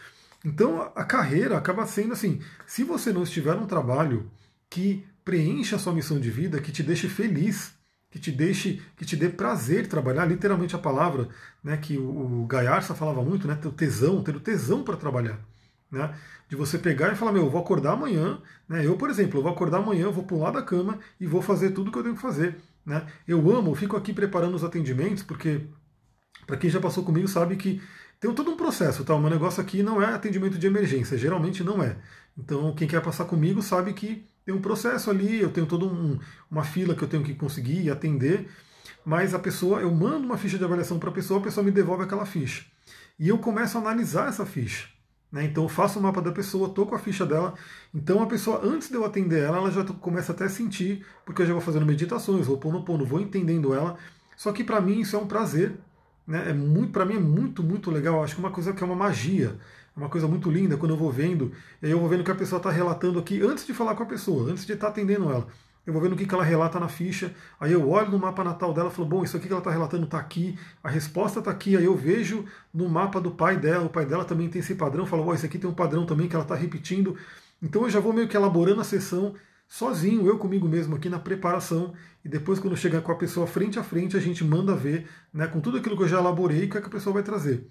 Então 0.43 0.91
a 0.95 1.03
carreira 1.03 1.57
acaba 1.57 1.85
sendo 1.85 2.13
assim: 2.13 2.41
se 2.65 2.83
você 2.83 3.11
não 3.11 3.23
estiver 3.23 3.55
num 3.55 3.67
trabalho 3.67 4.29
que 4.69 5.05
preencha 5.23 5.75
a 5.75 5.79
sua 5.79 5.93
missão 5.93 6.19
de 6.19 6.29
vida, 6.29 6.61
que 6.61 6.71
te 6.71 6.83
deixe 6.83 7.09
feliz, 7.09 7.73
que 8.11 8.19
te 8.19 8.31
deixe, 8.31 8.81
que 8.95 9.03
te 9.03 9.15
dê 9.15 9.27
prazer 9.27 9.87
trabalhar, 9.87 10.25
literalmente 10.25 10.75
a 10.75 10.79
palavra, 10.79 11.27
né, 11.63 11.75
que 11.77 11.97
o, 11.97 12.45
Gaiarsa 12.45 12.93
falava 12.93 13.23
muito, 13.23 13.47
né, 13.47 13.55
ter 13.55 13.67
o 13.67 13.71
tesão, 13.71 14.23
ter 14.23 14.35
o 14.35 14.39
tesão 14.39 14.83
para 14.83 14.95
trabalhar. 14.95 15.39
Né, 15.91 16.13
de 16.49 16.55
você 16.55 16.77
pegar 16.77 17.13
e 17.13 17.15
falar, 17.15 17.31
meu, 17.31 17.43
eu 17.43 17.49
vou 17.49 17.61
acordar 17.61 17.93
amanhã, 17.93 18.41
né, 18.67 18.85
eu, 18.85 18.97
por 18.97 19.09
exemplo, 19.09 19.39
eu 19.39 19.43
vou 19.43 19.51
acordar 19.51 19.77
amanhã, 19.77 20.09
vou 20.09 20.23
pular 20.23 20.51
da 20.51 20.61
cama 20.61 20.99
e 21.19 21.27
vou 21.27 21.41
fazer 21.41 21.71
tudo 21.71 21.91
que 21.91 21.97
eu 21.97 22.03
tenho 22.03 22.15
que 22.15 22.21
fazer. 22.21 22.57
Né. 22.85 23.05
Eu 23.27 23.39
amo, 23.51 23.71
eu 23.71 23.75
fico 23.75 23.95
aqui 23.95 24.11
preparando 24.11 24.55
os 24.55 24.63
atendimentos, 24.63 25.23
porque 25.23 25.61
para 26.45 26.57
quem 26.57 26.69
já 26.69 26.79
passou 26.79 27.03
comigo 27.03 27.27
sabe 27.27 27.55
que 27.55 27.81
tem 28.19 28.33
todo 28.33 28.51
um 28.51 28.57
processo, 28.57 29.03
tá? 29.03 29.13
O 29.13 29.19
meu 29.19 29.29
negócio 29.29 29.61
aqui 29.61 29.83
não 29.83 30.01
é 30.01 30.13
atendimento 30.13 30.57
de 30.57 30.67
emergência, 30.67 31.17
geralmente 31.17 31.63
não 31.63 31.83
é. 31.83 31.97
Então, 32.37 32.73
quem 32.73 32.87
quer 32.87 33.01
passar 33.01 33.25
comigo 33.25 33.61
sabe 33.61 33.93
que 33.93 34.25
tem 34.45 34.53
um 34.53 34.61
processo 34.61 35.09
ali, 35.09 35.39
eu 35.39 35.51
tenho 35.51 35.65
toda 35.65 35.85
um, 35.85 36.19
uma 36.49 36.63
fila 36.63 36.95
que 36.95 37.03
eu 37.03 37.07
tenho 37.07 37.23
que 37.23 37.33
conseguir 37.33 37.89
atender, 37.89 38.49
mas 39.03 39.33
a 39.33 39.39
pessoa, 39.39 39.81
eu 39.81 39.93
mando 39.93 40.25
uma 40.25 40.37
ficha 40.37 40.57
de 40.57 40.63
avaliação 40.63 40.99
para 40.99 41.09
a 41.09 41.13
pessoa, 41.13 41.39
a 41.39 41.43
pessoa 41.43 41.63
me 41.63 41.71
devolve 41.71 42.03
aquela 42.03 42.25
ficha. 42.25 42.65
E 43.17 43.27
eu 43.27 43.37
começo 43.37 43.77
a 43.77 43.81
analisar 43.81 44.29
essa 44.29 44.45
ficha. 44.45 44.87
Né? 45.35 45.43
Então 45.43 45.63
eu 45.63 45.69
faço 45.69 45.99
o 45.99 46.01
mapa 46.01 46.21
da 46.21 46.31
pessoa, 46.31 46.69
estou 46.69 46.85
com 46.85 46.95
a 46.95 46.97
ficha 46.97 47.25
dela. 47.25 47.53
Então 47.93 48.23
a 48.23 48.25
pessoa, 48.25 48.61
antes 48.63 48.87
de 48.87 48.95
eu 48.95 49.03
atender 49.03 49.43
ela, 49.43 49.57
ela 49.57 49.69
já 49.69 49.83
começa 49.83 50.31
até 50.31 50.45
a 50.45 50.49
sentir, 50.49 51.05
porque 51.25 51.41
eu 51.41 51.45
já 51.45 51.51
vou 51.51 51.61
fazendo 51.61 51.85
meditações, 51.85 52.47
vou 52.47 52.57
pondo 52.57 52.81
pondo, 52.83 53.05
vou 53.05 53.19
entendendo 53.19 53.73
ela. 53.73 53.97
Só 54.37 54.53
que 54.53 54.63
para 54.63 54.79
mim 54.79 55.01
isso 55.01 55.13
é 55.13 55.19
um 55.19 55.27
prazer. 55.27 55.73
Né? 56.25 56.51
É 56.51 56.53
muito, 56.53 56.93
para 56.93 57.03
mim 57.03 57.17
é 57.17 57.19
muito, 57.19 57.61
muito 57.61 57.91
legal. 57.91 58.15
Eu 58.15 58.23
acho 58.23 58.33
que 58.33 58.41
é 58.41 58.45
uma 58.45 58.51
coisa 58.51 58.71
que 58.71 58.81
é 58.81 58.85
uma 58.85 58.95
magia. 58.95 59.57
É 59.93 59.99
uma 59.99 60.07
coisa 60.07 60.25
muito 60.25 60.49
linda 60.49 60.77
quando 60.77 60.91
eu 60.91 60.97
vou 60.97 61.11
vendo, 61.11 61.51
e 61.81 61.87
aí 61.87 61.91
eu 61.91 61.99
vou 61.99 62.07
vendo 62.07 62.23
que 62.23 62.31
a 62.31 62.35
pessoa 62.35 62.57
está 62.57 62.69
relatando 62.69 63.19
aqui 63.19 63.41
antes 63.41 63.65
de 63.65 63.73
falar 63.73 63.95
com 63.95 64.03
a 64.03 64.05
pessoa, 64.05 64.49
antes 64.49 64.65
de 64.65 64.71
estar 64.71 64.87
tá 64.87 64.91
atendendo 64.91 65.29
ela. 65.29 65.47
Eu 65.85 65.93
vou 65.93 66.01
vendo 66.01 66.13
o 66.13 66.15
que, 66.15 66.25
que 66.25 66.33
ela 66.33 66.43
relata 66.43 66.79
na 66.79 66.87
ficha, 66.87 67.33
aí 67.59 67.71
eu 67.71 67.87
olho 67.89 68.09
no 68.09 68.17
mapa 68.17 68.43
natal 68.43 68.73
dela 68.73 68.89
e 68.89 68.91
falo, 68.91 69.07
bom, 69.07 69.23
isso 69.23 69.37
aqui 69.37 69.45
que 69.45 69.53
ela 69.53 69.59
está 69.59 69.69
relatando 69.69 70.05
está 70.05 70.17
aqui, 70.17 70.57
a 70.83 70.89
resposta 70.89 71.39
está 71.39 71.51
aqui, 71.51 71.77
aí 71.77 71.85
eu 71.85 71.95
vejo 71.95 72.45
no 72.73 72.89
mapa 72.89 73.21
do 73.21 73.31
pai 73.31 73.55
dela, 73.57 73.85
o 73.85 73.89
pai 73.89 74.05
dela 74.05 74.25
também 74.25 74.49
tem 74.49 74.59
esse 74.59 74.73
padrão, 74.73 75.05
falo, 75.05 75.25
oh, 75.27 75.33
isso 75.33 75.45
aqui 75.45 75.59
tem 75.59 75.69
um 75.69 75.73
padrão 75.73 76.05
também 76.05 76.27
que 76.27 76.35
ela 76.35 76.43
está 76.43 76.55
repetindo. 76.55 77.15
Então 77.61 77.83
eu 77.83 77.89
já 77.89 77.99
vou 77.99 78.13
meio 78.13 78.27
que 78.27 78.35
elaborando 78.35 78.81
a 78.81 78.83
sessão 78.83 79.35
sozinho, 79.67 80.27
eu 80.27 80.37
comigo 80.37 80.67
mesmo 80.67 80.95
aqui 80.95 81.09
na 81.09 81.19
preparação, 81.19 81.93
e 82.23 82.29
depois 82.29 82.59
quando 82.59 82.75
chegar 82.75 83.01
com 83.01 83.11
a 83.11 83.15
pessoa 83.15 83.45
frente 83.45 83.77
a 83.77 83.83
frente, 83.83 84.17
a 84.17 84.19
gente 84.19 84.43
manda 84.43 84.75
ver, 84.75 85.07
né, 85.33 85.47
com 85.47 85.59
tudo 85.59 85.77
aquilo 85.77 85.95
que 85.95 86.03
eu 86.03 86.07
já 86.07 86.19
elaborei, 86.19 86.65
o 86.65 86.69
que, 86.69 86.77
é 86.77 86.81
que 86.81 86.87
a 86.87 86.91
pessoa 86.91 87.13
vai 87.13 87.23
trazer. 87.23 87.67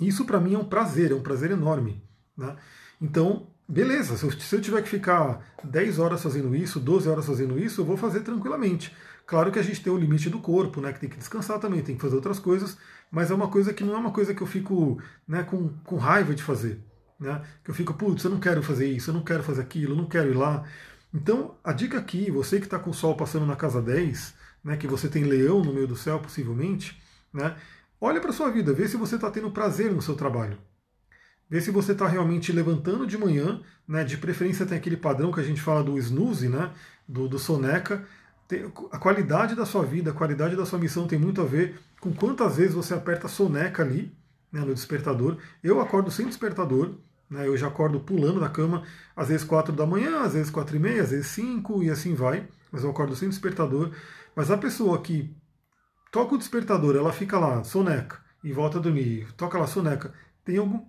Isso 0.00 0.24
para 0.24 0.40
mim 0.40 0.54
é 0.54 0.58
um 0.58 0.64
prazer, 0.64 1.12
é 1.12 1.14
um 1.14 1.22
prazer 1.22 1.50
enorme. 1.50 2.02
Né? 2.36 2.56
Então, 3.00 3.46
beleza, 3.68 4.16
se 4.16 4.54
eu, 4.54 4.60
tiver 4.60 4.82
que 4.82 4.88
ficar 4.88 5.40
10 5.62 5.98
horas 5.98 6.22
fazendo 6.22 6.54
isso, 6.54 6.80
12 6.80 7.08
horas 7.08 7.26
fazendo 7.26 7.58
isso, 7.58 7.80
eu 7.80 7.84
vou 7.84 7.96
fazer 7.96 8.20
tranquilamente. 8.20 8.94
Claro 9.26 9.50
que 9.50 9.58
a 9.58 9.62
gente 9.62 9.82
tem 9.82 9.92
o 9.92 9.96
limite 9.96 10.28
do 10.28 10.38
corpo, 10.38 10.80
né, 10.80 10.92
que 10.92 11.00
tem 11.00 11.08
que 11.08 11.16
descansar 11.16 11.58
também, 11.58 11.82
tem 11.82 11.96
que 11.96 12.02
fazer 12.02 12.14
outras 12.14 12.38
coisas, 12.38 12.76
mas 13.10 13.30
é 13.30 13.34
uma 13.34 13.48
coisa 13.48 13.72
que 13.72 13.82
não 13.82 13.94
é 13.94 13.96
uma 13.96 14.12
coisa 14.12 14.34
que 14.34 14.42
eu 14.42 14.46
fico 14.46 15.00
né, 15.26 15.42
com, 15.42 15.68
com 15.84 15.96
raiva 15.96 16.34
de 16.34 16.42
fazer. 16.42 16.80
Né? 17.18 17.40
Que 17.62 17.70
eu 17.70 17.74
fico, 17.74 17.94
putz, 17.94 18.24
eu 18.24 18.30
não 18.30 18.40
quero 18.40 18.62
fazer 18.62 18.86
isso, 18.86 19.10
eu 19.10 19.14
não 19.14 19.22
quero 19.22 19.42
fazer 19.42 19.62
aquilo, 19.62 19.92
eu 19.92 19.96
não 19.96 20.06
quero 20.06 20.30
ir 20.30 20.36
lá. 20.36 20.64
Então, 21.12 21.56
a 21.62 21.72
dica 21.72 21.98
aqui, 21.98 22.30
você 22.30 22.58
que 22.58 22.66
está 22.66 22.78
com 22.78 22.90
o 22.90 22.94
Sol 22.94 23.16
passando 23.16 23.46
na 23.46 23.56
casa 23.56 23.80
10, 23.80 24.34
né, 24.62 24.76
que 24.76 24.86
você 24.86 25.08
tem 25.08 25.24
leão 25.24 25.62
no 25.62 25.72
meio 25.72 25.86
do 25.86 25.96
céu, 25.96 26.18
possivelmente, 26.18 27.00
né, 27.32 27.56
Olha 28.06 28.20
para 28.20 28.32
sua 28.32 28.50
vida, 28.50 28.70
vê 28.74 28.86
se 28.86 28.98
você 28.98 29.14
está 29.14 29.30
tendo 29.30 29.50
prazer 29.50 29.90
no 29.90 30.02
seu 30.02 30.14
trabalho. 30.14 30.58
Vê 31.48 31.60
se 31.60 31.70
você 31.70 31.92
está 31.92 32.06
realmente 32.06 32.52
levantando 32.52 33.06
de 33.06 33.18
manhã, 33.18 33.60
né? 33.86 34.04
de 34.04 34.16
preferência 34.16 34.66
tem 34.66 34.78
aquele 34.78 34.96
padrão 34.96 35.30
que 35.30 35.40
a 35.40 35.44
gente 35.44 35.60
fala 35.60 35.82
do 35.82 35.98
snooze, 35.98 36.48
né? 36.48 36.70
do, 37.06 37.28
do 37.28 37.38
soneca. 37.38 38.04
A 38.90 38.98
qualidade 38.98 39.54
da 39.54 39.64
sua 39.64 39.84
vida, 39.84 40.10
a 40.10 40.14
qualidade 40.14 40.56
da 40.56 40.66
sua 40.66 40.78
missão 40.78 41.06
tem 41.06 41.18
muito 41.18 41.40
a 41.40 41.44
ver 41.44 41.78
com 42.00 42.12
quantas 42.12 42.56
vezes 42.56 42.74
você 42.74 42.94
aperta 42.94 43.28
soneca 43.28 43.82
ali 43.82 44.14
né, 44.54 44.60
no 44.60 44.72
despertador. 44.72 45.38
Eu 45.62 45.80
acordo 45.80 46.10
sem 46.10 46.26
despertador, 46.26 46.94
né, 47.28 47.48
eu 47.48 47.56
já 47.56 47.66
acordo 47.66 47.98
pulando 47.98 48.38
da 48.38 48.48
cama, 48.48 48.84
às 49.16 49.28
vezes 49.28 49.44
4 49.44 49.72
da 49.72 49.84
manhã, 49.84 50.20
às 50.22 50.34
vezes 50.34 50.50
4 50.50 50.76
e 50.76 50.78
meia, 50.78 51.02
às 51.02 51.10
vezes 51.10 51.26
5 51.28 51.82
e 51.82 51.90
assim 51.90 52.14
vai, 52.14 52.46
mas 52.70 52.84
eu 52.84 52.90
acordo 52.90 53.16
sem 53.16 53.28
despertador. 53.28 53.90
Mas 54.36 54.50
a 54.50 54.56
pessoa 54.56 55.00
que 55.00 55.34
toca 56.12 56.34
o 56.36 56.38
despertador, 56.38 56.94
ela 56.94 57.12
fica 57.12 57.38
lá, 57.38 57.64
soneca, 57.64 58.22
e 58.44 58.52
volta 58.52 58.78
a 58.78 58.80
dormir, 58.80 59.26
toca 59.36 59.58
lá, 59.58 59.66
soneca, 59.66 60.12
tem, 60.44 60.58
algum, 60.58 60.84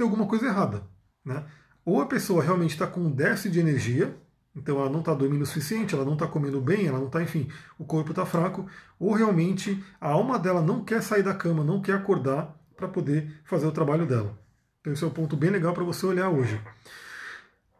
tem 0.00 0.04
alguma 0.04 0.26
coisa 0.26 0.46
errada. 0.46 0.82
Né? 1.22 1.44
Ou 1.84 2.00
a 2.00 2.06
pessoa 2.06 2.42
realmente 2.42 2.70
está 2.70 2.86
com 2.86 3.00
um 3.00 3.10
déficit 3.10 3.52
de 3.52 3.60
energia, 3.60 4.16
então 4.56 4.80
ela 4.80 4.88
não 4.88 5.00
está 5.00 5.12
dormindo 5.12 5.42
o 5.42 5.46
suficiente, 5.46 5.94
ela 5.94 6.04
não 6.04 6.14
está 6.14 6.26
comendo 6.26 6.58
bem, 6.60 6.86
ela 6.86 6.98
não 6.98 7.06
está, 7.06 7.22
enfim, 7.22 7.48
o 7.78 7.84
corpo 7.84 8.10
está 8.10 8.24
fraco, 8.24 8.66
ou 8.98 9.12
realmente 9.12 9.82
a 10.00 10.08
alma 10.08 10.38
dela 10.38 10.62
não 10.62 10.82
quer 10.82 11.02
sair 11.02 11.22
da 11.22 11.34
cama, 11.34 11.62
não 11.62 11.82
quer 11.82 11.94
acordar 11.94 12.56
para 12.74 12.88
poder 12.88 13.30
fazer 13.44 13.66
o 13.66 13.72
trabalho 13.72 14.06
dela. 14.06 14.38
Então 14.80 14.92
esse 14.92 15.04
é 15.04 15.06
um 15.06 15.10
ponto 15.10 15.36
bem 15.36 15.50
legal 15.50 15.74
para 15.74 15.84
você 15.84 16.06
olhar 16.06 16.30
hoje. 16.30 16.58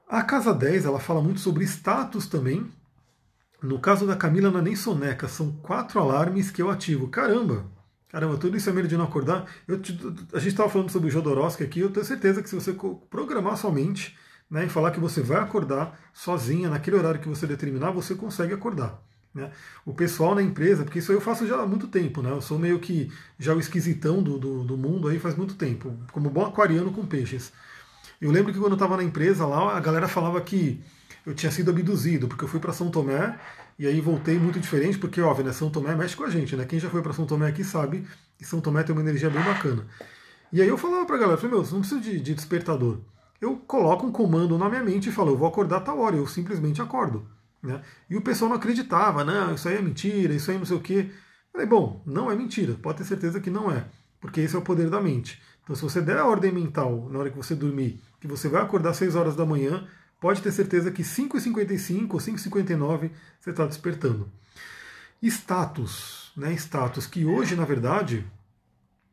A 0.06 0.22
casa 0.22 0.52
10, 0.52 0.84
ela 0.84 1.00
fala 1.00 1.22
muito 1.22 1.40
sobre 1.40 1.64
status 1.64 2.26
também, 2.26 2.70
no 3.62 3.78
caso 3.78 4.06
da 4.06 4.16
Camila 4.16 4.50
não 4.50 4.60
é 4.60 4.62
nem 4.62 4.76
soneca, 4.76 5.26
são 5.26 5.52
quatro 5.62 5.98
alarmes 6.00 6.50
que 6.50 6.60
eu 6.60 6.70
ativo. 6.70 7.08
Caramba! 7.08 7.64
Caramba, 8.10 8.36
tudo 8.36 8.56
isso 8.56 8.68
é 8.68 8.72
medo 8.72 8.88
de 8.88 8.96
não 8.96 9.04
acordar. 9.04 9.46
Eu, 9.68 9.76
a 10.32 10.38
gente 10.38 10.48
estava 10.48 10.68
falando 10.68 10.90
sobre 10.90 11.08
o 11.08 11.10
Jodorowsky 11.10 11.62
aqui, 11.62 11.80
eu 11.80 11.90
tenho 11.90 12.04
certeza 12.04 12.42
que 12.42 12.48
se 12.48 12.54
você 12.56 12.74
programar 13.08 13.56
sua 13.56 13.70
mente, 13.70 14.16
né, 14.50 14.64
em 14.64 14.68
falar 14.68 14.90
que 14.90 14.98
você 14.98 15.22
vai 15.22 15.40
acordar 15.40 15.98
sozinha, 16.12 16.68
naquele 16.68 16.96
horário 16.96 17.20
que 17.20 17.28
você 17.28 17.46
determinar, 17.46 17.92
você 17.92 18.16
consegue 18.16 18.52
acordar. 18.52 19.00
Né? 19.32 19.52
O 19.86 19.94
pessoal 19.94 20.34
na 20.34 20.42
empresa, 20.42 20.82
porque 20.82 20.98
isso 20.98 21.12
eu 21.12 21.20
faço 21.20 21.46
já 21.46 21.62
há 21.62 21.66
muito 21.66 21.86
tempo, 21.86 22.20
né? 22.20 22.30
eu 22.32 22.40
sou 22.40 22.58
meio 22.58 22.80
que 22.80 23.12
já 23.38 23.54
o 23.54 23.60
esquisitão 23.60 24.20
do, 24.20 24.38
do, 24.38 24.64
do 24.64 24.76
mundo 24.76 25.06
aí 25.06 25.20
faz 25.20 25.36
muito 25.36 25.54
tempo, 25.54 25.96
como 26.10 26.28
bom 26.28 26.44
aquariano 26.44 26.92
com 26.92 27.06
peixes. 27.06 27.52
Eu 28.20 28.32
lembro 28.32 28.52
que 28.52 28.58
quando 28.58 28.72
eu 28.72 28.76
estava 28.76 28.96
na 28.96 29.04
empresa 29.04 29.46
lá, 29.46 29.76
a 29.76 29.80
galera 29.80 30.08
falava 30.08 30.40
que 30.40 30.82
eu 31.26 31.34
tinha 31.34 31.50
sido 31.50 31.70
abduzido, 31.70 32.28
porque 32.28 32.44
eu 32.44 32.48
fui 32.48 32.60
para 32.60 32.72
São 32.72 32.90
Tomé 32.90 33.38
e 33.78 33.86
aí 33.86 34.00
voltei 34.00 34.38
muito 34.38 34.60
diferente, 34.60 34.98
porque, 34.98 35.20
óbvio, 35.20 35.44
né, 35.44 35.52
São 35.52 35.70
Tomé 35.70 35.94
mexe 35.94 36.16
com 36.16 36.24
a 36.24 36.30
gente, 36.30 36.56
né? 36.56 36.64
Quem 36.64 36.78
já 36.78 36.90
foi 36.90 37.02
para 37.02 37.12
São 37.12 37.26
Tomé 37.26 37.48
aqui 37.48 37.64
sabe 37.64 38.06
que 38.38 38.44
São 38.44 38.60
Tomé 38.60 38.82
tem 38.82 38.94
uma 38.94 39.02
energia 39.02 39.30
bem 39.30 39.42
bacana. 39.42 39.86
E 40.52 40.60
aí 40.60 40.68
eu 40.68 40.76
falava 40.76 41.06
pra 41.06 41.16
galera, 41.16 41.38
falei, 41.38 41.56
meu, 41.56 41.64
não 41.70 41.80
precisa 41.80 42.00
de, 42.00 42.20
de 42.20 42.34
despertador. 42.34 42.98
Eu 43.40 43.56
coloco 43.56 44.06
um 44.06 44.12
comando 44.12 44.58
na 44.58 44.68
minha 44.68 44.82
mente 44.82 45.08
e 45.08 45.12
falo, 45.12 45.30
eu 45.30 45.36
vou 45.36 45.48
acordar 45.48 45.80
tal 45.80 45.98
hora, 45.98 46.16
eu 46.16 46.26
simplesmente 46.26 46.82
acordo. 46.82 47.26
Né? 47.62 47.80
E 48.08 48.16
o 48.16 48.22
pessoal 48.22 48.48
não 48.48 48.56
acreditava, 48.56 49.24
não, 49.24 49.54
isso 49.54 49.68
aí 49.68 49.76
é 49.76 49.82
mentira, 49.82 50.34
isso 50.34 50.50
aí 50.50 50.58
não 50.58 50.66
sei 50.66 50.76
o 50.76 50.80
quê. 50.80 51.10
Falei, 51.52 51.66
bom, 51.66 52.02
não 52.06 52.30
é 52.30 52.34
mentira, 52.34 52.74
pode 52.74 52.98
ter 52.98 53.04
certeza 53.04 53.40
que 53.40 53.50
não 53.50 53.70
é, 53.70 53.86
porque 54.20 54.40
esse 54.40 54.54
é 54.54 54.58
o 54.58 54.62
poder 54.62 54.88
da 54.88 55.00
mente. 55.00 55.40
Então, 55.62 55.74
se 55.76 55.82
você 55.82 56.00
der 56.00 56.18
a 56.18 56.26
ordem 56.26 56.52
mental 56.52 57.08
na 57.10 57.18
hora 57.18 57.30
que 57.30 57.36
você 57.36 57.54
dormir, 57.54 58.00
que 58.20 58.26
você 58.26 58.48
vai 58.48 58.62
acordar 58.62 58.90
às 58.90 58.96
6 58.96 59.14
horas 59.14 59.36
da 59.36 59.46
manhã, 59.46 59.86
pode 60.20 60.42
ter 60.42 60.52
certeza 60.52 60.90
que 60.90 61.02
5h55 61.02 62.12
ou 62.12 62.20
5h59 62.20 63.10
você 63.40 63.50
está 63.50 63.66
despertando. 63.66 64.30
Status, 65.22 66.32
né? 66.36 66.52
Status, 66.52 67.06
que 67.06 67.24
hoje, 67.24 67.56
na 67.56 67.64
verdade, 67.64 68.24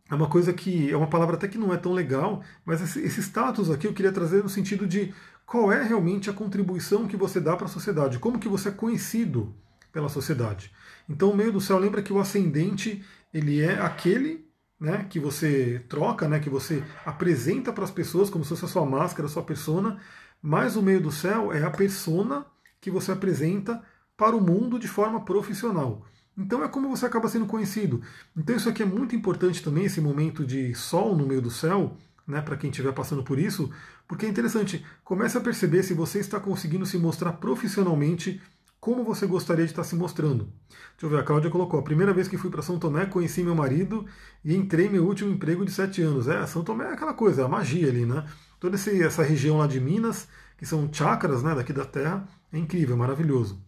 é 0.09 0.15
uma 0.15 0.29
coisa 0.29 0.53
que 0.53 0.89
é 0.89 0.95
uma 0.95 1.07
palavra 1.07 1.35
até 1.35 1.47
que 1.47 1.57
não 1.57 1.73
é 1.73 1.77
tão 1.77 1.93
legal, 1.93 2.43
mas 2.65 2.81
esse, 2.95 3.21
status 3.21 3.69
aqui 3.69 3.87
eu 3.87 3.93
queria 3.93 4.11
trazer 4.11 4.41
no 4.41 4.49
sentido 4.49 4.87
de 4.87 5.13
qual 5.45 5.71
é 5.71 5.83
realmente 5.83 6.29
a 6.29 6.33
contribuição 6.33 7.07
que 7.07 7.17
você 7.17 7.39
dá 7.39 7.55
para 7.55 7.65
a 7.65 7.69
sociedade, 7.69 8.19
como 8.19 8.39
que 8.39 8.49
você 8.49 8.69
é 8.69 8.71
conhecido 8.71 9.53
pela 9.91 10.09
sociedade. 10.09 10.71
Então, 11.09 11.31
o 11.31 11.35
meio 11.35 11.51
do 11.51 11.61
céu 11.61 11.77
lembra 11.77 12.01
que 12.01 12.13
o 12.13 12.19
ascendente 12.19 13.03
ele 13.33 13.61
é 13.61 13.79
aquele 13.81 14.45
né, 14.79 15.05
que 15.09 15.19
você 15.19 15.83
troca, 15.89 16.27
né, 16.27 16.39
que 16.39 16.49
você 16.49 16.83
apresenta 17.05 17.73
para 17.73 17.83
as 17.83 17.91
pessoas 17.91 18.29
como 18.29 18.43
se 18.43 18.51
fosse 18.51 18.65
a 18.65 18.67
sua 18.67 18.85
máscara, 18.85 19.27
a 19.27 19.31
sua 19.31 19.43
persona, 19.43 19.99
mas 20.47 20.77
o 20.77 20.81
meio 20.81 21.01
do 21.01 21.12
céu 21.12 21.51
é 21.51 21.62
a 21.62 21.69
persona 21.69 22.45
que 22.79 22.89
você 22.89 23.12
apresenta 23.12 23.83
para 24.15 24.33
o 24.33 24.39
mundo 24.39 24.79
de 24.79 24.88
forma 24.88 25.25
profissional. 25.25 26.05
Então 26.38 26.63
é 26.63 26.69
como 26.69 26.88
você 26.88 27.05
acaba 27.05 27.27
sendo 27.27 27.45
conhecido. 27.45 28.01
Então 28.33 28.55
isso 28.55 28.69
aqui 28.69 28.81
é 28.81 28.86
muito 28.86 29.13
importante 29.13 29.62
também, 29.62 29.83
esse 29.83 29.99
momento 29.99 30.45
de 30.45 30.73
sol 30.73 31.17
no 31.17 31.27
meio 31.27 31.41
do 31.41 31.51
céu, 31.51 31.97
né, 32.25 32.39
para 32.41 32.55
quem 32.55 32.69
estiver 32.69 32.93
passando 32.93 33.23
por 33.23 33.38
isso, 33.38 33.69
porque 34.07 34.25
é 34.25 34.29
interessante, 34.29 34.86
comece 35.03 35.38
a 35.38 35.41
perceber 35.41 35.83
se 35.83 35.93
você 35.93 36.19
está 36.19 36.39
conseguindo 36.39 36.86
se 36.86 36.97
mostrar 36.97 37.33
profissionalmente 37.33 38.41
como 38.79 39.03
você 39.03 39.27
gostaria 39.27 39.65
de 39.65 39.71
estar 39.71 39.83
se 39.83 39.97
mostrando. 39.97 40.47
Deixa 40.91 41.07
eu 41.07 41.10
ver, 41.10 41.19
a 41.19 41.23
Cláudia 41.23 41.51
colocou, 41.51 41.77
a 41.77 41.83
primeira 41.83 42.13
vez 42.13 42.29
que 42.29 42.38
fui 42.38 42.49
para 42.49 42.62
São 42.62 42.79
Tomé, 42.79 43.05
conheci 43.05 43.43
meu 43.43 43.53
marido 43.53 44.05
e 44.45 44.55
entrei 44.55 44.88
meu 44.88 45.05
último 45.05 45.29
emprego 45.29 45.65
de 45.65 45.73
sete 45.73 46.01
anos. 46.01 46.29
É, 46.29 46.45
São 46.47 46.63
Tomé 46.63 46.86
é 46.86 46.93
aquela 46.93 47.13
coisa, 47.13 47.41
é 47.41 47.45
a 47.45 47.49
magia 47.49 47.89
ali, 47.89 48.05
né? 48.05 48.23
Toda 48.59 48.75
essa 48.75 49.23
região 49.23 49.57
lá 49.57 49.67
de 49.67 49.79
Minas, 49.79 50.27
que 50.57 50.65
são 50.65 50.89
chakras 50.91 51.43
né, 51.43 51.53
daqui 51.53 51.71
da 51.71 51.85
Terra, 51.85 52.27
é 52.51 52.57
incrível, 52.57 52.97
maravilhoso. 52.97 53.61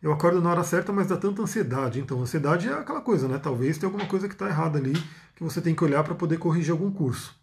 Eu 0.00 0.12
acordo 0.12 0.40
na 0.40 0.50
hora 0.50 0.62
certa, 0.62 0.92
mas 0.92 1.08
dá 1.08 1.16
tanta 1.16 1.42
ansiedade. 1.42 1.98
Então, 1.98 2.20
ansiedade 2.20 2.68
é 2.68 2.72
aquela 2.72 3.00
coisa, 3.00 3.26
né? 3.26 3.38
Talvez 3.38 3.78
tenha 3.78 3.88
alguma 3.88 4.06
coisa 4.06 4.28
que 4.28 4.34
está 4.34 4.46
errada 4.48 4.78
ali, 4.78 4.92
que 5.34 5.42
você 5.42 5.60
tem 5.60 5.74
que 5.74 5.82
olhar 5.82 6.04
para 6.04 6.14
poder 6.14 6.38
corrigir 6.38 6.70
algum 6.70 6.90
curso. 6.90 7.34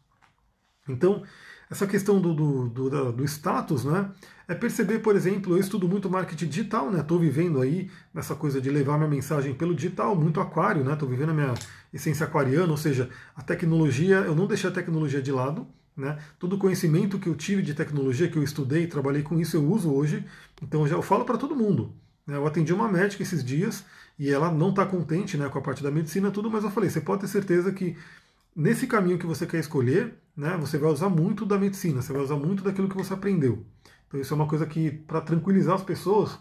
Então, 0.88 1.24
essa 1.70 1.86
questão 1.86 2.22
do, 2.22 2.34
do, 2.34 2.70
do, 2.70 3.12
do, 3.12 3.26
status, 3.26 3.84
né? 3.84 4.10
É 4.48 4.54
perceber, 4.54 5.00
por 5.00 5.16
exemplo, 5.16 5.54
eu 5.54 5.60
estudo 5.60 5.90
muito 5.90 6.10
marketing 6.10 6.48
digital, 6.48 6.90
né? 6.92 7.02
Estou 7.02 7.20
vivendo 7.20 7.60
aí 7.60 7.92
nessa 8.14 8.36
coisa 8.36 8.62
de 8.62 8.70
levar 8.70 8.98
minha 8.98 9.10
mensagem 9.10 9.54
pelo 9.54 9.76
digital, 9.76 10.16
muito 10.16 10.40
aquário, 10.40 10.84
né? 10.84 10.94
Estou 10.94 11.10
vivendo 11.10 11.32
a 11.32 11.34
minha 11.34 11.54
essência 11.94 12.26
aquariana, 12.26 12.72
ou 12.72 12.78
seja, 12.78 13.10
a 13.36 13.42
tecnologia, 13.42 14.18
eu 14.18 14.36
não 14.36 14.48
deixei 14.48 14.70
a 14.70 14.74
tecnologia 14.74 15.22
de 15.22 15.32
lado, 15.32 15.68
né? 15.96 16.18
Todo 16.38 16.56
o 16.56 16.60
conhecimento 16.60 17.20
que 17.20 17.30
eu 17.30 17.36
tive 17.36 17.62
de 17.62 17.74
tecnologia, 17.74 18.30
que 18.30 18.38
eu 18.38 18.44
estudei, 18.44 18.88
trabalhei 18.88 19.24
com 19.24 19.40
isso, 19.40 19.56
eu 19.56 19.66
uso 19.66 19.94
hoje. 19.94 20.26
Então 20.62 20.82
eu 20.82 20.88
já 20.88 20.96
eu 20.96 21.02
falo 21.02 21.26
para 21.26 21.38
todo 21.38 21.56
mundo. 21.56 21.94
Né? 22.28 22.36
Eu 22.36 22.46
atendi 22.46 22.74
uma 22.74 22.88
médica 22.88 23.24
esses 23.24 23.44
dias 23.44 23.86
e 24.18 24.30
ela 24.30 24.52
não 24.52 24.70
está 24.70 24.86
contente 24.86 25.38
né, 25.38 25.48
com 25.50 25.58
a 25.58 25.62
parte 25.62 25.84
da 25.84 25.92
medicina, 25.92 26.32
tudo, 26.32 26.50
mas 26.50 26.64
eu 26.64 26.72
falei, 26.72 26.90
você 26.90 27.02
pode 27.02 27.22
ter 27.22 27.28
certeza 27.28 27.72
que 27.72 27.98
nesse 28.56 28.88
caminho 28.88 29.18
que 29.18 29.26
você 29.26 29.46
quer 29.46 29.60
escolher, 29.60 30.16
né, 30.36 30.58
você 30.58 30.78
vai 30.78 30.92
usar 30.92 31.10
muito 31.10 31.46
da 31.46 31.58
medicina, 31.58 32.02
você 32.02 32.14
vai 32.14 32.22
usar 32.22 32.38
muito 32.38 32.64
daquilo 32.64 32.90
que 32.90 32.96
você 32.96 33.14
aprendeu. 33.14 33.66
Então 34.08 34.20
isso 34.20 34.34
é 34.34 34.36
uma 34.36 34.48
coisa 34.48 34.66
que, 34.66 34.90
para 34.92 35.22
tranquilizar 35.22 35.76
as 35.76 35.84
pessoas, 35.84 36.38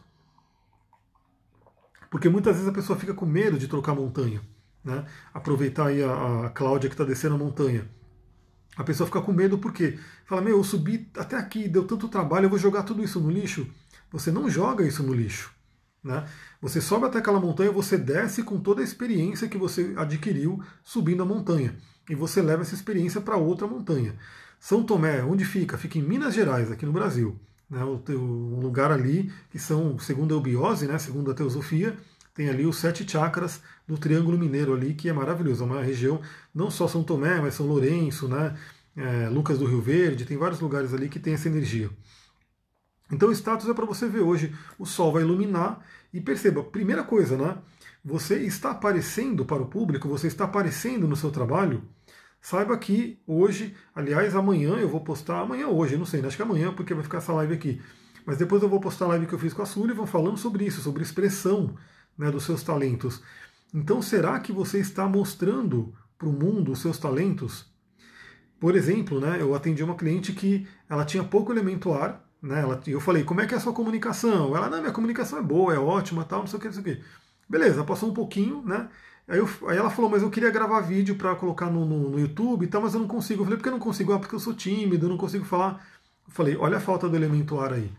porque 2.10 2.28
muitas 2.28 2.54
vezes 2.54 2.68
a 2.68 2.72
pessoa 2.72 2.98
fica 2.98 3.12
com 3.12 3.26
medo 3.26 3.58
de 3.58 3.66
trocar 3.66 3.94
montanha. 3.94 4.40
Né? 4.84 5.04
Aproveitar 5.32 5.86
aí 5.86 6.02
a, 6.02 6.46
a 6.46 6.50
Cláudia 6.50 6.88
que 6.88 6.94
está 6.94 7.04
descendo 7.04 7.34
a 7.34 7.38
montanha. 7.38 7.88
A 8.76 8.84
pessoa 8.84 9.06
fica 9.06 9.20
com 9.20 9.32
medo 9.32 9.58
porque 9.58 9.98
fala, 10.26 10.42
meu, 10.42 10.56
eu 10.56 10.64
subi 10.64 11.08
até 11.16 11.36
aqui, 11.36 11.68
deu 11.68 11.84
tanto 11.84 12.08
trabalho, 12.08 12.46
eu 12.46 12.50
vou 12.50 12.58
jogar 12.58 12.82
tudo 12.82 13.02
isso 13.02 13.20
no 13.20 13.30
lixo. 13.30 13.66
Você 14.10 14.30
não 14.30 14.48
joga 14.48 14.86
isso 14.86 15.02
no 15.02 15.12
lixo. 15.12 15.52
Né? 16.02 16.26
Você 16.60 16.80
sobe 16.80 17.06
até 17.06 17.18
aquela 17.18 17.40
montanha, 17.40 17.72
você 17.72 17.96
desce 17.96 18.42
com 18.42 18.60
toda 18.60 18.80
a 18.80 18.84
experiência 18.84 19.48
que 19.48 19.56
você 19.56 19.94
adquiriu 19.96 20.62
subindo 20.82 21.22
a 21.22 21.26
montanha 21.26 21.76
e 22.08 22.14
você 22.14 22.42
leva 22.42 22.62
essa 22.62 22.74
experiência 22.74 23.20
para 23.20 23.36
outra 23.36 23.66
montanha. 23.66 24.14
São 24.60 24.82
Tomé, 24.82 25.22
onde 25.22 25.44
fica? 25.44 25.78
Fica 25.78 25.98
em 25.98 26.02
Minas 26.02 26.34
Gerais, 26.34 26.70
aqui 26.70 26.84
no 26.84 26.92
Brasil. 26.92 27.38
Né, 27.68 27.82
um 27.82 28.60
lugar 28.60 28.92
ali 28.92 29.32
que 29.50 29.58
são, 29.58 29.98
segundo 29.98 30.34
a 30.34 30.36
eubiose, 30.36 30.86
né, 30.86 30.98
segundo 30.98 31.30
a 31.30 31.34
teosofia, 31.34 31.96
tem 32.34 32.48
ali 32.48 32.66
os 32.66 32.76
sete 32.76 33.08
chakras 33.08 33.62
do 33.86 33.96
Triângulo 33.96 34.36
Mineiro 34.36 34.74
ali, 34.74 34.94
que 34.94 35.08
é 35.08 35.12
maravilhoso. 35.12 35.62
É 35.62 35.66
uma 35.66 35.82
região, 35.82 36.20
não 36.54 36.70
só 36.70 36.88
São 36.88 37.04
Tomé, 37.04 37.40
mas 37.40 37.54
São 37.54 37.66
Lourenço, 37.66 38.28
né, 38.28 38.56
é, 38.96 39.28
Lucas 39.28 39.58
do 39.58 39.66
Rio 39.66 39.80
Verde, 39.80 40.24
tem 40.24 40.36
vários 40.36 40.60
lugares 40.60 40.92
ali 40.92 41.08
que 41.08 41.20
tem 41.20 41.34
essa 41.34 41.48
energia. 41.48 41.90
Então 43.10 43.28
o 43.28 43.32
status 43.32 43.68
é 43.68 43.74
para 43.74 43.86
você 43.86 44.08
ver 44.08 44.20
hoje, 44.20 44.54
o 44.78 44.84
Sol 44.84 45.12
vai 45.12 45.22
iluminar 45.22 45.84
e 46.12 46.20
perceba, 46.20 46.64
primeira 46.64 47.04
coisa, 47.04 47.36
né? 47.36 47.58
você 48.04 48.36
está 48.40 48.72
aparecendo 48.72 49.46
para 49.46 49.62
o 49.62 49.66
público, 49.66 50.08
você 50.08 50.26
está 50.26 50.44
aparecendo 50.44 51.08
no 51.08 51.16
seu 51.16 51.30
trabalho, 51.30 51.82
saiba 52.40 52.76
que 52.76 53.18
hoje, 53.26 53.74
aliás, 53.94 54.36
amanhã 54.36 54.76
eu 54.76 54.88
vou 54.88 55.00
postar, 55.00 55.40
amanhã 55.40 55.68
hoje, 55.68 55.96
não 55.96 56.04
sei, 56.04 56.20
acho 56.24 56.36
que 56.36 56.42
amanhã, 56.42 56.74
porque 56.74 56.92
vai 56.92 57.02
ficar 57.02 57.18
essa 57.18 57.32
live 57.32 57.54
aqui. 57.54 57.80
Mas 58.26 58.36
depois 58.36 58.62
eu 58.62 58.68
vou 58.68 58.80
postar 58.80 59.06
a 59.06 59.08
live 59.08 59.26
que 59.26 59.32
eu 59.32 59.38
fiz 59.38 59.54
com 59.54 59.62
a 59.62 59.66
Sullivan 59.66 60.06
falando 60.06 60.36
sobre 60.36 60.66
isso, 60.66 60.82
sobre 60.82 61.02
expressão 61.02 61.74
né, 62.16 62.30
dos 62.30 62.44
seus 62.44 62.62
talentos. 62.62 63.22
Então, 63.72 64.00
será 64.00 64.38
que 64.38 64.52
você 64.52 64.78
está 64.78 65.06
mostrando 65.06 65.94
para 66.16 66.28
o 66.28 66.32
mundo 66.32 66.72
os 66.72 66.80
seus 66.80 66.98
talentos? 66.98 67.66
Por 68.60 68.76
exemplo, 68.76 69.20
né, 69.20 69.38
eu 69.40 69.54
atendi 69.54 69.82
uma 69.82 69.96
cliente 69.96 70.32
que 70.32 70.66
ela 70.88 71.04
tinha 71.04 71.24
pouco 71.24 71.52
elemento 71.52 71.92
ar, 71.92 72.24
né, 72.40 72.60
ela, 72.60 72.80
eu 72.86 73.00
falei, 73.00 73.24
como 73.24 73.40
é 73.40 73.46
que 73.46 73.54
é 73.54 73.56
a 73.56 73.60
sua 73.60 73.72
comunicação? 73.72 74.56
Ela, 74.56 74.70
não, 74.70 74.80
minha 74.80 74.92
comunicação 74.92 75.38
é 75.38 75.42
boa, 75.42 75.74
é 75.74 75.78
ótima, 75.78 76.24
tal, 76.24 76.40
não 76.40 76.46
sei 76.46 76.58
o 76.58 76.60
que, 76.60 76.66
não 76.68 76.74
sei 76.74 76.82
o 76.82 76.84
que. 76.84 77.02
Beleza, 77.48 77.84
passou 77.84 78.10
um 78.10 78.14
pouquinho, 78.14 78.62
né? 78.64 78.88
Aí, 79.26 79.38
eu, 79.38 79.48
aí, 79.68 79.76
ela 79.76 79.90
falou, 79.90 80.10
mas 80.10 80.22
eu 80.22 80.30
queria 80.30 80.50
gravar 80.50 80.80
vídeo 80.80 81.16
para 81.16 81.34
colocar 81.34 81.70
no, 81.70 81.84
no, 81.86 82.10
no, 82.10 82.20
YouTube 82.20 82.64
e 82.64 82.68
tal, 82.68 82.82
mas 82.82 82.94
eu 82.94 83.00
não 83.00 83.08
consigo. 83.08 83.40
Eu 83.40 83.44
falei, 83.44 83.56
por 83.56 83.62
que 83.62 83.68
eu 83.68 83.72
não 83.72 83.78
consigo? 83.78 84.12
Ah, 84.12 84.18
porque 84.18 84.34
eu 84.34 84.40
sou 84.40 84.54
tímido, 84.54 85.06
eu 85.06 85.10
não 85.10 85.16
consigo 85.16 85.44
falar. 85.44 85.86
Eu 86.26 86.32
falei, 86.32 86.56
olha 86.56 86.76
a 86.76 86.80
falta 86.80 87.08
do 87.08 87.16
elemento 87.16 87.58
ar 87.58 87.72
aí. 87.72 87.90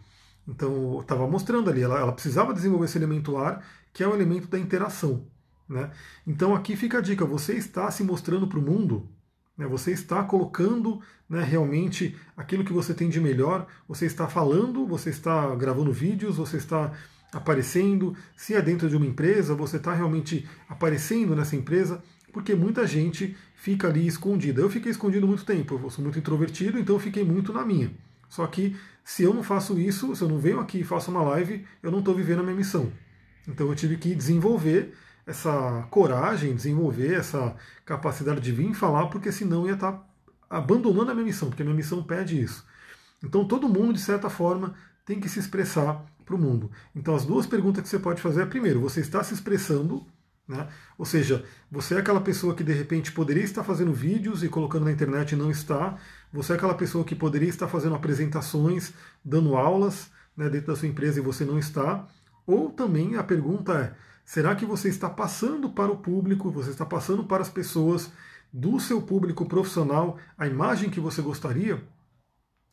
Então, 0.48 1.00
estava 1.02 1.28
mostrando 1.28 1.70
ali, 1.70 1.82
ela, 1.82 2.00
ela, 2.00 2.12
precisava 2.12 2.54
desenvolver 2.54 2.86
esse 2.86 2.98
elemento 2.98 3.36
ar, 3.38 3.66
que 3.92 4.04
é 4.04 4.08
o 4.08 4.14
elemento 4.14 4.48
da 4.48 4.60
interação. 4.60 5.26
Né? 5.68 5.90
Então, 6.26 6.54
aqui 6.54 6.76
fica 6.76 7.00
a 7.00 7.02
dica: 7.02 7.26
você 7.26 7.54
está 7.54 7.90
se 7.90 8.04
mostrando 8.04 8.48
para 8.48 8.60
o 8.60 8.62
mundo, 8.62 9.10
né? 9.58 9.66
você 9.66 9.92
está 9.92 10.24
colocando 10.24 11.02
né, 11.28 11.44
realmente 11.44 12.16
aquilo 12.38 12.64
que 12.64 12.74
você 12.74 12.94
tem 12.94 13.10
de 13.10 13.20
melhor, 13.20 13.66
você 13.88 14.06
está 14.06 14.28
falando, 14.28 14.86
você 14.86 15.10
está 15.10 15.56
gravando 15.56 15.92
vídeos, 15.92 16.38
você 16.38 16.58
está 16.58 16.92
aparecendo, 17.34 18.16
se 18.36 18.54
é 18.54 18.62
dentro 18.62 18.88
de 18.88 18.96
uma 18.96 19.06
empresa, 19.06 19.56
você 19.56 19.78
está 19.78 19.94
realmente 19.94 20.48
aparecendo 20.70 21.36
nessa 21.36 21.56
empresa, 21.56 22.02
porque 22.32 22.54
muita 22.56 22.86
gente 22.86 23.36
fica 23.56 23.88
ali 23.88 24.06
escondida. 24.06 24.62
Eu 24.62 24.70
fiquei 24.70 24.92
escondido 24.92 25.28
muito 25.28 25.44
tempo, 25.44 25.80
eu 25.82 25.90
sou 25.90 26.04
muito 26.04 26.20
introvertido, 26.20 26.78
então 26.78 26.96
eu 26.96 27.00
fiquei 27.00 27.24
muito 27.24 27.52
na 27.52 27.66
minha. 27.66 27.92
Só 28.30 28.46
que 28.48 28.76
se 29.04 29.24
eu 29.24 29.34
não 29.34 29.44
faço 29.44 29.80
isso, 29.80 30.16
se 30.16 30.24
eu 30.24 30.30
não 30.30 30.40
venho 30.40 30.60
aqui 30.60 30.80
e 30.80 30.84
faço 30.84 31.12
uma 31.12 31.22
live, 31.24 31.66
eu 31.82 31.92
não 31.92 32.00
estou 32.00 32.16
vivendo 32.16 32.40
a 32.40 32.44
minha 32.44 32.56
missão. 32.56 32.92
Então 33.48 33.68
eu 33.68 33.76
tive 33.76 33.98
que 33.98 34.16
desenvolver 34.16 34.94
essa 35.26 35.88
coragem, 35.90 36.56
desenvolver 36.56 37.14
essa 37.14 37.56
capacidade 37.86 38.42
de 38.42 38.52
vir 38.52 38.74
falar, 38.74 39.08
porque 39.08 39.32
senão 39.32 39.66
ia 39.68 39.74
estar 39.74 39.92
tá 39.92 40.04
abandonando 40.50 41.12
a 41.12 41.14
minha 41.14 41.26
missão, 41.26 41.50
porque 41.50 41.62
a 41.62 41.66
minha 41.66 41.78
missão 41.78 42.04
pede 42.04 42.42
isso. 42.42 42.66
Então 43.24 43.48
todo 43.48 43.70
mundo, 43.70 43.94
de 43.94 44.02
certa 44.02 44.30
forma, 44.30 44.76
tem 45.06 45.20
que 45.20 45.30
se 45.30 45.40
expressar 45.40 46.04
para 46.26 46.36
o 46.36 46.40
mundo. 46.40 46.72
Então, 46.96 47.16
as 47.16 47.26
duas 47.26 47.46
perguntas 47.46 47.84
que 47.84 47.90
você 47.90 48.00
pode 48.00 48.22
fazer 48.22 48.42
é: 48.42 48.46
primeiro, 48.46 48.82
você 48.82 49.00
está 49.00 49.24
se 49.24 49.34
expressando 49.34 50.06
Né? 50.48 50.68
Ou 50.98 51.06
seja, 51.06 51.44
você 51.72 51.96
é 51.96 52.00
aquela 52.00 52.22
pessoa 52.22 52.54
que 52.54 52.64
de 52.64 52.74
repente 52.74 53.12
poderia 53.12 53.44
estar 53.44 53.64
fazendo 53.64 53.94
vídeos 53.94 54.44
e 54.44 54.50
colocando 54.50 54.86
na 54.86 54.92
internet 54.92 55.32
e 55.32 55.36
não 55.36 55.50
está. 55.50 55.98
Você 56.32 56.54
é 56.54 56.56
aquela 56.56 56.76
pessoa 56.76 57.04
que 57.04 57.16
poderia 57.16 57.50
estar 57.50 57.68
fazendo 57.68 57.96
apresentações, 57.96 58.94
dando 59.24 59.56
aulas 59.56 60.12
né, 60.38 60.50
dentro 60.50 60.68
da 60.68 60.76
sua 60.76 60.88
empresa 60.88 61.20
e 61.20 61.24
você 61.24 61.44
não 61.46 61.58
está. 61.58 62.08
Ou 62.46 62.70
também 62.70 63.16
a 63.16 63.24
pergunta 63.24 63.74
é: 63.74 63.96
será 64.24 64.56
que 64.56 64.66
você 64.66 64.90
está 64.90 65.10
passando 65.10 65.70
para 65.70 65.92
o 65.92 65.98
público, 65.98 66.52
você 66.52 66.70
está 66.70 66.86
passando 66.86 67.24
para 67.24 67.42
as 67.42 67.50
pessoas 67.50 68.12
do 68.54 68.80
seu 68.80 69.02
público 69.02 69.46
profissional 69.46 70.18
a 70.38 70.48
imagem 70.48 70.90
que 70.90 71.00
você 71.00 71.22
gostaria? 71.22 71.82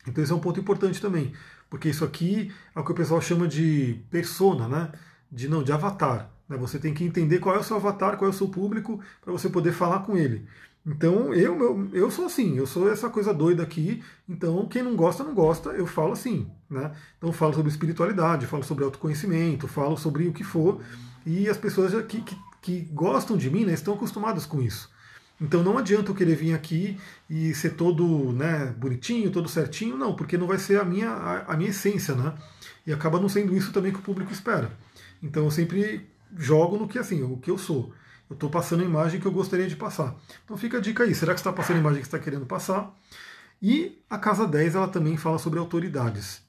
Então 0.07 0.23
esse 0.23 0.33
é 0.33 0.35
um 0.35 0.41
ponto 0.41 0.61
importante 0.61 1.01
também, 1.01 1.33
porque 1.71 1.89
isso 1.89 2.05
aqui 2.05 2.53
é 2.75 2.81
o 2.81 2.85
que 2.85 2.93
o 2.93 2.95
pessoal 2.95 3.21
chama 3.21 3.49
de 3.49 4.05
persona, 4.11 4.69
né? 4.69 4.93
De 5.31 5.49
não, 5.49 5.63
de 5.63 5.73
avatar. 5.73 6.31
Né? 6.49 6.57
Você 6.57 6.79
tem 6.79 6.95
que 6.95 7.05
entender 7.05 7.39
qual 7.39 7.57
é 7.57 7.59
o 7.59 7.65
seu 7.65 7.77
avatar, 7.77 8.17
qual 8.17 8.31
é 8.31 8.35
o 8.35 8.37
seu 8.37 8.49
público, 8.49 9.01
para 9.21 9.33
você 9.33 9.49
poder 9.49 9.73
falar 9.73 10.01
com 10.01 10.17
ele. 10.17 10.47
Então 10.85 11.33
eu, 11.33 11.61
eu, 11.63 11.89
eu 11.93 12.11
sou 12.11 12.27
assim, 12.27 12.57
eu 12.59 12.67
sou 12.67 12.91
essa 12.91 13.09
coisa 13.09 13.33
doida 13.33 13.63
aqui. 13.63 14.03
Então 14.29 14.67
quem 14.67 14.83
não 14.83 14.97
gosta, 14.97 15.23
não 15.23 15.35
gosta, 15.35 15.71
eu 15.71 15.87
falo 15.87 16.13
assim. 16.13 16.51
Né? 16.69 16.91
Então 17.19 17.33
falo 17.33 17.55
sobre 17.55 17.71
espiritualidade, 17.71 18.47
falo 18.47 18.65
sobre 18.65 18.85
autoconhecimento, 18.85 19.69
falo 19.69 19.97
sobre 19.97 20.27
o 20.27 20.33
que 20.33 20.43
for. 20.43 20.81
E 21.25 21.49
as 21.49 21.57
pessoas 21.57 21.93
que, 22.07 22.21
que, 22.21 22.37
que 22.61 22.81
gostam 22.93 23.37
de 23.37 23.49
mim 23.49 23.65
né, 23.65 23.73
estão 23.73 23.95
acostumadas 23.95 24.45
com 24.45 24.61
isso. 24.61 24.91
Então 25.41 25.63
não 25.63 25.79
adianta 25.79 26.11
eu 26.11 26.15
querer 26.15 26.37
vir 26.37 26.55
aqui 26.55 26.97
e 27.29 27.55
ser 27.55 27.71
todo 27.71 28.33
né, 28.33 28.73
bonitinho, 28.77 29.31
todo 29.31 29.49
certinho, 29.49 29.97
não, 29.97 30.15
porque 30.15 30.39
não 30.39 30.47
vai 30.47 30.59
ser 30.59 30.81
a 30.81 30.85
minha, 30.85 31.11
a, 31.11 31.53
a 31.53 31.57
minha 31.57 31.71
essência, 31.71 32.15
né? 32.15 32.33
E 32.87 32.93
acaba 32.93 33.21
não 33.21 33.29
sendo 33.29 33.57
isso 33.57 33.73
também 33.73 33.93
que 33.93 33.99
o 33.99 34.03
público 34.03 34.33
espera. 34.33 34.71
Então 35.21 35.45
eu 35.45 35.51
sempre 35.51 36.12
jogo 36.37 36.77
no 36.77 36.89
que 36.89 36.99
assim, 36.99 37.23
o 37.23 37.37
que 37.37 37.51
eu 37.51 37.59
sou. 37.59 37.93
Eu 38.29 38.35
estou 38.35 38.49
passando 38.49 38.83
a 38.83 38.87
imagem 38.87 39.21
que 39.21 39.27
eu 39.27 39.33
gostaria 39.33 39.67
de 39.67 39.77
passar. 39.77 40.17
Então 40.45 40.57
fica 40.57 40.79
a 40.79 40.81
dica 40.81 41.05
aí, 41.05 41.15
será 41.15 41.35
que 41.35 41.41
está 41.41 41.53
passando 41.53 41.77
a 41.77 41.81
imagem 41.81 42.01
que 42.01 42.07
está 42.07 42.19
querendo 42.19 42.47
passar? 42.47 42.95
E 43.61 44.03
a 44.09 44.19
casa 44.19 44.47
10 44.47 44.75
ela 44.75 44.89
também 44.89 45.17
fala 45.17 45.39
sobre 45.39 45.59
autoridades. 45.59 46.43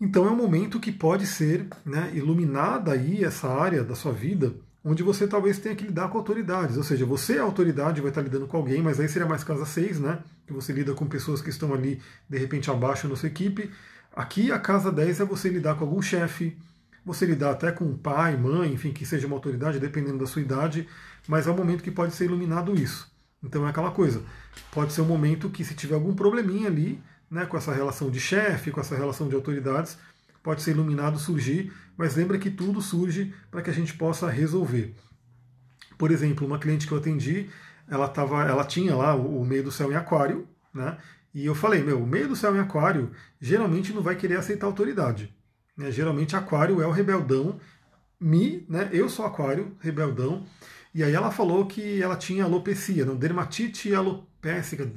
Então 0.00 0.26
é 0.26 0.30
um 0.30 0.36
momento 0.36 0.80
que 0.80 0.92
pode 0.92 1.26
ser 1.26 1.66
né, 1.84 2.10
iluminada 2.12 2.92
aí 2.92 3.24
essa 3.24 3.48
área 3.48 3.84
da 3.84 3.94
sua 3.94 4.12
vida, 4.12 4.52
onde 4.84 5.02
você 5.02 5.26
talvez 5.26 5.58
tenha 5.58 5.74
que 5.74 5.84
lidar 5.84 6.08
com 6.08 6.18
autoridades. 6.18 6.76
Ou 6.76 6.82
seja, 6.82 7.06
você 7.06 7.36
é 7.36 7.38
autoridade, 7.38 8.00
vai 8.00 8.10
estar 8.10 8.20
lidando 8.20 8.46
com 8.46 8.56
alguém, 8.56 8.82
mas 8.82 8.98
aí 9.00 9.08
seria 9.08 9.28
mais 9.28 9.44
casa 9.44 9.64
6, 9.64 10.00
né? 10.00 10.18
Que 10.46 10.52
você 10.52 10.72
lida 10.72 10.92
com 10.92 11.06
pessoas 11.06 11.40
que 11.40 11.50
estão 11.50 11.72
ali, 11.72 12.00
de 12.28 12.38
repente, 12.38 12.70
abaixo 12.70 13.08
na 13.08 13.16
sua 13.16 13.28
equipe. 13.28 13.70
Aqui 14.14 14.52
a 14.52 14.58
casa 14.58 14.92
10 14.92 15.20
é 15.20 15.24
você 15.24 15.48
lidar 15.48 15.76
com 15.76 15.84
algum 15.84 16.02
chefe, 16.02 16.56
você 17.04 17.26
lidar 17.26 17.52
até 17.52 17.72
com 17.72 17.96
pai, 17.96 18.36
mãe, 18.36 18.72
enfim, 18.72 18.92
que 18.92 19.04
seja 19.04 19.26
uma 19.26 19.36
autoridade, 19.36 19.80
dependendo 19.80 20.18
da 20.18 20.26
sua 20.26 20.42
idade, 20.42 20.88
mas 21.26 21.46
é 21.46 21.50
um 21.50 21.56
momento 21.56 21.82
que 21.82 21.90
pode 21.90 22.14
ser 22.14 22.26
iluminado 22.26 22.74
isso. 22.74 23.10
Então 23.42 23.66
é 23.66 23.70
aquela 23.70 23.90
coisa. 23.90 24.22
Pode 24.70 24.92
ser 24.92 25.00
um 25.00 25.06
momento 25.06 25.50
que, 25.50 25.64
se 25.64 25.74
tiver 25.74 25.94
algum 25.94 26.14
probleminha 26.14 26.68
ali, 26.68 27.02
né, 27.30 27.46
com 27.46 27.56
essa 27.56 27.72
relação 27.72 28.10
de 28.10 28.20
chefe, 28.20 28.70
com 28.70 28.80
essa 28.80 28.94
relação 28.94 29.28
de 29.28 29.34
autoridades, 29.34 29.98
pode 30.42 30.62
ser 30.62 30.72
iluminado, 30.72 31.18
surgir, 31.18 31.72
mas 31.96 32.14
lembra 32.14 32.38
que 32.38 32.50
tudo 32.50 32.80
surge 32.80 33.34
para 33.50 33.62
que 33.62 33.70
a 33.70 33.72
gente 33.72 33.94
possa 33.94 34.28
resolver. 34.28 34.94
Por 35.96 36.10
exemplo, 36.10 36.46
uma 36.46 36.58
cliente 36.58 36.86
que 36.86 36.92
eu 36.92 36.98
atendi, 36.98 37.48
ela, 37.88 38.08
tava, 38.08 38.42
ela 38.44 38.64
tinha 38.64 38.94
lá 38.94 39.14
o, 39.14 39.44
meio 39.44 39.64
do 39.64 39.70
céu 39.70 39.90
em 39.92 39.96
aquário, 39.96 40.46
né? 40.74 40.98
E 41.34 41.46
eu 41.46 41.54
falei, 41.54 41.82
meu, 41.82 42.02
o 42.02 42.06
meio 42.06 42.28
do 42.28 42.36
céu 42.36 42.54
em 42.54 42.58
aquário 42.58 43.10
geralmente 43.40 43.92
não 43.92 44.02
vai 44.02 44.16
querer 44.16 44.36
aceitar 44.36 44.66
autoridade. 44.66 45.34
Né? 45.76 45.90
Geralmente 45.90 46.36
aquário 46.36 46.80
é 46.82 46.86
o 46.86 46.90
rebeldão, 46.90 47.58
me, 48.20 48.64
né? 48.68 48.88
Eu 48.92 49.08
sou 49.08 49.26
aquário, 49.26 49.76
rebeldão. 49.80 50.46
E 50.94 51.02
aí 51.02 51.12
ela 51.12 51.30
falou 51.30 51.66
que 51.66 52.00
ela 52.02 52.16
tinha 52.16 52.44
alopecia, 52.44 53.04
não, 53.04 53.16
dermatite 53.16 53.94
alopécica, 53.94 54.90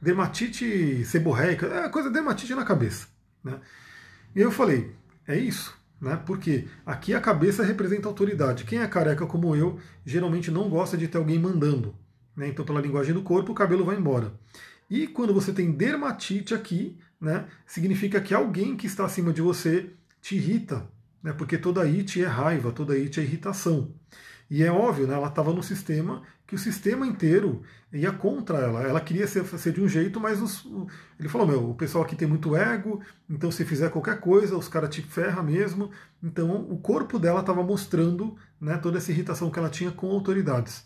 dermatite 0.00 1.04
seborreica, 1.04 1.66
é 1.66 1.88
coisa 1.88 2.10
dermatite 2.10 2.54
na 2.54 2.64
cabeça. 2.64 3.08
Né? 3.42 3.58
E 4.36 4.40
eu 4.40 4.50
falei, 4.52 4.94
é 5.26 5.36
isso, 5.36 5.74
né? 6.00 6.20
Porque 6.26 6.68
aqui 6.84 7.14
a 7.14 7.20
cabeça 7.20 7.64
representa 7.64 8.06
autoridade. 8.06 8.64
Quem 8.64 8.80
é 8.80 8.86
careca 8.86 9.26
como 9.26 9.56
eu, 9.56 9.80
geralmente 10.04 10.50
não 10.50 10.68
gosta 10.68 10.96
de 10.96 11.08
ter 11.08 11.18
alguém 11.18 11.38
mandando. 11.38 11.94
Né? 12.36 12.48
Então, 12.48 12.64
pela 12.64 12.80
linguagem 12.80 13.14
do 13.14 13.22
corpo, 13.22 13.52
o 13.52 13.54
cabelo 13.54 13.84
vai 13.84 13.96
embora. 13.96 14.32
E 14.90 15.06
quando 15.06 15.32
você 15.32 15.52
tem 15.52 15.72
dermatite 15.72 16.52
aqui, 16.52 16.98
né, 17.20 17.46
significa 17.66 18.20
que 18.20 18.34
alguém 18.34 18.76
que 18.76 18.86
está 18.86 19.04
acima 19.04 19.32
de 19.32 19.40
você 19.40 19.90
te 20.20 20.36
irrita, 20.36 20.88
né? 21.22 21.32
porque 21.32 21.58
toda 21.58 21.82
it 21.82 22.22
é 22.22 22.26
raiva, 22.26 22.72
toda 22.72 22.94
it 22.94 23.18
é 23.18 23.22
irritação. 23.22 23.94
E 24.50 24.62
é 24.62 24.70
óbvio, 24.72 25.06
né? 25.06 25.14
ela 25.14 25.28
estava 25.28 25.52
no 25.52 25.62
sistema 25.62 26.22
que 26.50 26.56
o 26.56 26.58
sistema 26.58 27.06
inteiro 27.06 27.62
ia 27.92 28.10
contra 28.10 28.58
ela. 28.58 28.82
Ela 28.82 29.00
queria 29.00 29.24
ser, 29.28 29.44
ser 29.44 29.72
de 29.72 29.80
um 29.80 29.88
jeito, 29.88 30.18
mas 30.18 30.42
os, 30.42 30.66
ele 31.16 31.28
falou: 31.28 31.46
meu, 31.46 31.70
o 31.70 31.74
pessoal 31.76 32.02
aqui 32.02 32.16
tem 32.16 32.26
muito 32.26 32.56
ego, 32.56 33.00
então 33.28 33.52
se 33.52 33.64
fizer 33.64 33.88
qualquer 33.88 34.18
coisa, 34.18 34.58
os 34.58 34.66
caras 34.66 34.90
te 34.90 35.00
ferram 35.00 35.44
mesmo. 35.44 35.92
Então 36.20 36.66
o 36.68 36.76
corpo 36.76 37.20
dela 37.20 37.38
estava 37.38 37.62
mostrando 37.62 38.36
né, 38.60 38.76
toda 38.78 38.98
essa 38.98 39.12
irritação 39.12 39.48
que 39.48 39.60
ela 39.60 39.70
tinha 39.70 39.92
com 39.92 40.10
autoridades. 40.10 40.84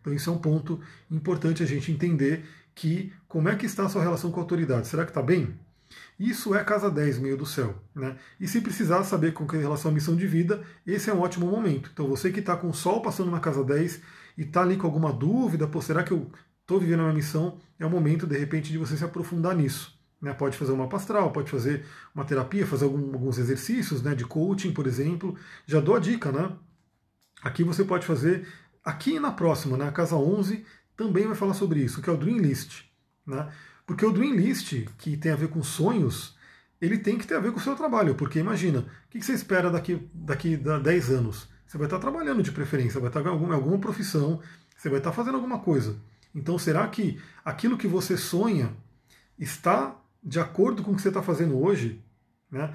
Então 0.00 0.14
isso 0.14 0.30
é 0.30 0.32
um 0.32 0.38
ponto 0.38 0.80
importante 1.10 1.62
a 1.62 1.66
gente 1.66 1.92
entender 1.92 2.46
que 2.74 3.12
como 3.28 3.50
é 3.50 3.54
que 3.54 3.66
está 3.66 3.84
a 3.84 3.88
sua 3.90 4.02
relação 4.02 4.30
com 4.32 4.40
a 4.40 4.42
autoridade? 4.42 4.88
Será 4.88 5.04
que 5.04 5.10
está 5.10 5.20
bem? 5.20 5.54
Isso 6.18 6.54
é 6.54 6.62
casa 6.62 6.90
10, 6.90 7.18
meio 7.18 7.36
do 7.36 7.46
céu. 7.46 7.74
Né? 7.94 8.16
E 8.38 8.46
se 8.46 8.60
precisar 8.60 9.02
saber 9.04 9.32
com 9.32 9.44
relação 9.44 9.90
à 9.90 9.94
missão 9.94 10.14
de 10.14 10.26
vida, 10.26 10.62
esse 10.86 11.10
é 11.10 11.14
um 11.14 11.20
ótimo 11.20 11.46
momento. 11.46 11.90
Então 11.92 12.06
você 12.06 12.30
que 12.30 12.40
está 12.40 12.56
com 12.56 12.68
o 12.68 12.74
sol 12.74 13.02
passando 13.02 13.30
na 13.30 13.40
casa 13.40 13.64
10 13.64 14.00
e 14.38 14.42
está 14.42 14.62
ali 14.62 14.76
com 14.76 14.86
alguma 14.86 15.12
dúvida, 15.12 15.66
pô, 15.66 15.80
será 15.80 16.02
que 16.02 16.12
eu 16.12 16.30
estou 16.60 16.78
vivendo 16.78 17.00
a 17.00 17.04
minha 17.04 17.14
missão? 17.14 17.58
É 17.78 17.84
o 17.84 17.90
momento, 17.90 18.26
de 18.26 18.38
repente, 18.38 18.70
de 18.70 18.78
você 18.78 18.96
se 18.96 19.04
aprofundar 19.04 19.54
nisso. 19.54 19.98
Né? 20.20 20.32
Pode 20.32 20.56
fazer 20.56 20.70
uma 20.70 20.88
pastral, 20.88 21.32
pode 21.32 21.50
fazer 21.50 21.84
uma 22.14 22.24
terapia, 22.24 22.66
fazer 22.66 22.84
algum, 22.84 23.12
alguns 23.12 23.38
exercícios 23.38 24.02
né, 24.02 24.14
de 24.14 24.24
coaching, 24.24 24.72
por 24.72 24.86
exemplo. 24.86 25.36
Já 25.66 25.80
dou 25.80 25.96
a 25.96 25.98
dica, 25.98 26.30
né? 26.30 26.52
Aqui 27.42 27.64
você 27.64 27.84
pode 27.84 28.06
fazer, 28.06 28.46
aqui 28.84 29.18
na 29.18 29.32
próxima, 29.32 29.76
na 29.76 29.86
né, 29.86 29.90
casa 29.90 30.14
11, 30.14 30.64
também 30.96 31.26
vai 31.26 31.34
falar 31.34 31.54
sobre 31.54 31.80
isso, 31.80 32.00
que 32.00 32.08
é 32.08 32.12
o 32.12 32.16
Dream 32.16 32.38
List. 32.38 32.84
Né? 33.26 33.50
Porque 33.92 34.06
o 34.06 34.10
Dream 34.10 34.36
List, 34.36 34.86
que 34.96 35.18
tem 35.18 35.32
a 35.32 35.36
ver 35.36 35.48
com 35.48 35.62
sonhos, 35.62 36.34
ele 36.80 36.96
tem 36.96 37.18
que 37.18 37.26
ter 37.26 37.34
a 37.34 37.40
ver 37.40 37.52
com 37.52 37.58
o 37.58 37.62
seu 37.62 37.76
trabalho. 37.76 38.14
Porque 38.14 38.38
imagina, 38.38 38.78
o 38.78 39.10
que 39.10 39.20
você 39.20 39.34
espera 39.34 39.70
daqui, 39.70 40.08
daqui 40.14 40.58
a 40.66 40.78
10 40.78 41.10
anos? 41.10 41.46
Você 41.66 41.76
vai 41.76 41.86
estar 41.86 41.98
trabalhando 41.98 42.42
de 42.42 42.50
preferência, 42.50 42.98
vai 42.98 43.10
estar 43.10 43.20
em 43.20 43.26
alguma, 43.26 43.54
alguma 43.54 43.78
profissão, 43.78 44.40
você 44.74 44.88
vai 44.88 44.96
estar 44.96 45.12
fazendo 45.12 45.34
alguma 45.34 45.58
coisa. 45.58 45.94
Então 46.34 46.58
será 46.58 46.88
que 46.88 47.20
aquilo 47.44 47.76
que 47.76 47.86
você 47.86 48.16
sonha 48.16 48.74
está 49.38 49.94
de 50.24 50.40
acordo 50.40 50.82
com 50.82 50.92
o 50.92 50.96
que 50.96 51.02
você 51.02 51.08
está 51.08 51.22
fazendo 51.22 51.62
hoje? 51.62 52.02
Né? 52.50 52.72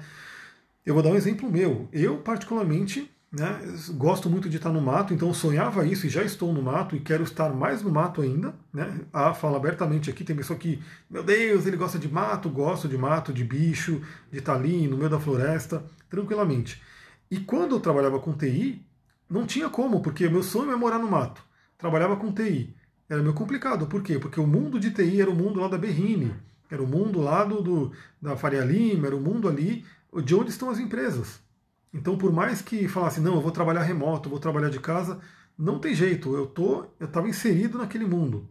Eu 0.86 0.94
vou 0.94 1.02
dar 1.02 1.10
um 1.10 1.16
exemplo 1.16 1.50
meu. 1.50 1.88
Eu, 1.92 2.18
particularmente, 2.18 3.10
né? 3.30 3.60
Gosto 3.90 4.30
muito 4.30 4.48
de 4.48 4.56
estar 4.56 4.70
no 4.70 4.80
mato, 4.80 5.12
então 5.12 5.32
sonhava 5.34 5.86
isso 5.86 6.06
e 6.06 6.10
já 6.10 6.22
estou 6.22 6.52
no 6.52 6.62
mato 6.62 6.96
e 6.96 7.00
quero 7.00 7.22
estar 7.22 7.52
mais 7.54 7.82
no 7.82 7.90
mato 7.90 8.22
ainda. 8.22 8.54
Né? 8.72 9.00
A 9.12 9.34
fala 9.34 9.58
abertamente 9.58 10.08
aqui, 10.10 10.24
tem 10.24 10.34
pessoa 10.34 10.58
que, 10.58 10.82
meu 11.10 11.22
Deus, 11.22 11.66
ele 11.66 11.76
gosta 11.76 11.98
de 11.98 12.08
mato, 12.08 12.48
gosto 12.48 12.88
de 12.88 12.96
mato, 12.96 13.32
de 13.32 13.44
bicho, 13.44 14.00
de 14.30 14.38
estar 14.38 14.54
ali 14.54 14.88
no 14.88 14.96
meio 14.96 15.10
da 15.10 15.20
floresta, 15.20 15.84
tranquilamente. 16.08 16.82
E 17.30 17.38
quando 17.38 17.74
eu 17.74 17.80
trabalhava 17.80 18.18
com 18.18 18.32
TI, 18.32 18.84
não 19.28 19.46
tinha 19.46 19.68
como, 19.68 20.00
porque 20.00 20.28
meu 20.28 20.42
sonho 20.42 20.72
é 20.72 20.76
morar 20.76 20.98
no 20.98 21.10
mato. 21.10 21.42
Trabalhava 21.76 22.16
com 22.16 22.32
TI. 22.32 22.74
Era 23.08 23.22
meio 23.22 23.34
complicado, 23.34 23.86
por 23.86 24.02
quê? 24.02 24.18
Porque 24.18 24.40
o 24.40 24.46
mundo 24.46 24.80
de 24.80 24.90
TI 24.90 25.20
era 25.20 25.30
o 25.30 25.34
mundo 25.34 25.60
lá 25.60 25.68
da 25.68 25.78
Berrine, 25.78 26.34
era 26.70 26.82
o 26.82 26.86
mundo 26.86 27.20
lá 27.20 27.44
do, 27.44 27.62
do 27.62 27.92
da 28.20 28.36
Faria 28.36 28.64
Lima, 28.64 29.06
era 29.06 29.16
o 29.16 29.20
mundo 29.20 29.48
ali 29.48 29.84
de 30.24 30.34
onde 30.34 30.50
estão 30.50 30.70
as 30.70 30.78
empresas. 30.78 31.40
Então, 31.92 32.18
por 32.18 32.32
mais 32.32 32.60
que 32.60 32.86
falasse, 32.88 33.20
não, 33.20 33.34
eu 33.34 33.40
vou 33.40 33.50
trabalhar 33.50 33.82
remoto, 33.82 34.28
vou 34.28 34.38
trabalhar 34.38 34.68
de 34.68 34.78
casa, 34.78 35.20
não 35.56 35.78
tem 35.78 35.94
jeito, 35.94 36.34
eu 36.36 36.46
tô, 36.46 36.86
eu 37.00 37.06
estava 37.06 37.28
inserido 37.28 37.78
naquele 37.78 38.04
mundo. 38.04 38.48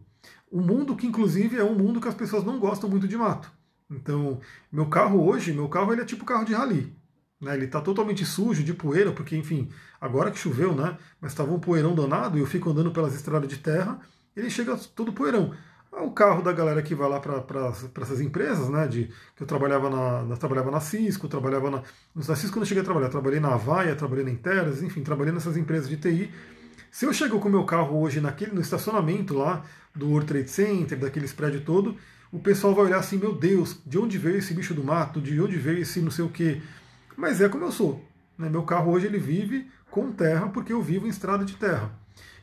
O 0.50 0.60
mundo 0.60 0.96
que, 0.96 1.06
inclusive, 1.06 1.56
é 1.56 1.64
um 1.64 1.74
mundo 1.74 2.00
que 2.00 2.08
as 2.08 2.14
pessoas 2.14 2.44
não 2.44 2.58
gostam 2.58 2.88
muito 2.88 3.06
de 3.06 3.16
mato. 3.16 3.50
Então, 3.90 4.40
meu 4.70 4.86
carro 4.86 5.24
hoje, 5.24 5.52
meu 5.52 5.68
carro 5.68 5.92
ele 5.92 6.02
é 6.02 6.04
tipo 6.04 6.24
carro 6.24 6.44
de 6.44 6.52
rally. 6.52 6.94
Né? 7.40 7.54
Ele 7.54 7.66
está 7.66 7.80
totalmente 7.80 8.24
sujo 8.24 8.62
de 8.62 8.74
poeira, 8.74 9.12
porque, 9.12 9.36
enfim, 9.36 9.68
agora 10.00 10.30
que 10.30 10.38
choveu, 10.38 10.74
né? 10.74 10.98
Mas 11.20 11.32
estava 11.32 11.52
um 11.52 11.60
poeirão 11.60 11.94
danado 11.94 12.36
e 12.36 12.40
eu 12.40 12.46
fico 12.46 12.70
andando 12.70 12.90
pelas 12.90 13.14
estradas 13.14 13.48
de 13.48 13.58
terra, 13.58 14.00
ele 14.36 14.50
chega 14.50 14.76
todo 14.94 15.12
poeirão. 15.12 15.54
É 15.92 16.00
o 16.00 16.10
carro 16.10 16.42
da 16.42 16.52
galera 16.52 16.82
que 16.82 16.94
vai 16.94 17.08
lá 17.08 17.18
para 17.18 17.72
essas 18.02 18.20
empresas, 18.20 18.68
né? 18.68 18.86
De, 18.86 19.10
que 19.34 19.42
eu 19.42 19.46
trabalhava 19.46 19.88
na, 19.88 20.36
trabalhava 20.36 20.70
na 20.70 20.80
Cisco, 20.80 21.28
trabalhava 21.28 21.70
na. 21.70 21.82
Na 22.14 22.36
Cisco 22.36 22.58
eu 22.58 22.60
não 22.60 22.66
cheguei 22.66 22.82
a 22.82 22.84
trabalhar, 22.84 23.08
trabalhei 23.08 23.40
na 23.40 23.54
Avaia, 23.54 23.96
trabalhei 23.96 24.24
na 24.24 24.30
Interas, 24.30 24.82
enfim, 24.82 25.02
trabalhei 25.02 25.32
nessas 25.32 25.56
empresas 25.56 25.88
de 25.88 25.96
TI. 25.96 26.30
Se 26.90 27.04
eu 27.04 27.12
chego 27.12 27.38
com 27.40 27.48
o 27.48 27.50
meu 27.50 27.64
carro 27.64 28.00
hoje 28.00 28.20
naquele, 28.20 28.52
no 28.52 28.60
estacionamento 28.60 29.34
lá 29.34 29.64
do 29.94 30.08
World 30.08 30.26
Trade 30.26 30.50
Center, 30.50 30.98
daqueles 30.98 31.32
prédios 31.32 31.64
todo, 31.64 31.96
o 32.30 32.38
pessoal 32.38 32.74
vai 32.74 32.86
olhar 32.86 32.98
assim, 32.98 33.16
meu 33.16 33.34
Deus, 33.34 33.78
de 33.86 33.98
onde 33.98 34.18
veio 34.18 34.38
esse 34.38 34.54
bicho 34.54 34.74
do 34.74 34.84
mato, 34.84 35.20
de 35.20 35.40
onde 35.40 35.56
veio 35.56 35.78
esse 35.78 36.00
não 36.00 36.10
sei 36.10 36.24
o 36.24 36.28
quê. 36.28 36.60
Mas 37.16 37.40
é 37.40 37.48
como 37.48 37.64
eu 37.64 37.72
sou. 37.72 38.04
Né? 38.36 38.48
Meu 38.48 38.62
carro 38.62 38.92
hoje 38.92 39.06
ele 39.06 39.18
vive 39.18 39.68
com 39.90 40.12
terra 40.12 40.48
porque 40.48 40.72
eu 40.72 40.82
vivo 40.82 41.06
em 41.06 41.10
estrada 41.10 41.44
de 41.44 41.56
terra. 41.56 41.90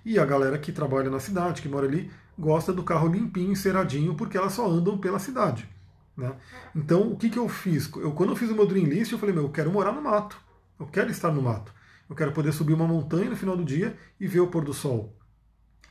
E 0.03 0.19
a 0.19 0.25
galera 0.25 0.58
que 0.58 0.71
trabalha 0.71 1.10
na 1.10 1.19
cidade, 1.19 1.62
que 1.62 1.69
mora 1.69 1.88
ali, 1.88 2.12
gosta 2.37 2.73
do 2.73 2.83
carro 2.83 3.07
limpinho, 3.07 3.51
enceradinho, 3.51 4.15
porque 4.15 4.37
elas 4.37 4.53
só 4.53 4.67
andam 4.69 4.97
pela 4.97 5.19
cidade. 5.19 5.67
Né? 6.15 6.33
Então, 6.75 7.11
o 7.11 7.17
que, 7.17 7.29
que 7.29 7.39
eu 7.39 7.47
fiz? 7.49 7.91
Eu, 7.95 8.11
quando 8.11 8.29
eu 8.31 8.35
fiz 8.35 8.49
o 8.49 8.55
meu 8.55 8.65
Dream 8.65 8.85
List, 8.85 9.11
eu 9.11 9.19
falei, 9.19 9.33
meu, 9.33 9.43
eu 9.43 9.51
quero 9.51 9.71
morar 9.71 9.91
no 9.91 10.01
mato. 10.01 10.37
Eu 10.79 10.85
quero 10.85 11.11
estar 11.11 11.31
no 11.31 11.41
mato. 11.41 11.73
Eu 12.09 12.15
quero 12.15 12.31
poder 12.31 12.51
subir 12.51 12.73
uma 12.73 12.87
montanha 12.87 13.29
no 13.29 13.35
final 13.35 13.57
do 13.57 13.63
dia 13.63 13.97
e 14.19 14.27
ver 14.27 14.39
o 14.39 14.47
pôr 14.47 14.63
do 14.63 14.73
sol. 14.73 15.13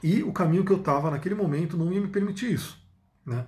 E 0.03 0.23
o 0.23 0.33
caminho 0.33 0.65
que 0.65 0.73
eu 0.73 0.77
estava 0.77 1.11
naquele 1.11 1.35
momento 1.35 1.77
não 1.77 1.93
ia 1.93 2.01
me 2.01 2.09
permitir 2.09 2.53
isso. 2.53 2.79
Né? 3.25 3.47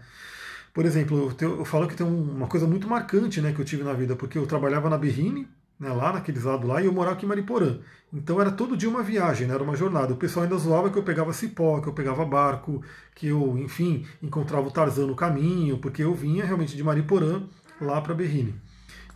Por 0.72 0.85
exemplo, 0.85 1.35
eu, 1.40 1.59
eu 1.59 1.64
falo 1.64 1.87
que 1.87 1.94
tem 1.94 2.06
uma 2.06 2.46
coisa 2.46 2.66
muito 2.66 2.88
marcante 2.88 3.40
né, 3.40 3.52
que 3.52 3.61
eu 3.61 3.64
tive 3.64 3.82
na 3.82 3.92
vida, 3.92 4.16
porque 4.16 4.37
eu 4.37 4.46
trabalhava 4.46 4.90
na 4.90 4.98
Berrine, 4.98 5.48
né, 5.79 5.91
lá 5.93 6.12
naqueles 6.12 6.45
lados 6.45 6.69
lá, 6.69 6.83
e 6.83 6.87
eu 6.87 6.93
morava 6.93 7.17
aqui 7.17 7.27
em 7.27 7.29
Mariporã. 7.29 7.79
Então 8.12 8.41
era 8.41 8.51
todo 8.51 8.77
dia 8.77 8.89
uma 8.89 9.03
viagem, 9.03 9.47
né, 9.47 9.55
era 9.55 9.62
uma 9.62 9.77
jornada. 9.77 10.12
O 10.12 10.17
pessoal 10.17 10.45
ainda 10.45 10.57
zoava 10.57 10.91
que 10.91 10.99
eu 10.99 11.03
pegava 11.03 11.33
cipó, 11.33 11.81
que 11.81 11.89
eu 11.89 11.93
pegava 11.93 12.25
barco, 12.25 12.83
que 13.15 13.27
eu, 13.29 13.59
enfim, 13.59 14.07
encontrava 14.23 14.67
o 14.67 14.71
Tarzan 14.71 15.07
no 15.07 15.17
caminho, 15.17 15.79
porque 15.79 16.03
eu 16.03 16.15
vinha 16.15 16.45
realmente 16.45 16.77
de 16.77 16.83
Mariporã 16.83 17.43
lá 17.81 18.01
para 18.01 18.15
Berrine. 18.15 18.55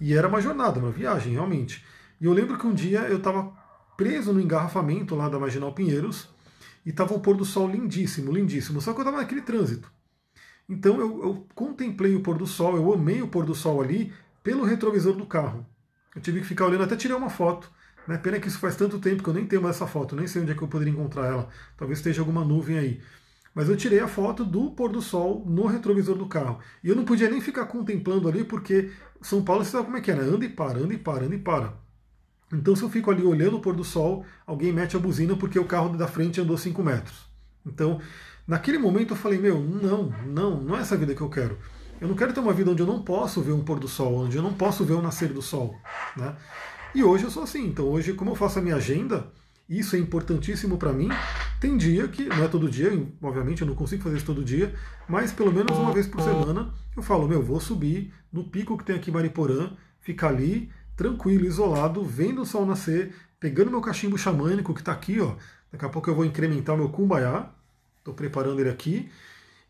E 0.00 0.14
era 0.14 0.28
uma 0.28 0.40
jornada, 0.40 0.80
uma 0.80 0.90
viagem, 0.90 1.32
realmente. 1.32 1.84
E 2.20 2.24
eu 2.24 2.32
lembro 2.32 2.58
que 2.58 2.66
um 2.66 2.74
dia 2.74 3.00
eu 3.00 3.18
estava 3.18 3.52
preso 3.96 4.32
no 4.32 4.40
engarrafamento 4.40 5.14
lá 5.14 5.28
da 5.28 5.38
Marginal 5.38 5.72
Pinheiros, 5.72 6.28
e 6.84 6.90
estava 6.90 7.14
um 7.14 7.20
pôr 7.20 7.36
do 7.36 7.44
sol 7.44 7.68
lindíssimo, 7.68 8.32
lindíssimo. 8.32 8.80
Só 8.80 8.92
que 8.92 8.98
eu 8.98 9.02
estava 9.02 9.18
naquele 9.18 9.42
trânsito. 9.42 9.90
Então 10.68 11.00
eu, 11.00 11.22
eu 11.22 11.46
contemplei 11.54 12.14
o 12.14 12.22
pôr 12.22 12.38
do 12.38 12.46
sol, 12.46 12.76
eu 12.76 12.92
amei 12.92 13.20
o 13.20 13.28
pôr 13.28 13.44
do 13.44 13.54
sol 13.54 13.82
ali 13.82 14.12
pelo 14.42 14.64
retrovisor 14.64 15.14
do 15.14 15.26
carro. 15.26 15.66
Eu 16.14 16.20
tive 16.20 16.40
que 16.40 16.46
ficar 16.46 16.66
olhando, 16.66 16.84
até 16.84 16.96
tirei 16.96 17.16
uma 17.16 17.30
foto. 17.30 17.70
Né? 18.06 18.18
Pena 18.18 18.40
que 18.40 18.48
isso 18.48 18.58
faz 18.58 18.76
tanto 18.76 18.98
tempo 18.98 19.22
que 19.22 19.28
eu 19.28 19.34
nem 19.34 19.46
tenho 19.46 19.62
mais 19.62 19.76
essa 19.76 19.86
foto, 19.86 20.16
nem 20.16 20.26
sei 20.26 20.42
onde 20.42 20.52
é 20.52 20.54
que 20.54 20.62
eu 20.62 20.68
poderia 20.68 20.92
encontrar 20.92 21.26
ela. 21.26 21.48
Talvez 21.76 21.98
esteja 21.98 22.20
alguma 22.20 22.44
nuvem 22.44 22.78
aí. 22.78 23.00
Mas 23.54 23.68
eu 23.68 23.76
tirei 23.76 24.00
a 24.00 24.08
foto 24.08 24.44
do 24.44 24.70
pôr 24.70 24.90
do 24.90 25.02
sol 25.02 25.44
no 25.46 25.66
retrovisor 25.66 26.16
do 26.16 26.26
carro. 26.26 26.60
E 26.82 26.88
eu 26.88 26.96
não 26.96 27.04
podia 27.04 27.28
nem 27.28 27.40
ficar 27.40 27.66
contemplando 27.66 28.28
ali, 28.28 28.44
porque 28.44 28.90
São 29.20 29.42
Paulo, 29.42 29.64
você 29.64 29.72
sabe 29.72 29.84
como 29.84 29.96
é 29.96 30.00
que 30.00 30.10
é, 30.10 30.14
né? 30.14 30.22
Anda 30.22 30.44
e 30.44 30.48
para, 30.48 30.78
anda 30.78 30.94
e 30.94 30.98
para, 30.98 31.24
anda 31.24 31.34
e 31.34 31.38
para. 31.38 31.74
Então, 32.52 32.74
se 32.74 32.82
eu 32.82 32.90
fico 32.90 33.10
ali 33.10 33.22
olhando 33.22 33.56
o 33.56 33.60
pôr 33.60 33.74
do 33.74 33.84
sol, 33.84 34.24
alguém 34.46 34.72
mete 34.72 34.96
a 34.96 35.00
buzina 35.00 35.36
porque 35.36 35.58
o 35.58 35.64
carro 35.64 35.96
da 35.96 36.06
frente 36.06 36.40
andou 36.40 36.58
5 36.58 36.82
metros. 36.82 37.28
Então, 37.64 38.00
naquele 38.46 38.78
momento 38.78 39.14
eu 39.14 39.16
falei: 39.16 39.38
meu, 39.38 39.60
não, 39.60 40.12
não, 40.26 40.60
não 40.60 40.76
é 40.76 40.80
essa 40.80 40.96
vida 40.96 41.14
que 41.14 41.20
eu 41.20 41.28
quero. 41.28 41.58
Eu 42.00 42.08
não 42.08 42.16
quero 42.16 42.32
ter 42.32 42.40
uma 42.40 42.52
vida 42.52 42.70
onde 42.70 42.82
eu 42.82 42.86
não 42.86 43.02
posso 43.02 43.42
ver 43.42 43.52
um 43.52 43.62
pôr 43.62 43.78
do 43.78 43.86
sol, 43.86 44.14
onde 44.14 44.36
eu 44.36 44.42
não 44.42 44.54
posso 44.54 44.84
ver 44.84 44.94
o 44.94 45.02
nascer 45.02 45.32
do 45.32 45.42
sol. 45.42 45.76
Né? 46.16 46.34
E 46.94 47.04
hoje 47.04 47.24
eu 47.24 47.30
sou 47.30 47.42
assim. 47.42 47.66
Então 47.66 47.86
hoje, 47.86 48.14
como 48.14 48.30
eu 48.30 48.34
faço 48.34 48.58
a 48.58 48.62
minha 48.62 48.76
agenda, 48.76 49.30
isso 49.68 49.94
é 49.94 49.98
importantíssimo 49.98 50.78
para 50.78 50.92
mim. 50.92 51.08
Tem 51.60 51.76
dia 51.76 52.08
que, 52.08 52.24
não 52.24 52.42
é 52.42 52.48
todo 52.48 52.70
dia, 52.70 52.90
obviamente 53.20 53.60
eu 53.60 53.68
não 53.68 53.74
consigo 53.74 54.02
fazer 54.02 54.16
isso 54.16 54.26
todo 54.26 54.42
dia, 54.42 54.74
mas 55.06 55.30
pelo 55.30 55.52
menos 55.52 55.76
uma 55.76 55.92
vez 55.92 56.06
por 56.06 56.22
semana 56.22 56.72
eu 56.96 57.02
falo, 57.02 57.28
meu, 57.28 57.42
vou 57.42 57.60
subir 57.60 58.12
no 58.32 58.44
pico 58.44 58.78
que 58.78 58.84
tem 58.84 58.96
aqui 58.96 59.10
em 59.10 59.12
Mariporã, 59.12 59.70
ficar 60.00 60.28
ali, 60.28 60.70
tranquilo, 60.96 61.44
isolado, 61.44 62.02
vendo 62.02 62.42
o 62.42 62.46
sol 62.46 62.64
nascer, 62.64 63.14
pegando 63.38 63.70
meu 63.70 63.80
cachimbo 63.80 64.16
xamânico 64.16 64.72
que 64.72 64.80
está 64.80 64.92
aqui, 64.92 65.20
ó. 65.20 65.36
Daqui 65.70 65.84
a 65.84 65.88
pouco 65.88 66.10
eu 66.10 66.14
vou 66.14 66.24
incrementar 66.24 66.76
meu 66.76 66.88
kumbaya, 66.88 67.50
estou 67.98 68.12
preparando 68.12 68.58
ele 68.58 68.70
aqui, 68.70 69.08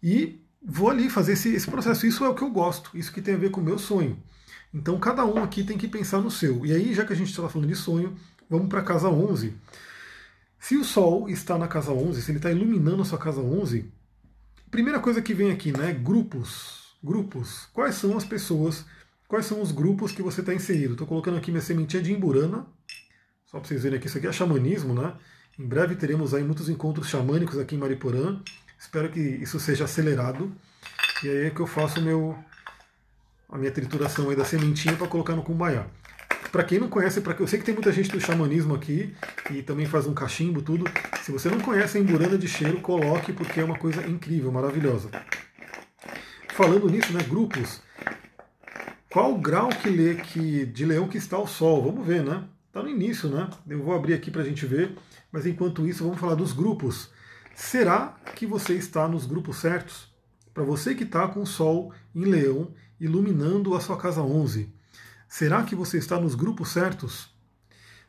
e 0.03 0.41
vou 0.63 0.91
ali 0.91 1.09
fazer 1.09 1.33
esse, 1.33 1.55
esse 1.55 1.71
processo. 1.71 2.07
Isso 2.07 2.25
é 2.25 2.29
o 2.29 2.35
que 2.35 2.43
eu 2.43 2.51
gosto, 2.51 2.91
isso 2.95 3.13
que 3.13 3.23
tem 3.23 3.35
a 3.35 3.39
ver 3.39 3.51
com 3.51 3.61
o 3.61 3.65
meu 3.65 3.79
sonho. 3.79 4.21
Então 4.73 4.99
cada 4.99 5.25
um 5.25 5.43
aqui 5.43 5.65
tem 5.65 5.79
que 5.79 5.89
pensar 5.89 6.21
no 6.21 6.31
seu. 6.31 6.65
E 6.65 6.73
aí, 6.73 6.95
já 6.95 7.05
que 7.05 7.13
a 7.13 7.17
gente 7.17 7.31
está 7.31 7.49
falando 7.49 7.69
de 7.69 7.75
sonho, 7.75 8.15
vamos 8.49 8.69
para 8.69 8.81
a 8.81 8.85
casa 8.85 9.09
11. 9.09 9.55
Se 10.59 10.77
o 10.77 10.85
Sol 10.85 11.29
está 11.29 11.57
na 11.57 11.67
casa 11.67 11.91
11, 11.91 12.21
se 12.21 12.31
ele 12.31 12.39
está 12.39 12.51
iluminando 12.51 13.03
a 13.03 13.05
sua 13.05 13.19
casa 13.19 13.41
11, 13.41 13.91
primeira 14.71 15.01
coisa 15.01 15.23
que 15.23 15.33
vem 15.33 15.51
aqui, 15.51 15.73
né? 15.73 15.93
Grupos. 15.93 16.95
Grupos. 17.03 17.67
Quais 17.73 17.95
são 17.95 18.17
as 18.17 18.25
pessoas, 18.25 18.85
quais 19.27 19.47
são 19.47 19.63
os 19.63 19.73
grupos 19.73 20.13
que 20.13 20.23
você 20.23 20.41
está 20.41 20.55
inserido? 20.55 20.93
Estou 20.93 21.07
colocando 21.07 21.39
aqui 21.39 21.51
minha 21.51 21.63
sementinha 21.63 22.03
de 22.03 22.13
Imburana, 22.13 22.67
só 23.47 23.59
para 23.59 23.67
vocês 23.67 23.83
verem 23.83 23.99
aqui, 23.99 24.07
isso 24.07 24.19
aqui 24.19 24.27
é 24.27 24.33
xamanismo, 24.33 24.95
né? 24.95 25.15
Em 25.59 25.67
breve 25.67 25.97
teremos 25.97 26.35
aí 26.35 26.45
muitos 26.45 26.69
encontros 26.69 27.09
xamânicos 27.09 27.59
aqui 27.59 27.75
em 27.75 27.79
Mariporã. 27.79 28.41
Espero 28.81 29.11
que 29.11 29.21
isso 29.21 29.61
seja 29.61 29.85
acelerado. 29.85 30.51
E 31.23 31.29
aí 31.29 31.47
é 31.49 31.51
que 31.51 31.61
eu 31.61 31.67
faço 31.67 32.01
meu, 32.01 32.35
a 33.47 33.59
minha 33.59 33.71
trituração 33.71 34.31
aí 34.31 34.35
da 34.35 34.45
sementinha 34.45 34.97
para 34.97 35.07
colocar 35.07 35.37
no 35.37 35.43
cumbaiá. 35.43 35.87
Para 36.51 36.65
quem 36.65 36.81
não 36.81 36.89
conhece, 36.89 37.21
para 37.21 37.37
eu 37.39 37.47
sei 37.47 37.59
que 37.59 37.65
tem 37.67 37.75
muita 37.75 37.93
gente 37.93 38.11
do 38.11 38.19
xamanismo 38.19 38.75
aqui 38.75 39.15
e 39.51 39.63
também 39.63 39.85
faz 39.85 40.07
um 40.07 40.15
cachimbo, 40.15 40.63
tudo. 40.63 40.91
Se 41.23 41.31
você 41.31 41.51
não 41.51 41.61
conhece 41.61 41.99
a 41.99 42.01
emburana 42.01 42.39
de 42.39 42.49
cheiro, 42.49 42.81
coloque 42.81 43.35
porque 43.35 43.61
é 43.61 43.65
uma 43.65 43.79
coisa 43.79 44.05
incrível, 44.09 44.51
maravilhosa. 44.51 45.11
Falando 46.49 46.89
nisso, 46.89 47.13
né, 47.13 47.23
grupos. 47.23 47.83
Qual 49.11 49.35
o 49.35 49.39
grau 49.39 49.69
que 49.69 49.91
lê 49.91 50.15
que 50.15 50.65
de 50.65 50.87
leão 50.87 51.07
que 51.07 51.19
está 51.19 51.39
o 51.39 51.47
sol? 51.47 51.85
Vamos 51.85 52.07
ver, 52.07 52.25
né? 52.25 52.45
Está 52.67 52.83
no 52.83 52.89
início, 52.89 53.29
né? 53.29 53.49
Eu 53.69 53.83
vou 53.83 53.95
abrir 53.95 54.15
aqui 54.15 54.31
para 54.31 54.41
a 54.41 54.45
gente 54.45 54.65
ver. 54.65 54.97
Mas 55.31 55.47
enquanto 55.47 55.87
isso, 55.87 56.03
vamos 56.03 56.19
falar 56.19 56.35
dos 56.35 56.53
grupos. 56.53 57.11
Será 57.63 58.17
que 58.35 58.47
você 58.47 58.73
está 58.73 59.07
nos 59.07 59.27
grupos 59.27 59.59
certos? 59.59 60.09
Para 60.55 60.65
você 60.65 60.95
que 60.95 61.05
está 61.05 61.29
com 61.29 61.43
o 61.43 61.47
Sol 61.47 61.93
em 62.15 62.25
Leão 62.25 62.73
iluminando 62.99 63.77
a 63.77 63.81
sua 63.81 63.99
casa 63.99 64.23
11, 64.23 64.73
será 65.29 65.63
que 65.63 65.75
você 65.75 65.99
está 65.99 66.19
nos 66.19 66.35
grupos 66.35 66.71
certos? 66.71 67.29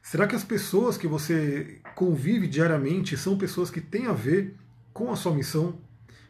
Será 0.02 0.26
que 0.26 0.38
as 0.38 0.44
pessoas 0.46 0.98
que 0.98 1.06
você 1.06 1.82
convive 1.96 2.48
diariamente 2.48 3.18
são 3.18 3.38
pessoas 3.38 3.70
que 3.70 3.82
têm 3.82 4.08
a 4.08 4.14
ver 4.14 4.56
com 4.94 5.12
a 5.12 5.18
sua 5.18 5.34
missão, 5.34 5.78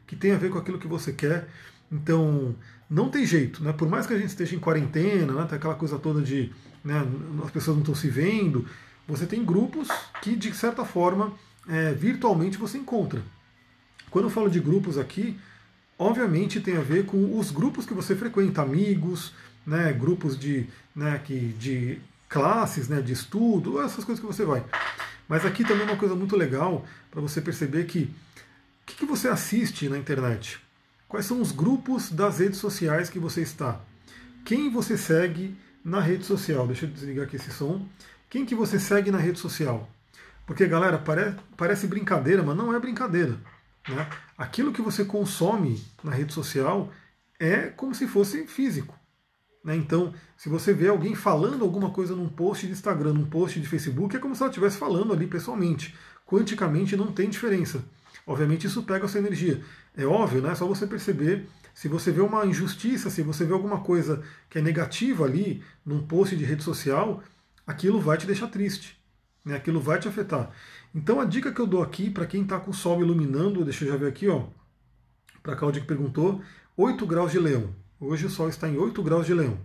que 0.07 0.15
têm 0.15 0.31
a 0.31 0.37
ver 0.37 0.49
com 0.49 0.57
aquilo 0.57 0.79
que 0.79 0.87
você 0.87 1.13
quer? 1.13 1.47
Então, 1.91 2.55
não 2.89 3.07
tem 3.07 3.23
jeito, 3.23 3.63
né? 3.63 3.71
Por 3.71 3.87
mais 3.87 4.07
que 4.07 4.13
a 4.13 4.17
gente 4.17 4.29
esteja 4.29 4.55
em 4.55 4.59
quarentena, 4.59 5.31
né? 5.31 5.45
Tem 5.45 5.57
aquela 5.57 5.75
coisa 5.75 5.99
toda 5.99 6.23
de 6.23 6.51
né, 6.83 6.95
as 7.45 7.51
pessoas 7.51 7.77
não 7.77 7.83
estão 7.83 7.95
se 7.95 8.09
vendo, 8.09 8.65
você 9.07 9.27
tem 9.27 9.45
grupos 9.45 9.89
que, 10.23 10.35
de 10.35 10.51
certa 10.55 10.83
forma, 10.83 11.33
é, 11.67 11.93
virtualmente 11.93 12.57
você 12.57 12.77
encontra. 12.77 13.21
Quando 14.09 14.25
eu 14.25 14.31
falo 14.31 14.49
de 14.49 14.59
grupos 14.59 14.97
aqui, 14.97 15.39
obviamente 15.97 16.59
tem 16.59 16.77
a 16.77 16.81
ver 16.81 17.05
com 17.05 17.37
os 17.37 17.51
grupos 17.51 17.85
que 17.85 17.93
você 17.93 18.15
frequenta, 18.15 18.61
amigos, 18.61 19.33
né, 19.65 19.93
grupos 19.93 20.37
de, 20.37 20.67
né, 20.95 21.19
que, 21.23 21.53
de 21.53 21.99
classes, 22.27 22.87
né, 22.87 23.01
de 23.01 23.13
estudo, 23.13 23.81
essas 23.81 24.03
coisas 24.03 24.19
que 24.19 24.25
você 24.25 24.43
vai. 24.43 24.63
Mas 25.27 25.45
aqui 25.45 25.63
também 25.63 25.83
é 25.83 25.91
uma 25.91 25.97
coisa 25.97 26.15
muito 26.15 26.35
legal 26.35 26.85
para 27.09 27.21
você 27.21 27.39
perceber 27.39 27.85
que 27.85 28.09
o 28.81 28.85
que, 28.85 28.95
que 28.95 29.05
você 29.05 29.29
assiste 29.29 29.87
na 29.87 29.97
internet? 29.97 30.59
Quais 31.07 31.25
são 31.25 31.41
os 31.41 31.51
grupos 31.51 32.09
das 32.11 32.39
redes 32.39 32.59
sociais 32.59 33.09
que 33.09 33.19
você 33.19 33.41
está? 33.41 33.79
Quem 34.43 34.69
você 34.69 34.97
segue 34.97 35.55
na 35.83 35.99
rede 35.99 36.25
social? 36.25 36.65
Deixa 36.67 36.85
eu 36.85 36.89
desligar 36.89 37.25
aqui 37.25 37.35
esse 37.35 37.51
som. 37.51 37.85
Quem 38.29 38.45
que 38.45 38.55
você 38.55 38.79
segue 38.79 39.11
na 39.11 39.17
rede 39.17 39.39
social? 39.39 39.89
Porque, 40.45 40.67
galera, 40.67 40.97
pare, 40.97 41.35
parece 41.55 41.87
brincadeira, 41.87 42.43
mas 42.43 42.57
não 42.57 42.73
é 42.73 42.79
brincadeira. 42.79 43.37
Né? 43.87 44.07
Aquilo 44.37 44.71
que 44.71 44.81
você 44.81 45.05
consome 45.05 45.83
na 46.03 46.11
rede 46.11 46.33
social 46.33 46.91
é 47.39 47.67
como 47.67 47.95
se 47.95 48.07
fosse 48.07 48.45
físico. 48.45 48.97
Né? 49.63 49.75
Então, 49.75 50.13
se 50.37 50.49
você 50.49 50.73
vê 50.73 50.87
alguém 50.87 51.15
falando 51.15 51.63
alguma 51.63 51.91
coisa 51.91 52.15
num 52.15 52.29
post 52.29 52.65
de 52.65 52.73
Instagram, 52.73 53.13
num 53.13 53.25
post 53.25 53.59
de 53.59 53.67
Facebook, 53.67 54.15
é 54.15 54.19
como 54.19 54.35
se 54.35 54.41
ela 54.41 54.49
estivesse 54.49 54.77
falando 54.77 55.13
ali 55.13 55.27
pessoalmente. 55.27 55.95
Quanticamente 56.25 56.95
não 56.95 57.11
tem 57.11 57.29
diferença. 57.29 57.83
Obviamente 58.25 58.67
isso 58.67 58.83
pega 58.83 59.05
a 59.05 59.07
sua 59.07 59.19
energia. 59.19 59.61
É 59.95 60.05
óbvio, 60.05 60.41
né? 60.41 60.51
É 60.51 60.55
só 60.55 60.65
você 60.65 60.85
perceber 60.85 61.47
se 61.73 61.87
você 61.87 62.11
vê 62.11 62.21
uma 62.21 62.45
injustiça, 62.45 63.09
se 63.09 63.21
você 63.21 63.45
vê 63.45 63.53
alguma 63.53 63.81
coisa 63.81 64.23
que 64.49 64.59
é 64.59 64.61
negativa 64.61 65.25
ali 65.25 65.63
num 65.85 66.05
post 66.05 66.35
de 66.35 66.45
rede 66.45 66.63
social, 66.63 67.23
aquilo 67.65 67.99
vai 67.99 68.17
te 68.17 68.27
deixar 68.27 68.47
triste 68.47 69.00
né? 69.43 69.55
aquilo 69.55 69.79
vai 69.79 69.99
te 69.99 70.07
afetar. 70.07 70.51
Então 70.93 71.19
a 71.19 71.25
dica 71.25 71.51
que 71.51 71.59
eu 71.59 71.67
dou 71.67 71.81
aqui 71.81 72.09
para 72.09 72.25
quem 72.25 72.43
está 72.43 72.59
com 72.59 72.71
o 72.71 72.73
sol 72.73 73.01
iluminando, 73.01 73.63
deixa 73.63 73.85
eu 73.85 73.89
já 73.89 73.97
ver 73.97 74.07
aqui, 74.07 74.27
ó, 74.27 74.45
para 75.41 75.53
a 75.53 75.55
Cláudia 75.55 75.81
que 75.81 75.87
perguntou, 75.87 76.41
8 76.77 77.05
graus 77.05 77.31
de 77.31 77.39
leão. 77.39 77.73
Hoje 77.99 78.25
o 78.25 78.29
sol 78.29 78.49
está 78.49 78.67
em 78.67 78.77
8 78.77 79.01
graus 79.03 79.25
de 79.25 79.33
leão. 79.33 79.57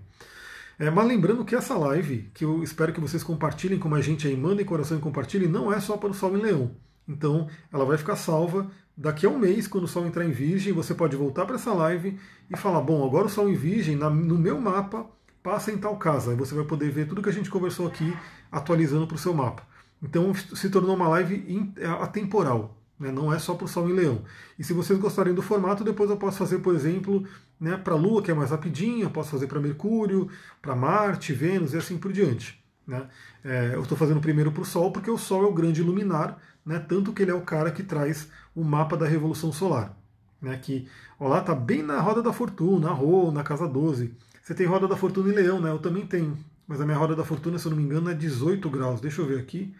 É, 0.78 0.90
mas 0.90 1.06
lembrando 1.06 1.44
que 1.44 1.54
essa 1.54 1.76
live, 1.76 2.30
que 2.34 2.44
eu 2.44 2.62
espero 2.62 2.92
que 2.92 3.00
vocês 3.00 3.22
compartilhem 3.22 3.78
com 3.78 3.94
a 3.94 4.00
gente 4.00 4.28
aí, 4.28 4.36
mandem 4.36 4.64
coração 4.64 4.98
e 4.98 5.00
compartilhem, 5.00 5.48
não 5.48 5.72
é 5.72 5.80
só 5.80 5.96
para 5.96 6.10
o 6.10 6.14
sol 6.14 6.36
em 6.36 6.42
leão. 6.42 6.76
Então 7.08 7.48
ela 7.72 7.84
vai 7.84 7.96
ficar 7.96 8.16
salva 8.16 8.70
daqui 8.96 9.26
a 9.26 9.30
um 9.30 9.38
mês, 9.38 9.66
quando 9.66 9.84
o 9.84 9.88
sol 9.88 10.06
entrar 10.06 10.24
em 10.24 10.30
virgem, 10.30 10.72
você 10.72 10.94
pode 10.94 11.16
voltar 11.16 11.46
para 11.46 11.56
essa 11.56 11.72
live 11.72 12.18
e 12.50 12.56
falar, 12.56 12.80
bom, 12.80 13.06
agora 13.06 13.26
o 13.26 13.30
sol 13.30 13.48
em 13.48 13.54
virgem, 13.54 13.96
no 13.96 14.38
meu 14.38 14.60
mapa, 14.60 15.06
passa 15.46 15.70
em 15.70 15.78
tal 15.78 15.96
casa. 15.96 16.32
Aí 16.32 16.36
você 16.36 16.56
vai 16.56 16.64
poder 16.64 16.90
ver 16.90 17.06
tudo 17.06 17.22
que 17.22 17.28
a 17.28 17.32
gente 17.32 17.48
conversou 17.48 17.86
aqui 17.86 18.12
atualizando 18.50 19.06
para 19.06 19.14
o 19.14 19.18
seu 19.18 19.32
mapa. 19.32 19.62
Então 20.02 20.34
se 20.34 20.68
tornou 20.68 20.96
uma 20.96 21.06
live 21.08 21.72
é, 21.76 21.86
atemporal, 21.86 22.76
né? 22.98 23.12
não 23.12 23.32
é 23.32 23.38
só 23.38 23.54
para 23.54 23.64
o 23.64 23.68
Sol 23.68 23.88
em 23.88 23.92
Leão. 23.92 24.22
E 24.58 24.64
se 24.64 24.72
vocês 24.72 24.98
gostarem 24.98 25.32
do 25.32 25.42
formato, 25.42 25.84
depois 25.84 26.10
eu 26.10 26.16
posso 26.16 26.38
fazer, 26.38 26.58
por 26.58 26.74
exemplo, 26.74 27.24
né, 27.60 27.76
para 27.76 27.94
a 27.94 27.96
Lua, 27.96 28.20
que 28.22 28.30
é 28.30 28.34
mais 28.34 28.50
rapidinho, 28.50 29.04
eu 29.04 29.10
posso 29.10 29.30
fazer 29.30 29.46
para 29.46 29.60
Mercúrio, 29.60 30.28
para 30.60 30.74
Marte, 30.74 31.32
Vênus 31.32 31.72
e 31.74 31.76
assim 31.76 31.96
por 31.96 32.12
diante. 32.12 32.60
Né? 32.84 33.06
É, 33.44 33.70
eu 33.74 33.82
estou 33.82 33.96
fazendo 33.96 34.20
primeiro 34.20 34.50
para 34.50 34.62
o 34.62 34.66
Sol, 34.66 34.90
porque 34.90 35.10
o 35.10 35.16
Sol 35.16 35.44
é 35.44 35.46
o 35.46 35.54
grande 35.54 35.80
luminar 35.80 36.38
né? 36.66 36.80
Tanto 36.80 37.12
que 37.12 37.22
ele 37.22 37.30
é 37.30 37.34
o 37.34 37.42
cara 37.42 37.70
que 37.70 37.84
traz 37.84 38.28
o 38.52 38.64
mapa 38.64 38.96
da 38.96 39.06
Revolução 39.06 39.52
Solar. 39.52 39.96
Né? 40.42 40.58
Que, 40.60 40.88
lá, 41.20 41.40
tá 41.40 41.54
bem 41.54 41.80
na 41.80 42.00
roda 42.00 42.20
da 42.20 42.32
fortuna, 42.32 42.88
na 42.88 42.92
Rô, 42.92 43.30
na 43.30 43.44
casa 43.44 43.68
12. 43.68 44.12
Você 44.46 44.54
tem 44.54 44.64
roda 44.64 44.86
da 44.86 44.96
fortuna 44.96 45.28
em 45.28 45.34
leão, 45.34 45.60
né? 45.60 45.72
Eu 45.72 45.80
também 45.80 46.06
tenho. 46.06 46.38
Mas 46.68 46.80
a 46.80 46.84
minha 46.86 46.96
roda 46.96 47.16
da 47.16 47.24
fortuna, 47.24 47.58
se 47.58 47.66
eu 47.66 47.70
não 47.70 47.78
me 47.78 47.82
engano, 47.82 48.08
é 48.08 48.14
18 48.14 48.70
graus. 48.70 49.00
Deixa 49.00 49.20
eu 49.20 49.26
ver 49.26 49.40
aqui. 49.40 49.74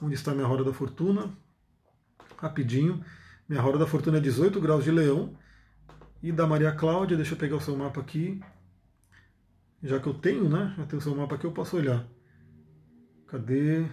Onde 0.00 0.14
está 0.14 0.30
a 0.30 0.34
minha 0.36 0.46
roda 0.46 0.62
da 0.62 0.72
fortuna? 0.72 1.36
Rapidinho. 2.36 3.04
Minha 3.48 3.60
roda 3.60 3.76
da 3.76 3.88
fortuna 3.88 4.18
é 4.18 4.20
18 4.20 4.60
graus 4.60 4.84
de 4.84 4.92
leão. 4.92 5.36
E 6.22 6.30
da 6.30 6.46
Maria 6.46 6.70
Cláudia, 6.70 7.16
deixa 7.16 7.34
eu 7.34 7.38
pegar 7.38 7.56
o 7.56 7.60
seu 7.60 7.76
mapa 7.76 8.00
aqui. 8.00 8.40
Já 9.82 9.98
que 9.98 10.06
eu 10.06 10.14
tenho, 10.14 10.48
né? 10.48 10.72
Já 10.78 10.86
tenho 10.86 11.00
o 11.00 11.02
seu 11.02 11.16
mapa 11.16 11.34
aqui, 11.34 11.44
eu 11.44 11.50
posso 11.50 11.76
olhar. 11.76 12.06
Cadê? 13.26 13.84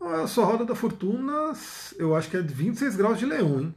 A 0.00 0.28
sua 0.28 0.44
roda 0.44 0.64
da 0.64 0.76
fortuna, 0.76 1.52
eu 1.98 2.14
acho 2.14 2.30
que 2.30 2.36
é 2.36 2.42
26 2.42 2.94
graus 2.94 3.18
de 3.18 3.26
leão, 3.26 3.60
hein? 3.60 3.74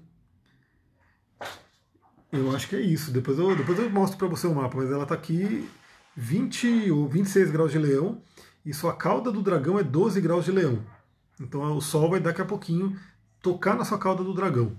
Eu 2.32 2.56
acho 2.56 2.68
que 2.70 2.76
é 2.76 2.82
isso. 2.82 3.12
Depois 3.12 3.38
eu, 3.38 3.56
depois 3.56 3.78
eu 3.78 3.90
mostro 3.90 4.18
para 4.18 4.28
você 4.28 4.48
o 4.48 4.56
mapa, 4.56 4.78
mas 4.78 4.90
ela 4.90 5.04
está 5.04 5.16
aqui 5.16 5.70
20 6.16 6.92
ou 6.92 7.08
26 7.08 7.52
graus 7.52 7.72
de 7.72 7.78
leão 7.78 8.22
e 8.66 8.74
sua 8.74 8.96
cauda 8.96 9.32
do 9.32 9.42
dragão 9.42 9.78
é 9.78 9.84
12 9.84 10.22
graus 10.22 10.46
de 10.46 10.52
leão. 10.52 10.82
Então 11.40 11.62
o 11.76 11.82
Sol 11.82 12.10
vai 12.10 12.20
daqui 12.20 12.42
a 12.42 12.46
pouquinho 12.46 12.98
tocar 13.42 13.76
na 13.76 13.84
sua 13.84 13.98
cauda 13.98 14.24
do 14.24 14.34
dragão. 14.34 14.78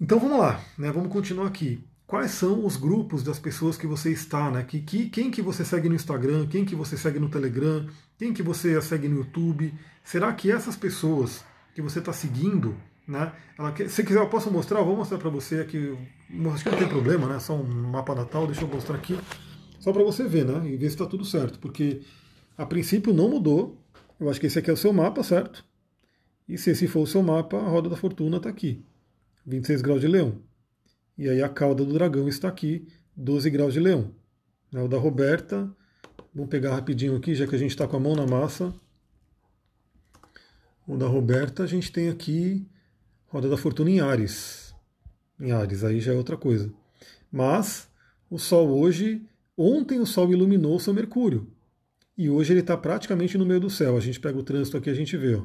Então 0.00 0.18
vamos 0.18 0.38
lá, 0.38 0.60
né? 0.76 0.90
vamos 0.90 1.12
continuar 1.12 1.46
aqui. 1.46 1.84
Quais 2.06 2.30
são 2.30 2.64
os 2.64 2.76
grupos 2.76 3.22
das 3.22 3.38
pessoas 3.38 3.76
que 3.76 3.86
você 3.86 4.12
está, 4.12 4.50
né? 4.50 4.62
Que, 4.62 4.80
que, 4.80 5.10
quem 5.10 5.30
que 5.30 5.42
você 5.42 5.64
segue 5.64 5.88
no 5.88 5.94
Instagram, 5.94 6.46
quem 6.46 6.64
que 6.64 6.76
você 6.76 6.96
segue 6.96 7.18
no 7.18 7.28
Telegram, 7.28 7.86
quem 8.16 8.32
que 8.32 8.42
você 8.42 8.80
segue 8.80 9.08
no 9.08 9.16
YouTube? 9.16 9.74
Será 10.04 10.32
que 10.32 10.50
essas 10.50 10.76
pessoas 10.76 11.44
que 11.74 11.82
você 11.82 11.98
está 11.98 12.12
seguindo, 12.12 12.76
né? 13.06 13.32
Ela, 13.58 13.74
se 13.88 14.02
quiser 14.04 14.20
eu 14.20 14.28
posso 14.28 14.50
mostrar, 14.50 14.80
eu 14.80 14.84
vou 14.84 14.96
mostrar 14.96 15.18
para 15.18 15.30
você 15.30 15.60
aqui. 15.60 15.96
Acho 16.52 16.64
que 16.64 16.70
não 16.70 16.78
tem 16.78 16.88
problema, 16.88 17.26
né? 17.28 17.38
Só 17.38 17.54
um 17.54 17.64
mapa 17.64 18.14
natal, 18.14 18.46
deixa 18.46 18.62
eu 18.62 18.68
mostrar 18.68 18.96
aqui. 18.96 19.18
Só 19.78 19.92
para 19.92 20.02
você 20.02 20.26
ver, 20.26 20.44
né? 20.44 20.68
E 20.68 20.76
ver 20.76 20.88
se 20.88 20.94
está 20.94 21.06
tudo 21.06 21.24
certo. 21.24 21.58
Porque 21.58 22.02
a 22.56 22.66
princípio 22.66 23.12
não 23.12 23.28
mudou. 23.28 23.80
Eu 24.18 24.28
acho 24.28 24.40
que 24.40 24.46
esse 24.46 24.58
aqui 24.58 24.70
é 24.70 24.72
o 24.72 24.76
seu 24.76 24.92
mapa, 24.92 25.22
certo? 25.22 25.64
E 26.48 26.58
se 26.58 26.70
esse 26.70 26.88
for 26.88 27.00
o 27.00 27.06
seu 27.06 27.22
mapa, 27.22 27.56
a 27.56 27.68
roda 27.68 27.88
da 27.88 27.96
fortuna 27.96 28.38
está 28.38 28.48
aqui. 28.48 28.84
26 29.46 29.82
graus 29.82 30.00
de 30.00 30.08
leão. 30.08 30.40
E 31.16 31.28
aí 31.28 31.42
a 31.42 31.48
cauda 31.48 31.84
do 31.84 31.92
dragão 31.92 32.28
está 32.28 32.48
aqui, 32.48 32.86
12 33.16 33.48
graus 33.50 33.72
de 33.72 33.80
leão. 33.80 34.12
É 34.74 34.80
o 34.80 34.88
da 34.88 34.98
Roberta, 34.98 35.70
vamos 36.34 36.50
pegar 36.50 36.74
rapidinho 36.74 37.16
aqui, 37.16 37.34
já 37.34 37.46
que 37.46 37.54
a 37.54 37.58
gente 37.58 37.70
está 37.70 37.86
com 37.86 37.96
a 37.96 38.00
mão 38.00 38.14
na 38.14 38.26
massa. 38.26 38.74
O 40.86 40.96
da 40.96 41.06
Roberta, 41.06 41.62
a 41.62 41.66
gente 41.66 41.90
tem 41.90 42.08
aqui 42.08 42.66
roda 43.26 43.48
da 43.48 43.56
fortuna 43.56 43.90
em 43.90 44.00
Ares. 44.00 44.74
Em 45.38 45.52
Ares, 45.52 45.84
aí 45.84 46.00
já 46.00 46.12
é 46.12 46.16
outra 46.16 46.36
coisa. 46.36 46.72
Mas 47.30 47.88
o 48.30 48.38
Sol 48.38 48.68
hoje, 48.70 49.26
ontem 49.56 49.98
o 50.00 50.06
Sol 50.06 50.30
iluminou 50.32 50.76
o 50.76 50.80
seu 50.80 50.94
Mercúrio. 50.94 51.50
E 52.16 52.30
hoje 52.30 52.52
ele 52.52 52.60
está 52.60 52.76
praticamente 52.76 53.36
no 53.36 53.44
meio 53.44 53.60
do 53.60 53.68
céu. 53.68 53.96
A 53.96 54.00
gente 54.00 54.18
pega 54.18 54.38
o 54.38 54.42
trânsito 54.42 54.76
aqui 54.76 54.88
a 54.88 54.94
gente 54.94 55.16
vê. 55.16 55.34
Ó. 55.34 55.44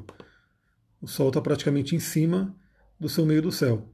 O 1.02 1.08
Sol 1.08 1.28
está 1.28 1.42
praticamente 1.42 1.96
em 1.96 2.00
cima 2.00 2.56
do 3.00 3.10
seu 3.10 3.26
meio 3.26 3.42
do 3.42 3.52
céu. 3.52 3.90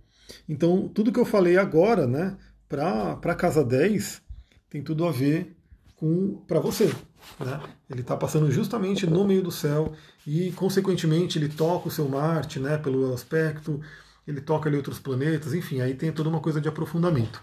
Então, 0.48 0.88
tudo 0.90 1.12
que 1.12 1.20
eu 1.20 1.26
falei 1.26 1.58
agora, 1.58 2.06
né, 2.06 2.38
para 2.68 3.14
a 3.14 3.36
casa 3.36 3.64
10, 3.64 4.22
tem 4.70 4.84
tudo 4.84 5.06
a 5.06 5.12
ver 5.12 5.56
com 5.96 6.44
para 6.48 6.60
você. 6.60 6.92
Né? 7.40 7.60
Ele 7.90 8.02
está 8.02 8.16
passando 8.16 8.52
justamente 8.52 9.06
no 9.06 9.26
meio 9.26 9.42
do 9.42 9.52
céu 9.52 9.94
e, 10.26 10.52
consequentemente, 10.54 11.38
ele 11.38 11.50
toca 11.50 11.88
o 11.88 11.92
seu 11.92 12.08
Marte 12.08 12.60
né, 12.60 12.78
pelo 12.78 13.14
aspecto, 13.14 13.82
ele 14.28 14.42
toca 14.42 14.70
ali 14.70 14.78
outros 14.78 15.00
planetas, 15.00 15.54
enfim, 15.54 15.82
aí 15.82 15.94
tem 15.94 16.12
toda 16.12 16.30
uma 16.30 16.40
coisa 16.40 16.60
de 16.60 16.68
aprofundamento. 16.68 17.42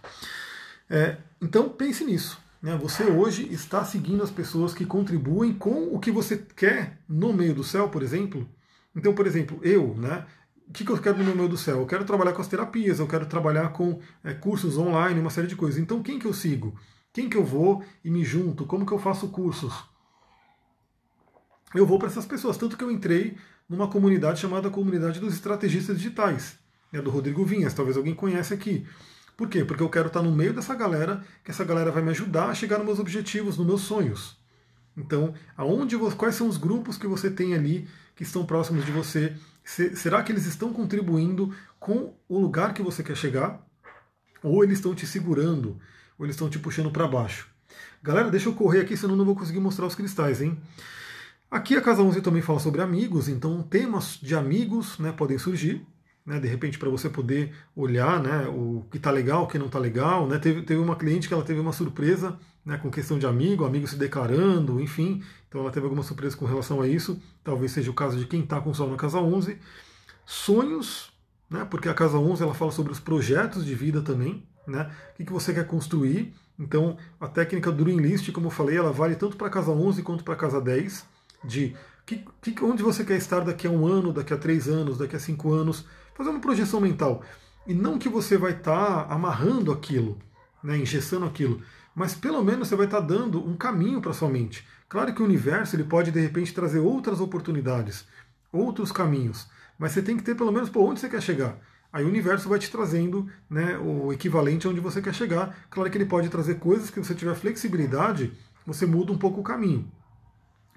É, 0.89 1.17
então, 1.41 1.69
pense 1.69 2.05
nisso. 2.05 2.39
Né? 2.61 2.77
Você 2.81 3.05
hoje 3.05 3.47
está 3.53 3.85
seguindo 3.85 4.23
as 4.23 4.31
pessoas 4.31 4.75
que 4.75 4.85
contribuem 4.85 5.53
com 5.53 5.95
o 5.95 5.99
que 5.99 6.11
você 6.11 6.37
quer 6.37 6.99
no 7.09 7.33
meio 7.33 7.55
do 7.55 7.65
céu, 7.65 7.89
por 7.89 8.03
exemplo. 8.03 8.49
Então, 8.95 9.15
por 9.15 9.27
exemplo, 9.27 9.59
eu, 9.63 9.95
né, 9.95 10.25
o 10.69 10.73
que, 10.73 10.85
que 10.85 10.91
eu 10.91 10.99
quero 10.99 11.23
no 11.23 11.35
meio 11.35 11.49
do 11.49 11.57
céu? 11.57 11.81
Eu 11.81 11.87
quero 11.87 12.05
trabalhar 12.05 12.33
com 12.33 12.41
as 12.41 12.49
terapias, 12.49 12.99
eu 12.99 13.07
quero 13.07 13.27
trabalhar 13.27 13.71
com 13.71 14.01
é, 14.23 14.33
cursos 14.33 14.79
online, 14.79 15.21
uma 15.21 15.31
série 15.31 15.47
de 15.47 15.57
coisas. 15.57 15.81
Então, 15.81 16.03
quem 16.03 16.19
que 16.19 16.27
eu 16.27 16.33
sigo? 16.33 16.75
Quem 17.15 17.31
que 17.31 17.37
eu 17.37 17.45
vou 17.45 17.85
e 18.05 18.11
me 18.11 18.25
junto? 18.25 18.67
Como 18.67 18.85
que 18.85 18.93
eu 18.93 18.99
faço 18.99 19.29
cursos? 19.29 19.73
Eu 21.73 21.87
vou 21.87 21.97
para 21.97 22.09
essas 22.09 22.27
pessoas. 22.27 22.57
Tanto 22.57 22.77
que 22.77 22.83
eu 22.83 22.91
entrei 22.91 23.37
numa 23.69 23.89
comunidade 23.89 24.41
chamada 24.41 24.69
Comunidade 24.69 25.21
dos 25.21 25.33
Estrategistas 25.33 25.97
Digitais, 25.97 26.59
é 26.93 27.01
do 27.01 27.11
Rodrigo 27.11 27.45
Vinhas, 27.45 27.73
talvez 27.73 27.97
alguém 27.97 28.15
conhece 28.15 28.53
aqui. 28.53 28.85
Por 29.37 29.49
quê? 29.49 29.65
Porque 29.65 29.83
eu 29.83 29.89
quero 29.89 30.09
estar 30.09 30.23
no 30.23 30.33
meio 30.33 30.53
dessa 30.53 30.75
galera, 30.75 31.25
que 31.43 31.53
essa 31.53 31.65
galera 31.65 31.91
vai 31.91 32.03
me 32.03 32.11
ajudar 32.11 32.51
a 32.51 32.55
chegar 32.55 32.79
nos 32.79 32.87
meus 32.87 32.99
objetivos, 32.99 33.57
nos 33.57 33.67
meus 33.67 33.81
sonhos. 33.83 34.37
Então, 34.97 35.35
aonde, 35.57 35.97
quais 36.17 36.35
são 36.35 36.49
os 36.49 36.57
grupos 36.57 36.99
que 36.99 37.07
você 37.07 37.31
tem 37.31 37.55
ali 37.55 37.89
que 38.15 38.25
estão 38.25 38.45
próximos 38.45 38.85
de 38.85 38.93
você? 38.93 39.37
será 39.65 40.23
que 40.23 40.31
eles 40.31 40.45
estão 40.45 40.75
contribuindo 40.75 41.55
com 41.81 42.15
o 42.29 42.39
lugar 42.39 42.75
que 42.75 42.83
você 42.83 43.03
quer 43.03 43.17
chegar? 43.17 43.65
Ou 44.43 44.63
eles 44.63 44.79
estão 44.79 44.95
te 44.95 45.07
segurando? 45.07 45.81
Ou 46.19 46.27
eles 46.27 46.37
estão 46.37 46.49
te 46.49 46.59
puxando 46.59 46.91
para 46.91 47.07
baixo? 47.07 47.49
Galera, 48.03 48.31
deixa 48.31 48.49
eu 48.49 48.55
correr 48.55 48.81
aqui, 48.81 48.97
senão 48.97 49.17
não 49.17 49.25
vou 49.25 49.35
conseguir 49.35 49.61
mostrar 49.61 49.87
os 49.87 49.95
cristais, 49.95 50.43
hein? 50.43 50.59
Aqui 51.51 51.77
a 51.77 51.81
Casa 51.81 52.03
11 52.03 52.21
também 52.21 52.43
fala 52.43 52.59
sobre 52.59 52.81
amigos, 52.83 53.29
então 53.29 53.63
temas 53.63 54.19
de 54.21 54.35
amigos 54.35 54.99
né, 54.99 55.13
podem 55.13 55.39
surgir 55.39 55.87
né, 56.25 56.41
de 56.41 56.49
repente 56.49 56.79
para 56.79 56.89
você 56.89 57.09
poder 57.11 57.53
olhar 57.77 58.23
né, 58.23 58.47
o 58.49 58.85
que 58.91 58.97
está 58.97 59.11
legal, 59.11 59.45
o 59.45 59.47
que 59.47 59.59
não 59.59 59.67
está 59.67 59.79
legal. 59.79 60.27
Né? 60.27 60.39
Teve, 60.39 60.63
teve 60.63 60.81
uma 60.81 60.97
cliente 60.97 61.29
que 61.29 61.35
ela 61.35 61.43
teve 61.43 61.61
uma 61.61 61.73
surpresa 61.73 62.39
né, 62.65 62.79
com 62.79 62.91
questão 62.91 63.19
de 63.19 63.27
amigo, 63.27 63.65
amigo 63.65 63.87
se 63.87 63.97
declarando, 63.97 64.81
enfim. 64.81 65.23
Então 65.49 65.61
ela 65.61 65.71
teve 65.71 65.85
alguma 65.85 66.03
surpresa 66.03 66.37
com 66.37 66.47
relação 66.47 66.81
a 66.81 66.89
isso. 66.89 67.21
Talvez 67.43 67.73
seja 67.73 67.91
o 67.91 67.95
caso 67.95 68.19
de 68.19 68.27
quem 68.27 68.41
está 68.41 68.61
com 68.61 68.73
Sol 68.73 68.91
na 68.91 68.97
casa 68.97 69.19
11. 69.19 69.59
Sonhos, 70.25 71.13
né, 71.51 71.67
porque 71.71 71.89
a 71.89 71.95
casa 71.95 72.17
11 72.17 72.43
ela 72.43 72.55
fala 72.55 72.71
sobre 72.71 72.93
os 72.93 73.01
projetos 73.01 73.65
de 73.65 73.75
vida 73.75 74.01
também. 74.01 74.43
Né, 74.67 74.91
o 75.13 75.17
que, 75.17 75.25
que 75.25 75.33
você 75.33 75.53
quer 75.53 75.67
construir. 75.67 76.35
Então 76.59 76.97
a 77.21 77.27
técnica 77.27 77.71
do 77.71 77.85
Dream 77.85 77.99
List, 77.99 78.31
como 78.33 78.47
eu 78.47 78.51
falei, 78.51 78.77
ela 78.77 78.93
vale 78.93 79.15
tanto 79.15 79.37
para 79.37 79.51
casa 79.51 79.71
11 79.71 80.03
quanto 80.03 80.25
para 80.25 80.37
casa 80.37 80.61
10. 80.61 81.07
De 81.45 81.77
que, 82.07 82.25
que, 82.41 82.65
onde 82.65 82.83
você 82.83 83.05
quer 83.05 83.17
estar 83.17 83.41
daqui 83.41 83.67
a 83.67 83.71
um 83.71 83.87
ano, 83.87 84.13
daqui 84.13 84.33
a 84.33 84.37
três 84.37 84.69
anos, 84.69 84.99
daqui 84.99 85.17
a 85.17 85.21
cinco 85.21 85.53
anos 85.53 85.87
fazer 86.15 86.31
uma 86.31 86.41
projeção 86.41 86.81
mental. 86.81 87.23
E 87.67 87.75
não 87.75 87.99
que 87.99 88.09
você 88.09 88.37
vai 88.37 88.53
estar 88.53 89.07
tá 89.07 89.15
amarrando 89.15 89.73
aquilo, 89.73 90.19
né, 90.63 90.77
engessando 90.77 91.25
aquilo, 91.25 91.63
mas 91.95 92.15
pelo 92.15 92.45
menos 92.45 92.69
você 92.69 92.77
vai 92.77 92.87
estar 92.87 93.01
tá 93.01 93.07
dando 93.07 93.47
um 93.47 93.57
caminho 93.57 94.01
para 94.01 94.13
sua 94.13 94.29
mente. 94.29 94.67
Claro 94.89 95.15
que 95.15 95.23
o 95.23 95.25
universo 95.25 95.75
ele 95.75 95.85
pode 95.85 96.11
de 96.11 96.21
repente 96.21 96.53
trazer 96.53 96.79
outras 96.79 97.21
oportunidades, 97.21 98.07
outros 98.53 98.93
caminhos, 98.93 99.49
mas 99.79 99.93
você 99.93 100.03
tem 100.03 100.17
que 100.17 100.23
ter 100.23 100.35
pelo 100.35 100.53
menos 100.53 100.69
por 100.69 100.83
onde 100.83 101.01
você 101.01 101.09
quer 101.09 101.23
chegar. 101.23 101.59
Aí 101.95 102.05
o 102.05 102.09
universo 102.09 102.49
vai 102.49 102.59
te 102.59 102.69
trazendo 102.69 103.31
né, 103.49 103.79
o 103.79 104.13
equivalente 104.13 104.67
onde 104.67 104.81
você 104.81 105.01
quer 105.01 105.15
chegar. 105.15 105.57
Claro 105.71 105.89
que 105.89 105.97
ele 105.97 106.05
pode 106.05 106.29
trazer 106.29 106.57
coisas 106.57 106.91
que 106.91 106.99
você 106.99 107.15
tiver 107.15 107.37
flexibilidade, 107.37 108.33
você 108.67 108.85
muda 108.85 109.13
um 109.13 109.17
pouco 109.17 109.41
o 109.41 109.45
caminho. 109.45 109.89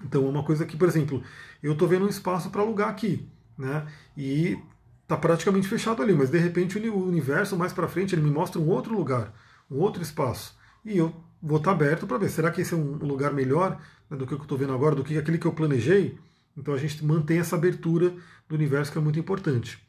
Então, 0.00 0.28
uma 0.28 0.44
coisa 0.44 0.64
que, 0.64 0.76
por 0.76 0.86
exemplo, 0.86 1.20
eu 1.60 1.72
estou 1.72 1.88
vendo 1.88 2.06
um 2.06 2.08
espaço 2.08 2.50
para 2.50 2.62
alugar 2.62 2.88
aqui, 2.88 3.28
né? 3.58 3.84
E 4.16 4.56
está 5.02 5.16
praticamente 5.16 5.66
fechado 5.66 6.00
ali, 6.00 6.14
mas 6.14 6.30
de 6.30 6.38
repente 6.38 6.78
o 6.78 7.08
universo 7.08 7.56
mais 7.56 7.72
para 7.72 7.88
frente 7.88 8.14
ele 8.14 8.22
me 8.22 8.30
mostra 8.30 8.60
um 8.60 8.68
outro 8.68 8.94
lugar, 8.94 9.34
um 9.68 9.78
outro 9.78 10.00
espaço. 10.00 10.56
E 10.84 10.98
eu 10.98 11.12
vou 11.42 11.58
estar 11.58 11.70
tá 11.70 11.76
aberto 11.76 12.06
para 12.06 12.18
ver, 12.18 12.28
será 12.28 12.48
que 12.52 12.60
esse 12.60 12.74
é 12.74 12.76
um 12.76 12.92
lugar 12.92 13.32
melhor 13.32 13.76
né, 14.08 14.16
do 14.16 14.24
que 14.24 14.34
eu 14.34 14.38
estou 14.38 14.56
vendo 14.56 14.72
agora, 14.72 14.94
do 14.94 15.02
que 15.02 15.18
aquele 15.18 15.38
que 15.38 15.46
eu 15.46 15.52
planejei? 15.52 16.16
Então 16.56 16.72
a 16.72 16.78
gente 16.78 17.04
mantém 17.04 17.40
essa 17.40 17.56
abertura 17.56 18.14
do 18.48 18.54
universo 18.54 18.92
que 18.92 18.98
é 18.98 19.00
muito 19.00 19.18
importante. 19.18 19.87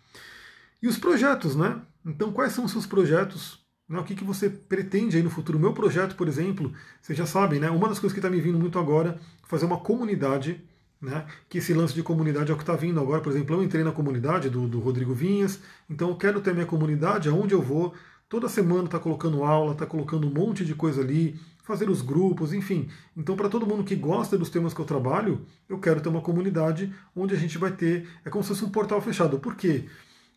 E 0.81 0.87
os 0.87 0.97
projetos, 0.97 1.55
né? 1.55 1.81
Então 2.05 2.31
quais 2.31 2.53
são 2.53 2.65
os 2.65 2.71
seus 2.71 2.85
projetos? 2.85 3.59
Né? 3.87 3.99
O 3.99 4.03
que, 4.03 4.15
que 4.15 4.23
você 4.23 4.49
pretende 4.49 5.17
aí 5.17 5.23
no 5.23 5.29
futuro? 5.29 5.57
O 5.57 5.61
meu 5.61 5.73
projeto, 5.73 6.15
por 6.15 6.27
exemplo, 6.27 6.71
vocês 7.01 7.17
já 7.17 7.25
sabem, 7.25 7.59
né? 7.59 7.69
Uma 7.69 7.89
das 7.89 7.99
coisas 7.99 8.13
que 8.13 8.19
está 8.19 8.29
me 8.29 8.39
vindo 8.39 8.59
muito 8.59 8.79
agora 8.79 9.19
é 9.43 9.47
fazer 9.47 9.65
uma 9.65 9.79
comunidade 9.79 10.63
né? 11.01 11.25
Que 11.47 11.59
esse 11.59 11.73
lance 11.73 11.93
de 11.93 12.03
comunidade 12.03 12.51
é 12.51 12.53
o 12.53 12.57
que 12.57 12.63
está 12.63 12.75
vindo 12.75 12.99
agora. 12.99 13.21
Por 13.21 13.31
exemplo, 13.31 13.55
eu 13.55 13.63
entrei 13.63 13.83
na 13.83 13.91
comunidade 13.91 14.49
do, 14.49 14.67
do 14.67 14.79
Rodrigo 14.79 15.13
Vinhas, 15.13 15.59
então 15.89 16.09
eu 16.09 16.15
quero 16.15 16.41
ter 16.41 16.53
minha 16.53 16.65
comunidade 16.65 17.29
aonde 17.29 17.53
eu 17.53 17.61
vou. 17.61 17.93
Toda 18.27 18.47
semana 18.47 18.85
está 18.85 18.99
colocando 18.99 19.43
aula, 19.43 19.71
está 19.71 19.85
colocando 19.85 20.27
um 20.27 20.31
monte 20.31 20.63
de 20.63 20.75
coisa 20.75 21.01
ali, 21.01 21.39
fazer 21.63 21.89
os 21.89 22.01
grupos, 22.01 22.53
enfim. 22.53 22.89
Então, 23.17 23.35
para 23.35 23.49
todo 23.49 23.65
mundo 23.65 23.83
que 23.83 23.95
gosta 23.95 24.37
dos 24.37 24.49
temas 24.49 24.73
que 24.73 24.79
eu 24.79 24.85
trabalho, 24.85 25.45
eu 25.67 25.79
quero 25.79 26.01
ter 26.01 26.09
uma 26.09 26.21
comunidade 26.21 26.93
onde 27.15 27.33
a 27.33 27.37
gente 27.37 27.57
vai 27.57 27.71
ter. 27.71 28.07
É 28.23 28.29
como 28.29 28.43
se 28.43 28.49
fosse 28.49 28.65
um 28.65 28.69
portal 28.69 29.01
fechado. 29.01 29.39
Por 29.39 29.55
quê? 29.55 29.85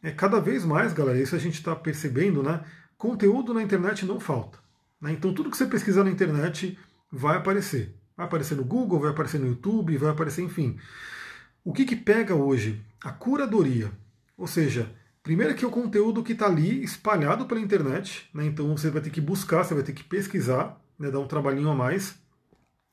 É 0.02 0.10
cada 0.10 0.40
vez 0.40 0.64
mais, 0.64 0.92
galera, 0.92 1.20
isso 1.20 1.36
a 1.36 1.38
gente 1.38 1.54
está 1.54 1.76
percebendo, 1.76 2.42
né? 2.42 2.64
Conteúdo 2.98 3.54
na 3.54 3.62
internet 3.62 4.04
não 4.04 4.18
falta. 4.18 4.58
Né? 5.00 5.12
Então, 5.12 5.32
tudo 5.32 5.50
que 5.50 5.56
você 5.56 5.66
pesquisar 5.66 6.04
na 6.04 6.10
internet 6.10 6.78
vai 7.10 7.36
aparecer. 7.36 7.94
Vai 8.16 8.26
aparecer 8.26 8.56
no 8.56 8.64
Google, 8.64 9.00
vai 9.00 9.10
aparecer 9.10 9.38
no 9.38 9.46
YouTube, 9.46 9.96
vai 9.96 10.10
aparecer, 10.10 10.42
enfim. 10.42 10.78
O 11.64 11.72
que, 11.72 11.84
que 11.84 11.96
pega 11.96 12.34
hoje? 12.34 12.82
a 13.02 13.10
curadoria. 13.10 13.90
Ou 14.36 14.46
seja, 14.46 14.90
primeiro 15.22 15.54
que 15.54 15.66
o 15.66 15.70
conteúdo 15.70 16.22
que 16.22 16.32
está 16.32 16.46
ali 16.46 16.82
espalhado 16.82 17.46
pela 17.46 17.60
internet, 17.60 18.28
né? 18.32 18.46
então 18.46 18.76
você 18.76 18.90
vai 18.90 19.02
ter 19.02 19.10
que 19.10 19.20
buscar, 19.20 19.64
você 19.64 19.74
vai 19.74 19.82
ter 19.82 19.92
que 19.92 20.04
pesquisar, 20.04 20.80
né? 20.98 21.10
dar 21.10 21.20
um 21.20 21.26
trabalhinho 21.26 21.68
a 21.68 21.74
mais. 21.74 22.18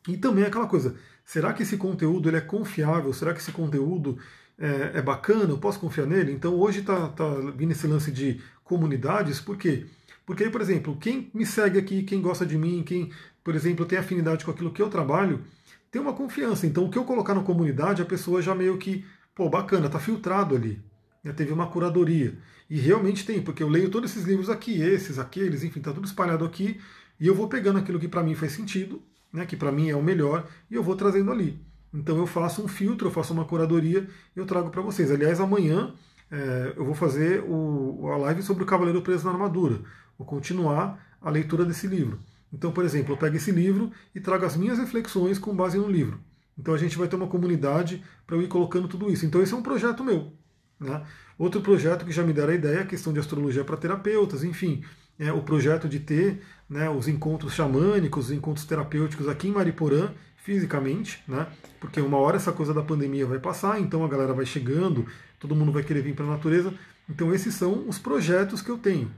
E 0.07 0.17
também 0.17 0.43
aquela 0.43 0.67
coisa, 0.67 0.95
será 1.25 1.53
que 1.53 1.63
esse 1.63 1.77
conteúdo 1.77 2.29
ele 2.29 2.37
é 2.37 2.41
confiável? 2.41 3.13
Será 3.13 3.33
que 3.33 3.39
esse 3.39 3.51
conteúdo 3.51 4.17
é, 4.59 4.99
é 4.99 5.01
bacana? 5.01 5.51
Eu 5.51 5.57
posso 5.57 5.79
confiar 5.79 6.05
nele? 6.05 6.31
Então 6.31 6.53
hoje 6.55 6.81
está 6.81 7.07
tá 7.09 7.27
vindo 7.55 7.71
esse 7.71 7.87
lance 7.87 8.11
de 8.11 8.41
comunidades, 8.63 9.39
por 9.39 9.57
quê? 9.57 9.85
Porque 10.25 10.49
por 10.49 10.61
exemplo, 10.61 10.97
quem 10.97 11.31
me 11.33 11.45
segue 11.45 11.79
aqui, 11.79 12.03
quem 12.03 12.21
gosta 12.21 12.45
de 12.45 12.57
mim, 12.57 12.83
quem, 12.85 13.11
por 13.43 13.55
exemplo, 13.55 13.85
tem 13.85 13.97
afinidade 13.97 14.45
com 14.45 14.51
aquilo 14.51 14.71
que 14.71 14.81
eu 14.81 14.89
trabalho, 14.89 15.41
tem 15.89 16.01
uma 16.01 16.13
confiança. 16.13 16.67
Então 16.67 16.85
o 16.85 16.89
que 16.89 16.97
eu 16.97 17.05
colocar 17.05 17.33
na 17.33 17.41
comunidade, 17.41 18.01
a 18.01 18.05
pessoa 18.05 18.41
já 18.41 18.53
meio 18.53 18.77
que, 18.77 19.05
pô, 19.33 19.49
bacana, 19.49 19.87
está 19.87 19.99
filtrado 19.99 20.55
ali. 20.55 20.81
Já 21.23 21.33
teve 21.33 21.51
uma 21.51 21.67
curadoria. 21.67 22.37
E 22.69 22.79
realmente 22.79 23.25
tem, 23.25 23.41
porque 23.41 23.63
eu 23.63 23.69
leio 23.69 23.89
todos 23.89 24.11
esses 24.11 24.25
livros 24.25 24.49
aqui, 24.49 24.79
esses, 24.79 25.17
aqueles, 25.17 25.63
enfim, 25.63 25.79
está 25.79 25.91
tudo 25.91 26.05
espalhado 26.05 26.45
aqui, 26.45 26.79
e 27.19 27.25
eu 27.25 27.33
vou 27.33 27.47
pegando 27.47 27.79
aquilo 27.79 27.99
que 27.99 28.07
para 28.07 28.21
mim 28.23 28.35
faz 28.35 28.51
sentido, 28.51 29.01
né, 29.33 29.45
que 29.45 29.55
para 29.55 29.71
mim 29.71 29.89
é 29.89 29.95
o 29.95 30.03
melhor, 30.03 30.47
e 30.69 30.75
eu 30.75 30.83
vou 30.83 30.95
trazendo 30.95 31.31
ali. 31.31 31.59
Então 31.93 32.17
eu 32.17 32.27
faço 32.27 32.63
um 32.63 32.67
filtro, 32.67 33.07
eu 33.07 33.11
faço 33.11 33.33
uma 33.33 33.45
curadoria 33.45 34.07
e 34.35 34.39
eu 34.39 34.45
trago 34.45 34.69
para 34.69 34.81
vocês. 34.81 35.11
Aliás, 35.11 35.39
amanhã 35.39 35.93
é, 36.31 36.73
eu 36.75 36.85
vou 36.85 36.93
fazer 36.93 37.43
o, 37.47 38.09
a 38.11 38.17
live 38.17 38.41
sobre 38.43 38.63
o 38.63 38.65
Cavaleiro 38.65 39.01
Preso 39.01 39.25
na 39.25 39.31
Armadura. 39.31 39.81
Vou 40.17 40.27
continuar 40.27 41.03
a 41.21 41.29
leitura 41.29 41.65
desse 41.65 41.87
livro. 41.87 42.19
Então, 42.51 42.71
por 42.71 42.83
exemplo, 42.83 43.13
eu 43.13 43.17
pego 43.17 43.35
esse 43.35 43.51
livro 43.51 43.91
e 44.13 44.19
trago 44.19 44.45
as 44.45 44.55
minhas 44.55 44.79
reflexões 44.79 45.37
com 45.37 45.55
base 45.55 45.77
no 45.77 45.89
livro. 45.89 46.19
Então 46.57 46.73
a 46.73 46.77
gente 46.77 46.97
vai 46.97 47.07
ter 47.07 47.15
uma 47.15 47.27
comunidade 47.27 48.03
para 48.27 48.35
eu 48.35 48.41
ir 48.41 48.47
colocando 48.47 48.87
tudo 48.87 49.09
isso. 49.09 49.25
Então 49.25 49.41
esse 49.41 49.53
é 49.53 49.57
um 49.57 49.63
projeto 49.63 50.03
meu. 50.03 50.33
Né? 50.79 51.01
Outro 51.37 51.61
projeto 51.61 52.05
que 52.05 52.11
já 52.11 52.23
me 52.23 52.33
deram 52.33 52.51
a 52.51 52.55
ideia 52.55 52.79
é 52.79 52.81
a 52.81 52.85
questão 52.85 53.13
de 53.13 53.19
astrologia 53.19 53.63
para 53.63 53.77
terapeutas, 53.77 54.43
enfim, 54.43 54.83
é 55.17 55.31
o 55.31 55.41
projeto 55.41 55.87
de 55.87 55.99
ter 55.99 56.41
né, 56.69 56.89
os 56.89 57.07
encontros 57.07 57.53
xamânicos, 57.53 58.25
os 58.25 58.31
encontros 58.31 58.65
terapêuticos 58.65 59.27
aqui 59.27 59.47
em 59.47 59.51
Mariporã, 59.51 60.11
fisicamente, 60.49 61.23
né? 61.27 61.45
Porque 61.79 62.01
uma 62.01 62.17
hora 62.17 62.37
essa 62.37 62.51
coisa 62.51 62.73
da 62.73 62.81
pandemia 62.81 63.23
vai 63.23 63.37
passar, 63.37 63.79
então 63.79 64.03
a 64.03 64.07
galera 64.07 64.33
vai 64.33 64.47
chegando, 64.47 65.05
todo 65.39 65.55
mundo 65.55 65.71
vai 65.71 65.83
querer 65.83 66.01
vir 66.01 66.15
para 66.15 66.25
a 66.25 66.29
natureza. 66.29 66.73
Então 67.07 67.31
esses 67.31 67.53
são 67.53 67.87
os 67.87 67.99
projetos 67.99 68.59
que 68.59 68.71
eu 68.71 68.77
tenho. 68.79 69.11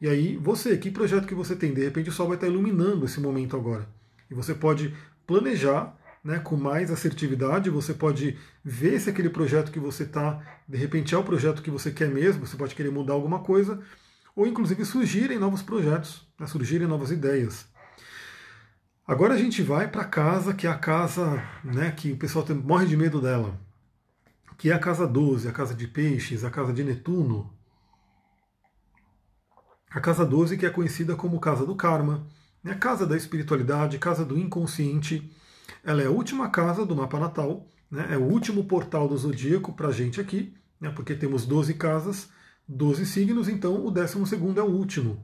E 0.00 0.08
aí, 0.08 0.36
você, 0.36 0.76
que 0.76 0.90
projeto 0.90 1.28
que 1.28 1.34
você 1.34 1.54
tem? 1.54 1.72
De 1.72 1.84
repente 1.84 2.10
o 2.10 2.12
sol 2.12 2.26
vai 2.26 2.36
estar 2.36 2.48
iluminando 2.48 3.04
esse 3.04 3.20
momento 3.20 3.56
agora. 3.56 3.88
E 4.28 4.34
você 4.34 4.52
pode 4.52 4.92
planejar 5.24 5.96
né, 6.24 6.40
com 6.40 6.56
mais 6.56 6.90
assertividade, 6.90 7.70
você 7.70 7.94
pode 7.94 8.36
ver 8.64 8.98
se 8.98 9.08
aquele 9.08 9.30
projeto 9.30 9.70
que 9.70 9.78
você 9.78 10.02
está, 10.02 10.42
de 10.66 10.76
repente 10.76 11.14
é 11.14 11.18
o 11.18 11.22
projeto 11.22 11.62
que 11.62 11.70
você 11.70 11.92
quer 11.92 12.08
mesmo, 12.08 12.44
você 12.44 12.56
pode 12.56 12.74
querer 12.74 12.90
mudar 12.90 13.12
alguma 13.12 13.38
coisa, 13.38 13.80
ou 14.34 14.44
inclusive 14.44 14.84
surgirem 14.84 15.38
novos 15.38 15.62
projetos, 15.62 16.26
né, 16.36 16.48
surgirem 16.48 16.88
novas 16.88 17.12
ideias. 17.12 17.72
Agora 19.06 19.34
a 19.34 19.36
gente 19.36 19.60
vai 19.60 19.86
para 19.86 20.02
casa, 20.02 20.54
que 20.54 20.66
é 20.66 20.70
a 20.70 20.78
casa 20.78 21.46
né, 21.62 21.90
que 21.90 22.12
o 22.12 22.16
pessoal 22.16 22.42
tem, 22.42 22.56
morre 22.56 22.86
de 22.86 22.96
medo 22.96 23.20
dela, 23.20 23.60
que 24.56 24.70
é 24.70 24.72
a 24.72 24.78
casa 24.78 25.06
12, 25.06 25.46
a 25.46 25.52
casa 25.52 25.74
de 25.74 25.86
peixes, 25.86 26.42
a 26.42 26.50
casa 26.50 26.72
de 26.72 26.82
Netuno. 26.82 27.52
A 29.90 30.00
casa 30.00 30.24
12 30.24 30.56
que 30.56 30.64
é 30.64 30.70
conhecida 30.70 31.14
como 31.14 31.38
casa 31.38 31.66
do 31.66 31.76
karma, 31.76 32.26
né, 32.62 32.74
casa 32.76 33.06
da 33.06 33.14
espiritualidade, 33.14 33.98
casa 33.98 34.24
do 34.24 34.38
inconsciente. 34.38 35.30
Ela 35.84 36.02
é 36.02 36.06
a 36.06 36.10
última 36.10 36.48
casa 36.48 36.86
do 36.86 36.96
mapa 36.96 37.20
natal, 37.20 37.68
né, 37.90 38.08
é 38.10 38.16
o 38.16 38.24
último 38.24 38.64
portal 38.64 39.06
do 39.06 39.18
zodíaco 39.18 39.74
para 39.74 39.88
a 39.88 39.92
gente 39.92 40.18
aqui, 40.18 40.54
né, 40.80 40.88
porque 40.88 41.14
temos 41.14 41.44
12 41.44 41.74
casas, 41.74 42.30
12 42.66 43.04
signos, 43.04 43.50
então 43.50 43.84
o 43.84 43.90
12 43.90 44.34
é 44.56 44.62
o 44.62 44.64
último. 44.64 45.22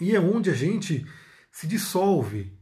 E 0.00 0.14
é 0.14 0.20
onde 0.20 0.50
a 0.50 0.54
gente 0.54 1.04
se 1.50 1.66
dissolve, 1.66 2.55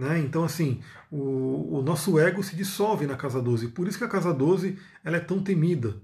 né? 0.00 0.18
Então, 0.18 0.42
assim, 0.42 0.80
o, 1.10 1.78
o, 1.78 1.82
nosso 1.82 2.18
ego 2.18 2.42
se 2.42 2.56
dissolve 2.56 3.06
na 3.06 3.16
casa 3.16 3.40
12. 3.40 3.68
Por 3.68 3.86
isso 3.86 3.98
que 3.98 4.04
a 4.04 4.08
casa 4.08 4.32
12 4.32 4.78
ela 5.04 5.18
é 5.18 5.20
tão 5.20 5.42
temida. 5.42 5.94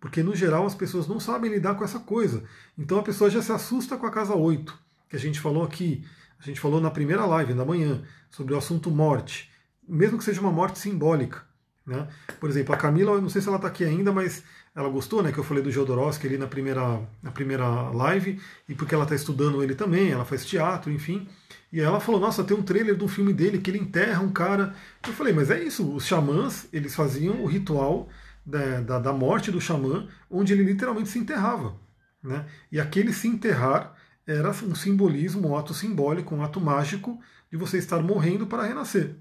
Porque, 0.00 0.22
no 0.22 0.36
geral, 0.36 0.64
as 0.64 0.74
pessoas 0.74 1.08
não 1.08 1.18
sabem 1.18 1.50
lidar 1.50 1.74
com 1.74 1.82
essa 1.82 1.98
coisa. 1.98 2.44
Então, 2.78 3.00
a 3.00 3.02
pessoa 3.02 3.28
já 3.28 3.42
se 3.42 3.50
assusta 3.50 3.96
com 3.96 4.06
a 4.06 4.10
casa 4.10 4.36
8, 4.36 4.78
que 5.08 5.16
a 5.16 5.18
gente 5.18 5.40
falou 5.40 5.64
aqui. 5.64 6.06
A 6.38 6.44
gente 6.44 6.60
falou 6.60 6.80
na 6.80 6.92
primeira 6.92 7.26
live 7.26 7.52
da 7.52 7.64
manhã 7.64 8.02
sobre 8.30 8.54
o 8.54 8.56
assunto 8.56 8.88
morte. 8.88 9.50
Mesmo 9.86 10.16
que 10.16 10.24
seja 10.24 10.40
uma 10.40 10.52
morte 10.52 10.78
simbólica. 10.78 11.42
Né? 11.84 12.06
Por 12.38 12.48
exemplo, 12.48 12.72
a 12.72 12.78
Camila, 12.78 13.12
eu 13.12 13.20
não 13.20 13.28
sei 13.28 13.42
se 13.42 13.48
ela 13.48 13.56
está 13.56 13.66
aqui 13.66 13.84
ainda, 13.84 14.12
mas 14.12 14.44
ela 14.74 14.88
gostou, 14.88 15.22
né? 15.22 15.32
Que 15.32 15.38
eu 15.38 15.44
falei 15.44 15.62
do 15.62 15.70
Jodorowsky 15.70 16.26
ali 16.26 16.38
na 16.38 16.46
primeira, 16.46 17.00
na 17.22 17.30
primeira 17.30 17.90
live, 17.90 18.40
e 18.68 18.74
porque 18.74 18.94
ela 18.94 19.04
está 19.04 19.14
estudando 19.14 19.62
ele 19.62 19.74
também, 19.74 20.10
ela 20.10 20.24
faz 20.24 20.44
teatro, 20.44 20.92
enfim. 20.92 21.26
E 21.72 21.80
ela 21.80 22.00
falou, 22.00 22.20
nossa, 22.20 22.44
tem 22.44 22.56
um 22.56 22.62
trailer 22.62 22.96
do 22.96 23.08
filme 23.08 23.32
dele 23.32 23.58
que 23.58 23.70
ele 23.70 23.78
enterra 23.78 24.22
um 24.22 24.32
cara. 24.32 24.74
Eu 25.06 25.12
falei, 25.12 25.32
mas 25.32 25.50
é 25.50 25.62
isso, 25.62 25.94
os 25.94 26.04
xamãs, 26.04 26.68
eles 26.72 26.94
faziam 26.94 27.42
o 27.42 27.46
ritual 27.46 28.08
da, 28.44 28.80
da, 28.80 28.98
da 28.98 29.12
morte 29.12 29.50
do 29.50 29.60
xamã, 29.60 30.08
onde 30.30 30.52
ele 30.52 30.64
literalmente 30.64 31.08
se 31.08 31.18
enterrava. 31.18 31.74
Né? 32.22 32.46
E 32.70 32.80
aquele 32.80 33.12
se 33.12 33.28
enterrar 33.28 33.94
era 34.26 34.50
um 34.50 34.74
simbolismo, 34.74 35.48
um 35.48 35.56
ato 35.56 35.74
simbólico, 35.74 36.34
um 36.34 36.42
ato 36.42 36.60
mágico 36.60 37.20
de 37.50 37.56
você 37.56 37.78
estar 37.78 38.00
morrendo 38.02 38.46
para 38.46 38.64
renascer. 38.64 39.16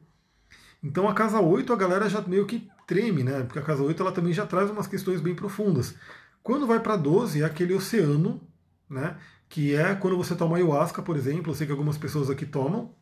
Então 0.82 1.08
a 1.08 1.14
casa 1.14 1.40
8 1.40 1.74
a 1.74 1.76
galera 1.76 2.10
já 2.10 2.22
meio 2.22 2.46
que 2.46 2.70
treme, 2.88 3.24
né? 3.24 3.44
Porque 3.44 3.60
a 3.60 3.64
casa 3.64 3.84
8 3.84 4.02
ela 4.02 4.12
também 4.12 4.34
já 4.34 4.46
traz 4.46 4.70
umas 4.70 4.88
questões 4.88 5.22
bem 5.22 5.36
profundas. 5.36 5.96
Quando 6.42 6.66
vai 6.66 6.80
para 6.80 6.96
12 6.96 7.42
é 7.42 7.46
aquele 7.46 7.74
oceano, 7.74 8.42
né? 8.90 9.18
que 9.50 9.76
é 9.76 9.96
quando 9.96 10.16
você 10.16 10.36
toma 10.36 10.58
ayahuasca, 10.58 11.02
por 11.02 11.18
exemplo, 11.18 11.52
eu 11.52 11.56
sei 11.56 11.66
que 11.66 11.72
algumas 11.72 11.98
pessoas 11.98 12.30
aqui 12.30 12.46
tomam, 12.46 12.94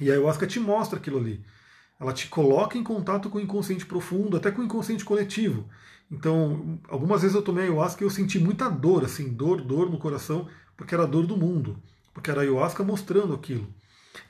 e 0.00 0.08
a 0.08 0.14
ayahuasca 0.14 0.46
te 0.46 0.60
mostra 0.60 0.98
aquilo 0.98 1.18
ali. 1.18 1.44
Ela 1.98 2.12
te 2.12 2.28
coloca 2.28 2.78
em 2.78 2.84
contato 2.84 3.28
com 3.28 3.38
o 3.38 3.40
inconsciente 3.40 3.84
profundo, 3.84 4.36
até 4.36 4.50
com 4.50 4.62
o 4.62 4.64
inconsciente 4.64 5.04
coletivo. 5.04 5.68
Então, 6.10 6.78
algumas 6.88 7.22
vezes 7.22 7.34
eu 7.34 7.42
tomei 7.42 7.64
ayahuasca 7.64 8.04
e 8.04 8.06
eu 8.06 8.10
senti 8.10 8.38
muita 8.38 8.68
dor, 8.68 9.04
assim, 9.04 9.32
dor, 9.32 9.60
dor 9.60 9.90
no 9.90 9.98
coração, 9.98 10.48
porque 10.76 10.94
era 10.94 11.02
a 11.02 11.06
dor 11.06 11.26
do 11.26 11.36
mundo, 11.36 11.82
porque 12.14 12.30
era 12.30 12.40
a 12.40 12.44
ayahuasca 12.44 12.84
mostrando 12.84 13.34
aquilo. 13.34 13.66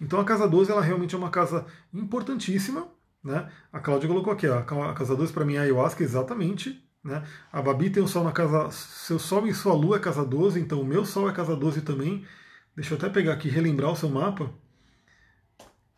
Então 0.00 0.20
a 0.20 0.24
casa 0.24 0.48
12 0.48 0.70
ela 0.70 0.82
realmente 0.82 1.14
é 1.14 1.18
uma 1.18 1.30
casa 1.30 1.66
importantíssima, 1.92 2.88
né? 3.22 3.50
A 3.72 3.80
Cláudia 3.80 4.08
colocou 4.08 4.32
aqui, 4.32 4.46
a 4.46 4.62
casa 4.62 5.16
12 5.16 5.32
para 5.32 5.44
mim 5.44 5.54
é 5.54 5.60
ayahuasca 5.60 6.02
exatamente 6.02 6.86
né? 7.06 7.22
A 7.52 7.62
Babi 7.62 7.88
tem 7.88 8.02
o 8.02 8.08
Sol 8.08 8.24
na 8.24 8.32
casa. 8.32 8.70
Seu 8.72 9.18
Sol 9.18 9.46
e 9.46 9.54
sua 9.54 9.72
Lua 9.74 9.96
é 9.96 10.00
casa 10.00 10.24
12, 10.24 10.58
então 10.58 10.80
o 10.80 10.84
meu 10.84 11.04
Sol 11.04 11.30
é 11.30 11.32
casa 11.32 11.54
12 11.54 11.82
também. 11.82 12.26
Deixa 12.74 12.92
eu 12.94 12.98
até 12.98 13.08
pegar 13.08 13.34
aqui 13.34 13.48
relembrar 13.48 13.92
o 13.92 13.96
seu 13.96 14.08
mapa. 14.10 14.50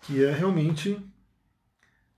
Que 0.02 0.22
é 0.22 0.30
realmente. 0.30 1.02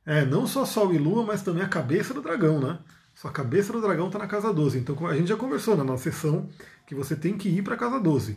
É, 0.05 0.25
não 0.25 0.47
só 0.47 0.65
Sol 0.65 0.93
e 0.93 0.99
Lua, 0.99 1.25
mas 1.25 1.43
também 1.43 1.63
a 1.63 1.69
cabeça 1.69 2.13
do 2.13 2.21
dragão, 2.21 2.61
né? 2.61 2.81
Sua 3.15 3.31
cabeça 3.31 3.73
do 3.73 3.81
dragão 3.81 4.09
está 4.09 4.19
na 4.19 4.27
casa 4.27 4.53
12. 4.53 4.79
Então 4.79 5.07
a 5.07 5.17
gente 5.17 5.29
já 5.29 5.37
conversou 5.37 5.77
na 5.77 5.85
nossa 5.85 6.05
sessão 6.05 6.49
que 6.87 6.95
você 6.95 7.15
tem 7.15 7.39
que 7.39 7.49
ir 7.49 7.63
para 7.63 7.75
a 7.75 7.79
casa 7.79 8.01
12. 8.01 8.37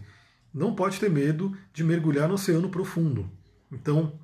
Não 0.54 0.76
pode 0.76 1.00
ter 1.00 1.10
medo 1.10 1.56
de 1.74 1.84
mergulhar 1.84 2.28
no 2.28 2.36
oceano 2.36 2.70
profundo. 2.70 3.30
Então, 3.72 4.20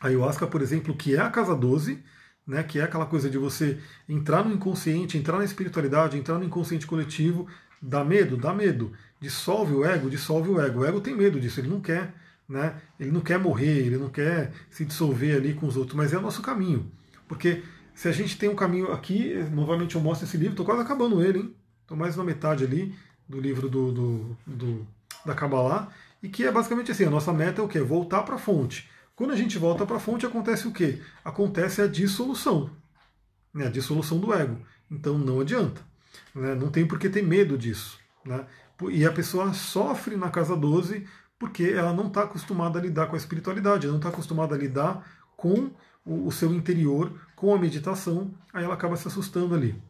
a 0.00 0.08
ayahuasca, 0.08 0.46
por 0.46 0.60
exemplo, 0.60 0.94
que 0.96 1.14
é 1.14 1.20
a 1.20 1.30
casa 1.30 1.54
12, 1.54 2.02
né, 2.46 2.62
que 2.62 2.78
é 2.78 2.82
aquela 2.82 3.06
coisa 3.06 3.30
de 3.30 3.38
você 3.38 3.78
entrar 4.08 4.44
no 4.44 4.52
inconsciente, 4.52 5.16
entrar 5.16 5.38
na 5.38 5.44
espiritualidade, 5.44 6.18
entrar 6.18 6.38
no 6.38 6.44
inconsciente 6.44 6.86
coletivo, 6.86 7.46
dá 7.80 8.04
medo, 8.04 8.36
dá 8.36 8.52
medo, 8.52 8.92
dissolve 9.20 9.74
o 9.74 9.84
ego, 9.84 10.10
dissolve 10.10 10.50
o 10.50 10.60
ego. 10.60 10.80
O 10.80 10.84
ego 10.84 11.00
tem 11.00 11.14
medo 11.14 11.40
disso, 11.40 11.60
ele 11.60 11.68
não 11.68 11.80
quer, 11.80 12.14
né? 12.48 12.80
Ele 12.98 13.10
não 13.10 13.20
quer 13.20 13.38
morrer, 13.38 13.78
ele 13.78 13.96
não 13.96 14.10
quer 14.10 14.52
se 14.70 14.84
dissolver 14.84 15.36
ali 15.36 15.54
com 15.54 15.66
os 15.66 15.76
outros, 15.76 15.96
mas 15.96 16.12
é 16.12 16.18
o 16.18 16.22
nosso 16.22 16.42
caminho. 16.42 16.90
Porque 17.26 17.62
se 17.94 18.08
a 18.08 18.12
gente 18.12 18.36
tem 18.36 18.48
um 18.48 18.56
caminho 18.56 18.92
aqui, 18.92 19.34
novamente 19.52 19.94
eu 19.94 20.00
mostro 20.00 20.26
esse 20.26 20.36
livro, 20.36 20.52
estou 20.52 20.66
quase 20.66 20.82
acabando 20.82 21.22
ele, 21.22 21.38
hein? 21.38 21.56
Estou 21.82 21.96
mais 21.96 22.16
na 22.16 22.24
metade 22.24 22.64
ali 22.64 22.94
do 23.28 23.40
livro 23.40 23.68
do, 23.68 23.92
do, 23.92 24.36
do 24.46 24.86
da 25.24 25.34
Kabbalah, 25.34 25.88
e 26.22 26.28
que 26.28 26.44
é 26.44 26.50
basicamente 26.50 26.90
assim, 26.90 27.04
a 27.04 27.10
nossa 27.10 27.32
meta 27.32 27.60
é 27.60 27.64
o 27.64 27.68
quê? 27.68 27.80
Voltar 27.80 28.22
para 28.22 28.36
a 28.36 28.38
fonte. 28.38 28.88
Quando 29.14 29.32
a 29.32 29.36
gente 29.36 29.58
volta 29.58 29.86
para 29.86 29.96
a 29.96 30.00
fonte, 30.00 30.26
acontece 30.26 30.66
o 30.66 30.72
quê? 30.72 31.00
Acontece 31.24 31.82
a 31.82 31.86
dissolução. 31.86 32.70
Né? 33.52 33.66
A 33.66 33.70
dissolução 33.70 34.18
do 34.18 34.32
ego. 34.32 34.58
Então 34.90 35.16
não 35.18 35.40
adianta. 35.40 35.80
Né? 36.34 36.54
Não 36.54 36.70
tem 36.70 36.86
por 36.86 36.98
que 36.98 37.08
ter 37.08 37.22
medo 37.22 37.56
disso. 37.56 37.98
Né? 38.24 38.44
E 38.90 39.06
a 39.06 39.12
pessoa 39.12 39.52
sofre 39.52 40.16
na 40.16 40.30
casa 40.30 40.56
12 40.56 41.06
porque 41.38 41.64
ela 41.64 41.92
não 41.92 42.06
está 42.06 42.22
acostumada 42.22 42.78
a 42.78 42.82
lidar 42.82 43.06
com 43.06 43.14
a 43.14 43.18
espiritualidade, 43.18 43.84
ela 43.84 43.92
não 43.92 43.98
está 43.98 44.08
acostumada 44.08 44.54
a 44.54 44.58
lidar 44.58 45.06
com 45.36 45.70
o, 46.04 46.30
seu 46.30 46.54
interior, 46.54 47.12
com 47.34 47.54
a 47.54 47.58
meditação, 47.58 48.32
aí 48.52 48.64
ela 48.64 48.74
acaba 48.74 48.96
se 48.96 49.08
assustando 49.08 49.54
ali. 49.54 49.80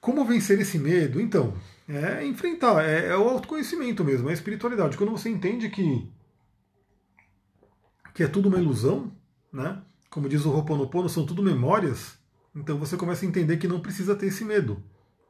Como 0.00 0.24
vencer 0.24 0.60
esse 0.60 0.78
medo? 0.78 1.20
Então, 1.20 1.54
é 1.96 2.26
enfrentar, 2.26 2.84
é, 2.84 3.08
é 3.08 3.16
o 3.16 3.28
autoconhecimento 3.28 4.04
mesmo, 4.04 4.28
é 4.28 4.30
a 4.30 4.34
espiritualidade. 4.34 4.96
Quando 4.96 5.10
você 5.10 5.28
entende 5.28 5.68
que 5.68 6.10
que 8.14 8.22
é 8.22 8.28
tudo 8.28 8.48
uma 8.48 8.58
ilusão, 8.58 9.10
né? 9.52 9.80
Como 10.10 10.28
diz 10.28 10.44
o 10.44 10.50
Ho'oponopono, 10.50 11.08
são 11.08 11.24
tudo 11.24 11.42
memórias, 11.42 12.18
Então 12.54 12.78
você 12.78 12.96
começa 12.96 13.24
a 13.24 13.28
entender 13.28 13.56
que 13.56 13.66
não 13.66 13.80
precisa 13.80 14.14
ter 14.14 14.26
esse 14.26 14.44
medo. 14.44 14.82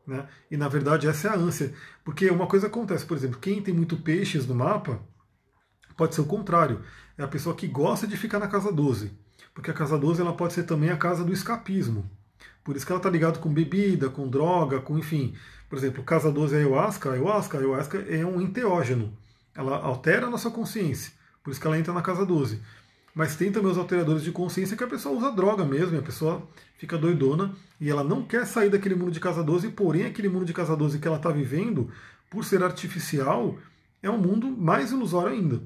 Né? 0.04 0.26
E 0.50 0.56
na 0.56 0.68
verdade 0.68 1.06
essa 1.06 1.28
é 1.28 1.30
a 1.30 1.36
ânsia. 1.36 1.72
Porque 2.04 2.28
uma 2.30 2.48
coisa 2.48 2.66
acontece, 2.66 3.06
por 3.06 3.16
exemplo, 3.16 3.38
quem 3.38 3.62
tem 3.62 3.72
muito 3.72 3.96
peixes 3.96 4.46
no 4.46 4.54
mapa, 4.54 5.00
pode 5.96 6.14
ser 6.14 6.22
o 6.22 6.26
contrário. 6.26 6.82
É 7.16 7.22
a 7.22 7.28
pessoa 7.28 7.54
que 7.54 7.68
gosta 7.68 8.06
de 8.06 8.16
ficar 8.16 8.40
na 8.40 8.48
casa 8.48 8.72
12. 8.72 9.12
Porque 9.54 9.70
a 9.70 9.74
casa 9.74 9.98
12 9.98 10.20
ela 10.20 10.34
pode 10.34 10.52
ser 10.54 10.64
também 10.64 10.90
a 10.90 10.96
casa 10.96 11.24
do 11.24 11.32
escapismo. 11.32 12.10
Por 12.64 12.76
isso 12.76 12.86
que 12.86 12.92
ela 12.92 12.98
está 12.98 13.10
ligada 13.10 13.38
com 13.38 13.52
bebida, 13.52 14.08
com 14.08 14.28
droga, 14.28 14.80
com 14.80 14.98
enfim. 14.98 15.34
Por 15.72 15.78
exemplo, 15.78 16.04
casa 16.04 16.30
12 16.30 16.54
é 16.54 16.58
ayahuasca. 16.58 17.08
A 17.08 17.12
ayahuasca, 17.14 17.56
a 17.56 17.60
ayahuasca 17.62 17.98
é 18.06 18.26
um 18.26 18.42
enteógeno. 18.42 19.10
Ela 19.54 19.78
altera 19.78 20.26
a 20.26 20.30
nossa 20.30 20.50
consciência. 20.50 21.14
Por 21.42 21.50
isso 21.50 21.58
que 21.58 21.66
ela 21.66 21.78
entra 21.78 21.94
na 21.94 22.02
casa 22.02 22.26
12. 22.26 22.60
Mas 23.14 23.36
tem 23.36 23.50
também 23.50 23.72
os 23.72 23.78
alteradores 23.78 24.22
de 24.22 24.30
consciência 24.32 24.76
que 24.76 24.84
a 24.84 24.86
pessoa 24.86 25.16
usa 25.16 25.32
droga 25.32 25.64
mesmo, 25.64 25.98
a 25.98 26.02
pessoa 26.02 26.46
fica 26.76 26.98
doidona 26.98 27.54
e 27.80 27.88
ela 27.88 28.04
não 28.04 28.22
quer 28.22 28.46
sair 28.46 28.68
daquele 28.68 28.94
mundo 28.94 29.12
de 29.12 29.18
casa 29.18 29.42
12, 29.42 29.70
porém 29.70 30.04
aquele 30.04 30.28
mundo 30.28 30.44
de 30.44 30.52
casa 30.52 30.76
12 30.76 30.98
que 30.98 31.08
ela 31.08 31.16
está 31.16 31.30
vivendo, 31.30 31.90
por 32.28 32.44
ser 32.44 32.62
artificial, 32.62 33.56
é 34.02 34.10
um 34.10 34.18
mundo 34.18 34.50
mais 34.50 34.92
ilusório 34.92 35.32
ainda. 35.32 35.62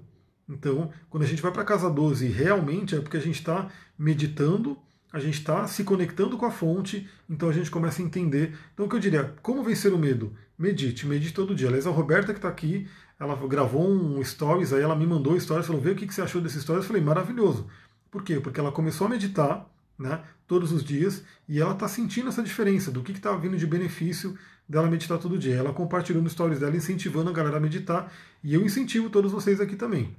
Então, 0.49 0.93
quando 1.11 1.25
a 1.25 1.27
gente 1.27 1.43
vai 1.43 1.51
para 1.51 1.65
casa 1.65 1.91
12, 1.91 2.29
realmente 2.29 2.95
é 2.95 3.01
porque 3.01 3.17
a 3.17 3.21
gente 3.21 3.41
está 3.41 3.69
meditando, 3.99 4.79
a 5.17 5.19
gente 5.19 5.39
está 5.39 5.67
se 5.67 5.83
conectando 5.83 6.37
com 6.37 6.45
a 6.45 6.51
fonte, 6.51 7.09
então 7.29 7.49
a 7.49 7.53
gente 7.53 7.71
começa 7.71 8.03
a 8.03 8.05
entender. 8.05 8.55
Então, 8.75 8.85
o 8.85 8.89
que 8.89 8.97
eu 8.97 9.01
diria, 9.01 9.35
como 9.41 9.65
vencer 9.65 9.91
o 9.91 9.99
medo? 9.99 10.37
Medite, 10.59 11.07
medite 11.07 11.33
todo 11.33 11.55
dia. 11.55 11.69
Aliás, 11.69 11.87
a 11.87 11.91
Roberta 11.91 12.35
que 12.35 12.39
está 12.39 12.49
aqui, 12.49 12.87
ela 13.19 13.35
gravou 13.49 13.91
um 13.91 14.23
stories, 14.23 14.75
aí 14.75 14.83
ela 14.83 14.95
me 14.95 15.07
mandou 15.07 15.39
stories, 15.41 15.67
falou, 15.67 15.81
vê 15.81 15.93
o 15.93 15.97
que 15.97 16.13
você 16.13 16.21
achou 16.21 16.43
desse 16.43 16.61
stories. 16.61 16.85
Eu 16.85 16.89
falei, 16.89 17.03
maravilhoso. 17.03 17.67
Por 18.11 18.23
quê? 18.23 18.39
Porque 18.41 18.61
ela 18.61 18.71
começou 18.71 19.07
a 19.07 19.11
meditar 19.11 19.67
né, 19.99 20.21
todos 20.47 20.71
os 20.71 20.85
dias 20.85 21.25
e 21.49 21.63
ela 21.63 21.73
está 21.73 21.89
sentindo 21.89 22.29
essa 22.29 22.43
diferença 22.43 22.91
do 22.91 23.03
que 23.03 23.13
está 23.13 23.35
vindo 23.37 23.57
de 23.57 23.67
benefício 23.67 24.37
dela 24.69 24.91
meditar 24.91 25.17
todo 25.17 25.39
dia. 25.39 25.55
Ela 25.55 25.73
compartilhou 25.73 26.23
no 26.23 26.29
stories 26.29 26.61
dela, 26.61 26.77
incentivando 26.77 27.31
a 27.31 27.33
galera 27.33 27.57
a 27.57 27.61
meditar 27.61 28.13
e 28.45 28.53
eu 28.53 28.63
incentivo 28.63 29.09
todos 29.09 29.33
vocês 29.33 29.63
aqui 29.63 29.77
também. 29.77 30.15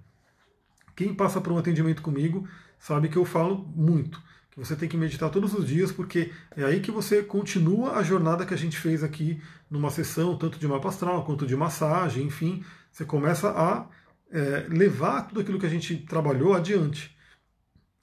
Quem 0.95 1.13
passa 1.13 1.39
por 1.39 1.53
um 1.53 1.57
atendimento 1.59 2.01
comigo 2.01 2.47
sabe 2.79 3.09
que 3.09 3.17
eu 3.17 3.25
falo 3.25 3.63
muito 3.75 4.25
você 4.57 4.75
tem 4.75 4.89
que 4.89 4.97
meditar 4.97 5.29
todos 5.29 5.53
os 5.53 5.67
dias, 5.67 5.91
porque 5.91 6.31
é 6.55 6.63
aí 6.63 6.79
que 6.79 6.89
você 6.89 7.21
continua 7.21 7.93
a 7.93 8.03
jornada 8.03 8.45
que 8.45 8.53
a 8.53 8.57
gente 8.57 8.75
fez 8.77 9.03
aqui 9.03 9.39
numa 9.69 9.91
sessão, 9.91 10.35
tanto 10.35 10.57
de 10.57 10.67
mapa 10.67 10.89
astral 10.89 11.23
quanto 11.23 11.45
de 11.45 11.55
massagem, 11.55 12.25
enfim, 12.25 12.63
você 12.91 13.05
começa 13.05 13.49
a 13.49 13.87
é, 14.31 14.65
levar 14.69 15.27
tudo 15.27 15.41
aquilo 15.41 15.59
que 15.59 15.65
a 15.65 15.69
gente 15.69 15.97
trabalhou 15.97 16.55
adiante 16.55 17.15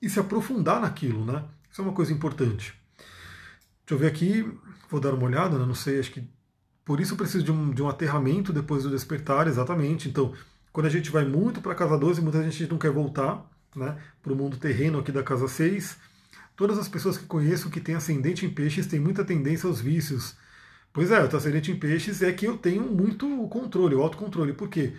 e 0.00 0.08
se 0.08 0.20
aprofundar 0.20 0.80
naquilo, 0.80 1.24
né? 1.24 1.44
Isso 1.70 1.80
é 1.80 1.84
uma 1.84 1.92
coisa 1.92 2.12
importante. 2.12 2.72
Deixa 3.86 3.90
eu 3.90 3.98
ver 3.98 4.06
aqui, 4.06 4.48
vou 4.88 5.00
dar 5.00 5.12
uma 5.12 5.24
olhada, 5.24 5.58
né? 5.58 5.66
não 5.66 5.74
sei, 5.74 5.98
acho 5.98 6.12
que 6.12 6.24
por 6.84 7.00
isso 7.00 7.16
preciso 7.16 7.42
de 7.42 7.50
um, 7.50 7.70
de 7.72 7.82
um 7.82 7.88
aterramento 7.88 8.52
depois 8.52 8.84
do 8.84 8.90
despertar, 8.90 9.48
exatamente. 9.48 10.08
Então, 10.08 10.32
quando 10.72 10.86
a 10.86 10.90
gente 10.90 11.10
vai 11.10 11.24
muito 11.24 11.60
para 11.60 11.72
a 11.72 11.74
casa 11.74 11.98
12, 11.98 12.20
muita 12.20 12.42
gente 12.48 12.70
não 12.70 12.78
quer 12.78 12.90
voltar 12.90 13.44
né, 13.74 13.96
para 14.22 14.32
o 14.32 14.36
mundo 14.36 14.56
terreno 14.56 15.00
aqui 15.00 15.10
da 15.10 15.22
casa 15.22 15.48
6. 15.48 16.13
Todas 16.56 16.78
as 16.78 16.88
pessoas 16.88 17.18
que 17.18 17.26
conheço 17.26 17.70
que 17.70 17.80
têm 17.80 17.94
ascendente 17.94 18.46
em 18.46 18.50
peixes 18.50 18.86
têm 18.86 19.00
muita 19.00 19.24
tendência 19.24 19.68
aos 19.68 19.80
vícios, 19.80 20.36
Pois 20.94 21.10
é, 21.10 21.20
o 21.20 21.36
ascendente 21.36 21.72
em 21.72 21.76
peixes 21.76 22.22
é 22.22 22.32
que 22.32 22.46
eu 22.46 22.56
tenho 22.56 22.82
muito 22.82 23.26
controle, 23.48 23.96
o 23.96 24.00
autocontrole. 24.02 24.52
Por 24.52 24.68
quê? 24.68 24.92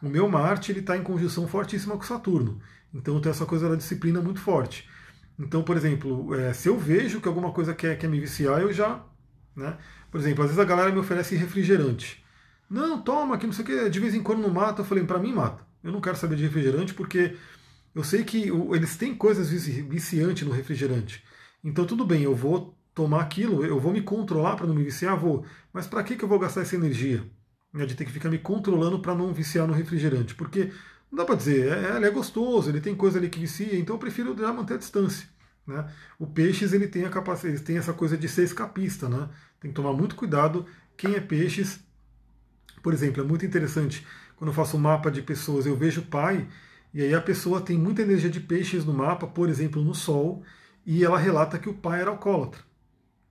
O 0.00 0.08
meu 0.08 0.28
Marte 0.28 0.70
está 0.70 0.96
em 0.96 1.02
conjunção 1.02 1.48
fortíssima 1.48 1.96
com 1.96 2.04
Saturno. 2.04 2.62
Então 2.94 3.16
eu 3.16 3.20
tenho 3.20 3.32
essa 3.32 3.44
coisa 3.44 3.68
da 3.68 3.74
disciplina 3.74 4.20
muito 4.20 4.38
forte. 4.38 4.88
Então, 5.36 5.64
por 5.64 5.76
exemplo, 5.76 6.32
é, 6.36 6.52
se 6.52 6.68
eu 6.68 6.78
vejo 6.78 7.20
que 7.20 7.26
alguma 7.26 7.50
coisa 7.50 7.74
quer, 7.74 7.98
quer 7.98 8.06
me 8.06 8.20
viciar, 8.20 8.60
eu 8.60 8.72
já. 8.72 9.02
Né? 9.56 9.76
Por 10.08 10.20
exemplo, 10.20 10.44
às 10.44 10.50
vezes 10.50 10.62
a 10.62 10.64
galera 10.64 10.92
me 10.92 11.00
oferece 11.00 11.34
refrigerante. 11.34 12.24
Não, 12.70 13.02
toma, 13.02 13.36
que 13.36 13.44
não 13.44 13.52
sei 13.52 13.64
o 13.64 13.66
que, 13.66 13.90
de 13.90 13.98
vez 13.98 14.14
em 14.14 14.22
quando 14.22 14.42
não 14.42 14.50
mata. 14.50 14.82
Eu 14.82 14.86
falei, 14.86 15.02
para 15.02 15.18
mim 15.18 15.32
mata. 15.32 15.66
Eu 15.82 15.90
não 15.90 16.00
quero 16.00 16.16
saber 16.16 16.36
de 16.36 16.44
refrigerante 16.44 16.94
porque 16.94 17.36
eu 17.94 18.04
sei 18.04 18.24
que 18.24 18.50
eles 18.74 18.96
têm 18.96 19.14
coisas 19.14 19.50
viciantes 19.50 20.46
no 20.46 20.52
refrigerante. 20.52 21.24
Então 21.62 21.86
tudo 21.86 22.04
bem, 22.04 22.22
eu 22.22 22.34
vou 22.34 22.76
tomar 22.94 23.22
aquilo, 23.22 23.64
eu 23.64 23.78
vou 23.78 23.92
me 23.92 24.02
controlar 24.02 24.56
para 24.56 24.66
não 24.66 24.74
me 24.74 24.84
viciar? 24.84 25.18
Vou. 25.18 25.44
Mas 25.72 25.86
para 25.86 26.02
que, 26.02 26.16
que 26.16 26.24
eu 26.24 26.28
vou 26.28 26.38
gastar 26.38 26.62
essa 26.62 26.76
energia? 26.76 27.24
Né, 27.72 27.86
de 27.86 27.94
ter 27.94 28.04
que 28.04 28.10
ficar 28.10 28.28
me 28.28 28.38
controlando 28.38 28.98
para 28.98 29.14
não 29.14 29.32
viciar 29.32 29.66
no 29.66 29.72
refrigerante. 29.72 30.34
Porque 30.34 30.72
não 31.10 31.18
dá 31.18 31.24
para 31.24 31.36
dizer, 31.36 31.72
é, 31.72 31.96
ele 31.96 32.06
é 32.06 32.10
gostoso, 32.10 32.68
ele 32.68 32.80
tem 32.80 32.94
coisa 32.94 33.18
ali 33.18 33.28
que 33.28 33.38
vicia, 33.38 33.78
então 33.78 33.94
eu 33.94 34.00
prefiro 34.00 34.36
já 34.36 34.52
manter 34.52 34.74
a 34.74 34.78
distância. 34.78 35.28
Né? 35.66 35.88
O 36.18 36.26
peixes 36.26 36.72
ele 36.72 36.88
tem 36.88 37.04
a 37.04 37.10
ele 37.44 37.58
tem 37.60 37.78
essa 37.78 37.92
coisa 37.92 38.16
de 38.16 38.28
ser 38.28 38.42
escapista, 38.42 39.08
né? 39.08 39.28
Tem 39.60 39.70
que 39.70 39.74
tomar 39.74 39.92
muito 39.92 40.16
cuidado. 40.16 40.66
Quem 40.96 41.14
é 41.14 41.20
peixes, 41.20 41.80
por 42.82 42.92
exemplo, 42.92 43.22
é 43.22 43.26
muito 43.26 43.46
interessante. 43.46 44.06
Quando 44.36 44.48
eu 44.48 44.54
faço 44.54 44.76
um 44.76 44.80
mapa 44.80 45.10
de 45.10 45.22
pessoas, 45.22 45.66
eu 45.66 45.76
vejo 45.76 46.02
pai, 46.02 46.48
e 46.92 47.02
aí 47.02 47.14
a 47.14 47.20
pessoa 47.20 47.60
tem 47.60 47.78
muita 47.78 48.02
energia 48.02 48.30
de 48.30 48.40
peixes 48.40 48.84
no 48.84 48.92
mapa, 48.92 49.26
por 49.26 49.48
exemplo, 49.48 49.82
no 49.82 49.94
Sol, 49.94 50.42
e 50.84 51.04
ela 51.04 51.18
relata 51.18 51.58
que 51.58 51.68
o 51.68 51.74
pai 51.74 52.00
era 52.00 52.10
alcoólatra. 52.10 52.62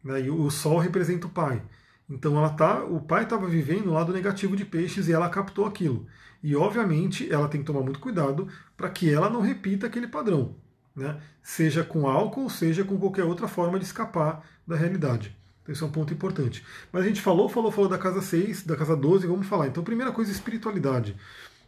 Né? 0.04 0.22
E 0.22 0.30
o 0.30 0.50
Sol 0.50 0.78
representa 0.78 1.28
o 1.28 1.30
pai. 1.30 1.62
Então 2.10 2.38
ela 2.38 2.50
tá, 2.50 2.84
o 2.84 3.00
pai 3.02 3.24
estava 3.24 3.48
vivendo 3.48 3.88
o 3.88 3.94
lado 3.94 4.14
negativo 4.14 4.56
de 4.56 4.66
peixes 4.66 5.08
e 5.08 5.14
ela 5.14 5.30
captou 5.30 5.66
aquilo. 5.66 6.08
E 6.42 6.56
obviamente 6.56 7.32
ela 7.32 7.48
tem 7.48 7.60
que 7.60 7.68
tomar 7.68 7.82
muito 7.82 8.00
cuidado 8.00 8.48
para 8.78 8.90
que 8.90 9.12
ela 9.14 9.30
não 9.30 9.42
repita 9.42 9.88
aquele 9.88 10.08
padrão, 10.08 10.56
né? 10.96 11.22
seja 11.44 11.84
com 11.84 12.08
álcool, 12.08 12.50
seja 12.50 12.84
com 12.84 12.98
qualquer 12.98 13.26
outra 13.26 13.48
forma 13.48 13.78
de 13.78 13.86
escapar 13.86 14.44
da 14.66 14.76
realidade. 14.76 15.36
Então 15.62 15.74
isso 15.74 15.84
é 15.84 15.88
um 15.88 15.92
ponto 15.92 16.14
importante. 16.14 16.66
Mas 16.92 17.04
a 17.04 17.08
gente 17.08 17.22
falou, 17.22 17.50
falou, 17.50 17.72
falou 17.72 17.90
da 17.90 17.98
casa 17.98 18.22
6, 18.22 18.64
da 18.64 18.76
casa 18.76 18.96
12, 18.96 19.28
vamos 19.28 19.46
falar. 19.46 19.68
Então, 19.68 19.84
primeira 19.84 20.12
coisa, 20.12 20.32
espiritualidade. 20.32 21.16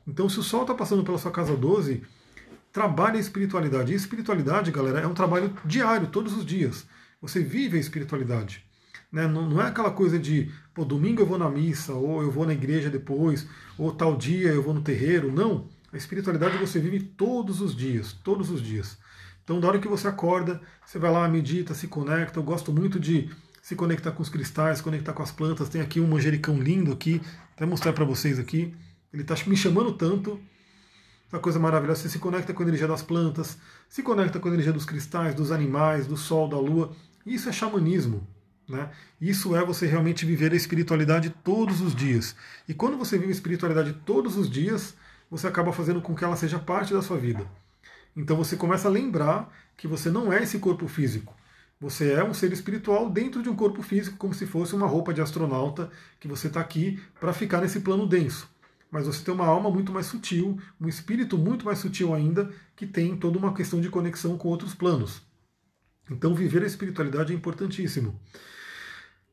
Então, 0.08 0.28
se 0.28 0.40
o 0.40 0.44
Sol 0.44 0.62
está 0.62 0.74
passando 0.74 1.04
pela 1.04 1.18
sua 1.18 1.32
casa 1.32 1.56
12, 1.56 2.04
trabalhe 2.72 3.18
a 3.18 3.22
espiritualidade. 3.22 3.92
E 3.92 3.96
espiritualidade, 3.96 4.72
galera, 4.72 5.02
é 5.02 5.08
um 5.08 5.14
trabalho 5.14 5.54
diário, 5.66 6.08
todos 6.08 6.34
os 6.34 6.46
dias. 6.46 6.86
Você 7.22 7.44
vive 7.44 7.78
a 7.78 7.80
espiritualidade. 7.80 8.64
Né? 9.12 9.28
Não, 9.28 9.48
não, 9.48 9.62
é 9.62 9.68
aquela 9.68 9.92
coisa 9.92 10.18
de, 10.18 10.52
pô, 10.74 10.86
domingo 10.86 11.22
eu 11.22 11.26
vou 11.26 11.38
na 11.38 11.50
missa, 11.50 11.94
ou 11.94 12.22
eu 12.24 12.32
vou 12.32 12.46
na 12.46 12.54
igreja 12.54 12.90
depois, 12.90 13.46
ou 13.78 13.92
tal 13.92 14.16
dia 14.16 14.50
eu 14.50 14.64
vou 14.64 14.74
no 14.74 14.82
terreiro. 14.82 15.32
Não. 15.32 15.68
A 15.92 15.98
espiritualidade 15.98 16.58
você 16.58 16.80
vive 16.80 17.00
todos 17.02 17.60
os 17.60 17.76
dias, 17.76 18.14
todos 18.24 18.50
os 18.50 18.62
dias. 18.62 18.98
Então, 19.44 19.60
da 19.60 19.68
hora 19.68 19.80
que 19.80 19.88
você 19.88 20.08
acorda, 20.08 20.62
você 20.86 20.98
vai 20.98 21.12
lá, 21.12 21.28
medita, 21.28 21.74
se 21.74 21.88
conecta. 21.88 22.40
Eu 22.40 22.44
gosto 22.44 22.72
muito 22.72 23.00
de 23.00 23.30
se 23.62 23.76
conectar 23.76 24.12
com 24.12 24.22
os 24.22 24.30
cristais, 24.30 24.78
se 24.78 24.84
conectar 24.84 25.12
com 25.12 25.22
as 25.22 25.32
plantas. 25.32 25.68
Tem 25.68 25.82
aqui 25.82 26.00
um 26.00 26.08
manjericão 26.08 26.58
lindo 26.58 26.94
aqui, 26.94 27.22
até 27.54 27.66
mostrar 27.66 27.92
para 27.92 28.06
vocês 28.06 28.40
aqui. 28.40 28.74
Ele 29.14 29.24
está 29.24 29.36
me 29.48 29.56
chamando 29.56 29.94
tanto. 29.94 30.40
Uma 31.32 31.40
coisa 31.40 31.60
maravilhosa, 31.60 32.02
você 32.02 32.10
se 32.10 32.20
conecta 32.20 32.54
com 32.54 32.62
a 32.62 32.66
energia 32.68 32.88
das 32.88 33.02
plantas, 33.02 33.58
se 33.88 34.04
conecta 34.04 34.40
com 34.40 34.50
a 34.50 34.52
energia 34.52 34.74
dos 34.74 34.86
cristais, 34.86 35.34
dos 35.34 35.52
animais, 35.52 36.06
do 36.06 36.18
sol, 36.18 36.48
da 36.50 36.58
lua. 36.60 36.94
Isso 37.26 37.48
é 37.48 37.54
xamanismo. 37.54 38.28
Né? 38.68 38.90
Isso 39.20 39.56
é 39.56 39.66
você 39.66 39.86
realmente 39.86 40.26
viver 40.26 40.52
a 40.52 40.56
espiritualidade 40.56 41.30
todos 41.44 41.82
os 41.82 41.96
dias. 41.96 42.36
E 42.68 42.74
quando 42.74 42.98
você 42.98 43.18
vive 43.18 43.30
a 43.30 43.36
espiritualidade 43.36 43.94
todos 44.06 44.38
os 44.38 44.50
dias, 44.50 44.96
você 45.30 45.48
acaba 45.48 45.74
fazendo 45.74 46.02
com 46.02 46.16
que 46.16 46.24
ela 46.24 46.36
seja 46.36 46.60
parte 46.60 46.94
da 46.94 47.02
sua 47.02 47.18
vida. 47.18 47.46
Então 48.16 48.36
você 48.36 48.56
começa 48.56 48.88
a 48.88 48.92
lembrar 48.92 49.50
que 49.78 49.88
você 49.88 50.10
não 50.10 50.32
é 50.32 50.44
esse 50.44 50.60
corpo 50.60 50.88
físico. 50.88 51.34
Você 51.80 52.12
é 52.14 52.24
um 52.24 52.34
ser 52.34 52.54
espiritual 52.54 53.10
dentro 53.10 53.42
de 53.42 53.50
um 53.50 53.56
corpo 53.56 53.82
físico, 53.82 54.18
como 54.18 54.34
se 54.34 54.46
fosse 54.46 54.76
uma 54.76 54.86
roupa 54.86 55.14
de 55.14 55.22
astronauta, 55.22 55.90
que 56.20 56.28
você 56.28 56.48
está 56.48 56.60
aqui 56.60 57.02
para 57.20 57.34
ficar 57.34 57.62
nesse 57.62 57.80
plano 57.80 58.06
denso. 58.06 58.50
Mas 58.92 59.08
você 59.08 59.24
tem 59.24 59.34
uma 59.34 59.48
alma 59.48 59.72
muito 59.72 59.94
mais 59.94 60.06
sutil, 60.06 60.60
um 60.80 60.88
espírito 60.88 61.38
muito 61.38 61.66
mais 61.66 61.80
sutil 61.80 62.14
ainda, 62.14 62.52
que 62.76 62.86
tem 62.86 63.16
toda 63.16 63.38
uma 63.38 63.54
questão 63.54 63.80
de 63.80 63.90
conexão 63.90 64.38
com 64.38 64.50
outros 64.50 64.76
planos. 64.76 65.22
Então, 66.10 66.36
viver 66.36 66.62
a 66.62 66.68
espiritualidade 66.68 67.32
é 67.32 67.36
importantíssimo. 67.36 68.20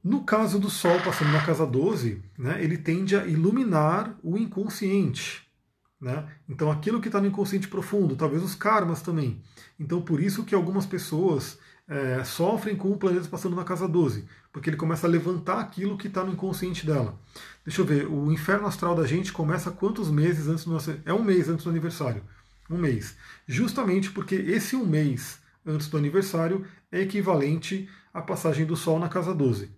No 0.03 0.23
caso 0.23 0.61
do 0.61 0.71
Sol 0.71 1.01
passando 1.01 1.33
na 1.33 1.45
casa 1.45 1.67
12, 1.67 2.23
né, 2.39 2.63
ele 2.63 2.79
tende 2.79 3.17
a 3.17 3.27
iluminar 3.27 4.17
o 4.23 4.39
inconsciente. 4.39 5.43
Né? 6.01 6.25
Então, 6.49 6.71
aquilo 6.71 7.01
que 7.01 7.09
está 7.09 7.21
no 7.21 7.27
inconsciente 7.27 7.67
profundo, 7.67 8.15
talvez 8.15 8.43
os 8.45 8.55
karmas 8.55 9.03
também. 9.03 9.43
Então, 9.79 10.01
por 10.01 10.21
isso 10.23 10.45
que 10.45 10.55
algumas 10.55 10.87
pessoas 10.87 11.59
é, 11.89 12.23
sofrem 12.23 12.77
com 12.77 12.93
o 12.93 12.97
planeta 12.97 13.29
passando 13.29 13.57
na 13.57 13.65
casa 13.65 13.89
12, 13.89 14.25
porque 14.59 14.71
ele 14.71 14.77
começa 14.77 15.07
a 15.07 15.11
levantar 15.11 15.61
aquilo 15.61 15.97
que 15.97 16.09
está 16.09 16.25
no 16.25 16.33
inconsciente 16.33 16.85
dela. 16.85 17.17
Deixa 17.65 17.81
eu 17.81 17.85
ver, 17.85 18.09
o 18.09 18.33
inferno 18.33 18.67
astral 18.67 18.93
da 18.97 19.07
gente 19.07 19.33
começa 19.33 19.71
quantos 19.71 20.11
meses 20.11 20.49
antes 20.49 20.65
do 20.65 20.73
nosso. 20.73 20.99
É 21.05 21.15
um 21.15 21.23
mês 21.23 21.49
antes 21.49 21.63
do 21.63 21.71
aniversário. 21.71 22.25
Um 22.69 22.77
mês. 22.77 23.17
Justamente 23.47 24.11
porque 24.11 24.35
esse 24.35 24.75
um 24.75 24.85
mês 24.85 25.39
antes 25.65 25.87
do 25.87 25.97
aniversário 25.97 26.67
é 26.91 27.01
equivalente 27.03 27.89
à 28.13 28.21
passagem 28.21 28.67
do 28.67 28.75
Sol 28.75 28.99
na 28.99 29.09
casa 29.09 29.33
12. 29.33 29.71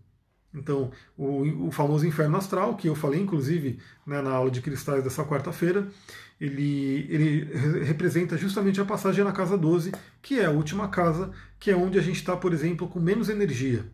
Então, 0.54 0.90
o, 1.14 1.66
o, 1.66 1.70
famoso 1.70 2.06
inferno 2.06 2.38
astral, 2.38 2.74
que 2.74 2.88
eu 2.88 2.94
falei 2.94 3.20
inclusive 3.20 3.78
né, 4.06 4.22
na 4.22 4.30
aula 4.30 4.50
de 4.50 4.62
cristais 4.62 5.04
dessa 5.04 5.24
quarta-feira, 5.24 5.88
ele, 6.40 7.06
ele 7.10 7.84
representa 7.84 8.36
justamente 8.38 8.80
a 8.80 8.84
passagem 8.84 9.22
na 9.22 9.30
casa 9.30 9.58
12, 9.58 9.92
que 10.22 10.40
é 10.40 10.46
a 10.46 10.50
última 10.50 10.88
casa, 10.88 11.30
que 11.58 11.70
é 11.70 11.76
onde 11.76 11.98
a 11.98 12.02
gente 12.02 12.16
está, 12.16 12.34
por 12.34 12.54
exemplo, 12.54 12.88
com 12.88 12.98
menos 12.98 13.28
energia. 13.28 13.84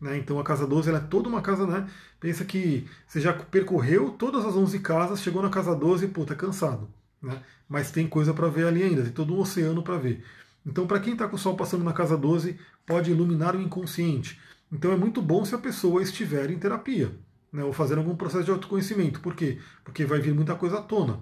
Né? 0.00 0.18
Então 0.18 0.38
a 0.38 0.44
casa 0.44 0.66
12 0.66 0.88
ela 0.88 0.98
é 0.98 1.02
toda 1.02 1.28
uma 1.28 1.40
casa, 1.40 1.66
né? 1.66 1.88
Pensa 2.20 2.44
que 2.44 2.86
você 3.06 3.20
já 3.20 3.32
percorreu 3.32 4.10
todas 4.10 4.44
as 4.44 4.54
11 4.54 4.78
casas, 4.80 5.20
chegou 5.22 5.42
na 5.42 5.50
casa 5.50 5.74
12 5.74 6.04
e, 6.04 6.08
puta, 6.08 6.34
cansado. 6.34 6.88
Né? 7.22 7.40
Mas 7.68 7.90
tem 7.90 8.06
coisa 8.06 8.32
para 8.34 8.48
ver 8.48 8.66
ali 8.66 8.82
ainda, 8.82 9.02
tem 9.02 9.12
todo 9.12 9.34
um 9.34 9.40
oceano 9.40 9.82
para 9.82 9.96
ver. 9.96 10.24
Então, 10.64 10.86
para 10.86 10.98
quem 10.98 11.12
está 11.12 11.28
com 11.28 11.36
o 11.36 11.38
Sol 11.38 11.56
passando 11.56 11.84
na 11.84 11.92
casa 11.92 12.16
12, 12.16 12.58
pode 12.84 13.10
iluminar 13.10 13.54
o 13.54 13.60
inconsciente. 13.60 14.40
Então, 14.70 14.92
é 14.92 14.96
muito 14.96 15.22
bom 15.22 15.44
se 15.44 15.54
a 15.54 15.58
pessoa 15.58 16.02
estiver 16.02 16.50
em 16.50 16.58
terapia, 16.58 17.12
né, 17.52 17.62
ou 17.62 17.72
fazendo 17.72 17.98
algum 17.98 18.16
processo 18.16 18.44
de 18.44 18.50
autoconhecimento. 18.50 19.20
Por 19.20 19.34
quê? 19.34 19.58
Porque 19.84 20.04
vai 20.04 20.20
vir 20.20 20.34
muita 20.34 20.56
coisa 20.56 20.78
à 20.78 20.82
tona. 20.82 21.20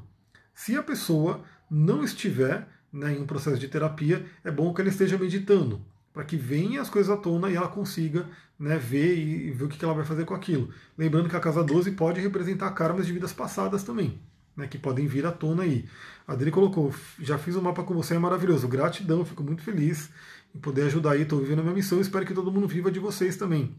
Se 0.55 0.77
a 0.77 0.83
pessoa 0.83 1.43
não 1.70 2.03
estiver 2.03 2.66
né, 2.91 3.12
em 3.12 3.20
um 3.20 3.27
processo 3.27 3.59
de 3.59 3.68
terapia, 3.68 4.25
é 4.43 4.51
bom 4.51 4.72
que 4.72 4.81
ela 4.81 4.89
esteja 4.89 5.18
meditando, 5.18 5.85
para 6.12 6.25
que 6.25 6.37
venham 6.37 6.81
as 6.81 6.89
coisas 6.89 7.12
à 7.12 7.16
tona 7.16 7.51
e 7.51 7.57
ela 7.57 7.68
consiga 7.68 8.27
né, 8.64 8.78
ver 8.78 9.16
e 9.16 9.50
ver 9.50 9.64
o 9.64 9.68
que 9.68 9.84
ela 9.84 9.94
vai 9.94 10.04
fazer 10.04 10.24
com 10.24 10.34
aquilo. 10.34 10.70
Lembrando 10.96 11.28
que 11.28 11.36
a 11.36 11.40
casa 11.40 11.62
12 11.62 11.92
pode 11.92 12.20
representar 12.20 12.70
karmas 12.72 13.06
de 13.06 13.12
vidas 13.12 13.32
passadas 13.32 13.82
também 13.82 14.20
né, 14.56 14.66
que 14.66 14.78
podem 14.78 15.06
vir 15.06 15.26
à 15.26 15.32
tona 15.32 15.62
aí. 15.62 15.88
A 16.26 16.32
Adri 16.32 16.50
colocou, 16.50 16.94
já 17.18 17.36
fiz 17.38 17.54
o 17.54 17.58
um 17.58 17.62
mapa 17.62 17.82
com 17.82 17.94
você, 17.94 18.14
é 18.14 18.18
maravilhoso. 18.18 18.68
Gratidão, 18.68 19.24
fico 19.24 19.42
muito 19.42 19.62
feliz 19.62 20.10
em 20.54 20.58
poder 20.58 20.82
ajudar 20.82 21.12
aí, 21.12 21.22
estou 21.22 21.40
vivendo 21.40 21.60
a 21.60 21.62
minha 21.62 21.74
missão, 21.74 22.00
espero 22.00 22.24
que 22.24 22.34
todo 22.34 22.52
mundo 22.52 22.68
viva 22.68 22.90
de 22.90 23.00
vocês 23.00 23.36
também. 23.36 23.74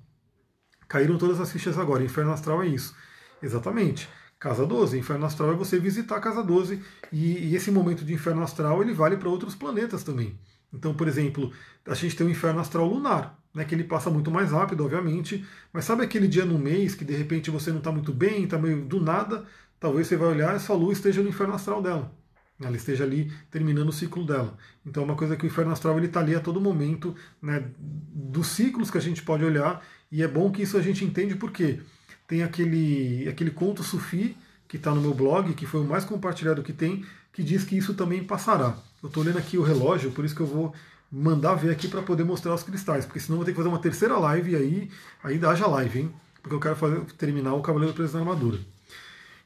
Caíram 0.87 1.17
todas 1.17 1.39
as 1.39 1.51
fichas 1.51 1.77
agora, 1.77 2.03
Inferno 2.03 2.31
Astral 2.31 2.61
é 2.61 2.67
isso. 2.67 2.95
Exatamente. 3.41 4.09
Casa 4.37 4.65
12, 4.65 4.99
Inferno 4.99 5.25
Astral 5.25 5.53
é 5.53 5.55
você 5.55 5.79
visitar 5.79 6.17
a 6.17 6.19
Casa 6.19 6.43
12 6.43 6.81
e, 7.11 7.49
e 7.49 7.55
esse 7.55 7.71
momento 7.71 8.03
de 8.03 8.13
Inferno 8.13 8.43
Astral 8.43 8.81
ele 8.81 8.93
vale 8.93 9.17
para 9.17 9.29
outros 9.29 9.55
planetas 9.55 10.03
também. 10.03 10.37
Então, 10.75 10.93
por 10.93 11.07
exemplo, 11.07 11.51
a 11.85 11.93
gente 11.93 12.15
tem 12.15 12.27
o 12.27 12.29
Inferno 12.29 12.59
Astral 12.59 12.85
Lunar, 12.85 13.39
né, 13.53 13.63
que 13.63 13.73
ele 13.73 13.85
passa 13.85 14.09
muito 14.09 14.29
mais 14.29 14.51
rápido, 14.51 14.83
obviamente, 14.83 15.45
mas 15.71 15.85
sabe 15.85 16.03
aquele 16.03 16.27
dia 16.27 16.45
no 16.45 16.59
mês 16.59 16.93
que 16.93 17.05
de 17.05 17.15
repente 17.15 17.49
você 17.49 17.71
não 17.71 17.77
está 17.77 17.91
muito 17.91 18.13
bem, 18.13 18.43
está 18.43 18.57
meio 18.57 18.83
do 18.85 19.01
nada, 19.01 19.45
talvez 19.79 20.07
você 20.07 20.17
vai 20.17 20.27
olhar 20.27 20.55
e 20.55 20.59
sua 20.59 20.75
lua 20.75 20.91
esteja 20.91 21.23
no 21.23 21.29
inferno 21.29 21.53
astral 21.53 21.81
dela. 21.81 22.13
Ela 22.59 22.75
esteja 22.75 23.03
ali 23.03 23.31
terminando 23.51 23.89
o 23.89 23.93
ciclo 23.93 24.25
dela. 24.25 24.57
Então 24.85 25.03
é 25.03 25.05
uma 25.05 25.15
coisa 25.15 25.35
que 25.35 25.45
o 25.45 25.47
inferno 25.47 25.71
astral 25.71 25.97
está 25.99 26.19
ali 26.19 26.35
a 26.35 26.39
todo 26.39 26.59
momento, 26.61 27.15
né, 27.41 27.63
dos 27.77 28.47
ciclos 28.47 28.91
que 28.91 28.97
a 28.97 29.01
gente 29.01 29.21
pode 29.21 29.43
olhar, 29.45 29.81
e 30.11 30.21
é 30.21 30.27
bom 30.27 30.51
que 30.51 30.61
isso 30.61 30.77
a 30.77 30.81
gente 30.81 31.05
entende 31.05 31.35
porque 31.35 31.79
tem 32.27 32.43
aquele, 32.43 33.27
aquele 33.29 33.51
conto 33.51 33.83
sufi 33.83 34.35
que 34.67 34.77
está 34.77 34.93
no 34.93 35.01
meu 35.01 35.13
blog, 35.13 35.53
que 35.53 35.65
foi 35.65 35.81
o 35.81 35.85
mais 35.85 36.03
compartilhado 36.03 36.63
que 36.63 36.73
tem, 36.73 37.05
que 37.31 37.43
diz 37.43 37.63
que 37.63 37.77
isso 37.77 37.93
também 37.93 38.23
passará. 38.23 38.77
Eu 39.05 39.09
estou 39.09 39.21
lendo 39.21 39.37
aqui 39.37 39.55
o 39.55 39.61
relógio, 39.61 40.09
por 40.09 40.25
isso 40.25 40.33
que 40.33 40.41
eu 40.41 40.47
vou 40.47 40.73
mandar 41.11 41.53
ver 41.53 41.69
aqui 41.69 41.87
para 41.87 42.01
poder 42.01 42.23
mostrar 42.23 42.55
os 42.55 42.63
cristais, 42.63 43.05
porque 43.05 43.19
senão 43.19 43.37
vou 43.37 43.45
ter 43.45 43.51
que 43.51 43.57
fazer 43.57 43.69
uma 43.69 43.77
terceira 43.77 44.17
live 44.17 44.53
e 44.53 44.55
aí 44.55 44.91
ainda 45.23 45.51
haja 45.51 45.67
live, 45.67 45.99
hein? 45.99 46.13
Porque 46.41 46.55
eu 46.55 46.59
quero 46.59 46.75
fazer, 46.75 46.99
terminar 47.13 47.53
o 47.53 47.61
Cavaleiro 47.61 47.93
Preso 47.93 48.15
na 48.15 48.21
Armadura. 48.21 48.59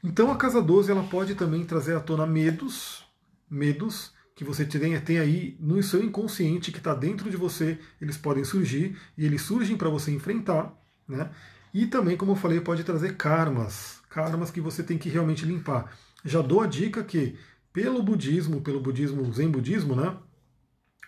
Então 0.02 0.32
a 0.32 0.36
casa 0.36 0.62
12 0.62 0.90
ela 0.90 1.02
pode 1.02 1.34
também 1.34 1.62
trazer 1.62 1.94
à 1.94 2.00
tona 2.00 2.26
medos, 2.26 3.04
medos 3.50 4.14
que 4.34 4.44
você 4.44 4.64
tem, 4.64 4.98
tem 4.98 5.18
aí 5.18 5.58
no 5.60 5.82
seu 5.82 6.02
inconsciente 6.02 6.72
que 6.72 6.78
está 6.78 6.94
dentro 6.94 7.28
de 7.28 7.36
você, 7.36 7.78
eles 8.00 8.16
podem 8.16 8.44
surgir 8.44 8.98
e 9.14 9.26
eles 9.26 9.42
surgem 9.42 9.76
para 9.76 9.90
você 9.90 10.10
enfrentar, 10.10 10.72
né? 11.06 11.28
E 11.74 11.86
também, 11.86 12.16
como 12.16 12.32
eu 12.32 12.36
falei, 12.36 12.62
pode 12.62 12.82
trazer 12.82 13.14
karmas, 13.18 14.00
karmas 14.08 14.50
que 14.50 14.58
você 14.58 14.82
tem 14.82 14.96
que 14.96 15.10
realmente 15.10 15.44
limpar. 15.44 15.94
Já 16.24 16.40
dou 16.40 16.62
a 16.62 16.66
dica 16.66 17.04
que 17.04 17.36
pelo 17.72 18.02
budismo, 18.02 18.60
pelo 18.60 18.80
budismo, 18.80 19.32
zen 19.32 19.50
budismo, 19.50 19.94
né? 19.94 20.16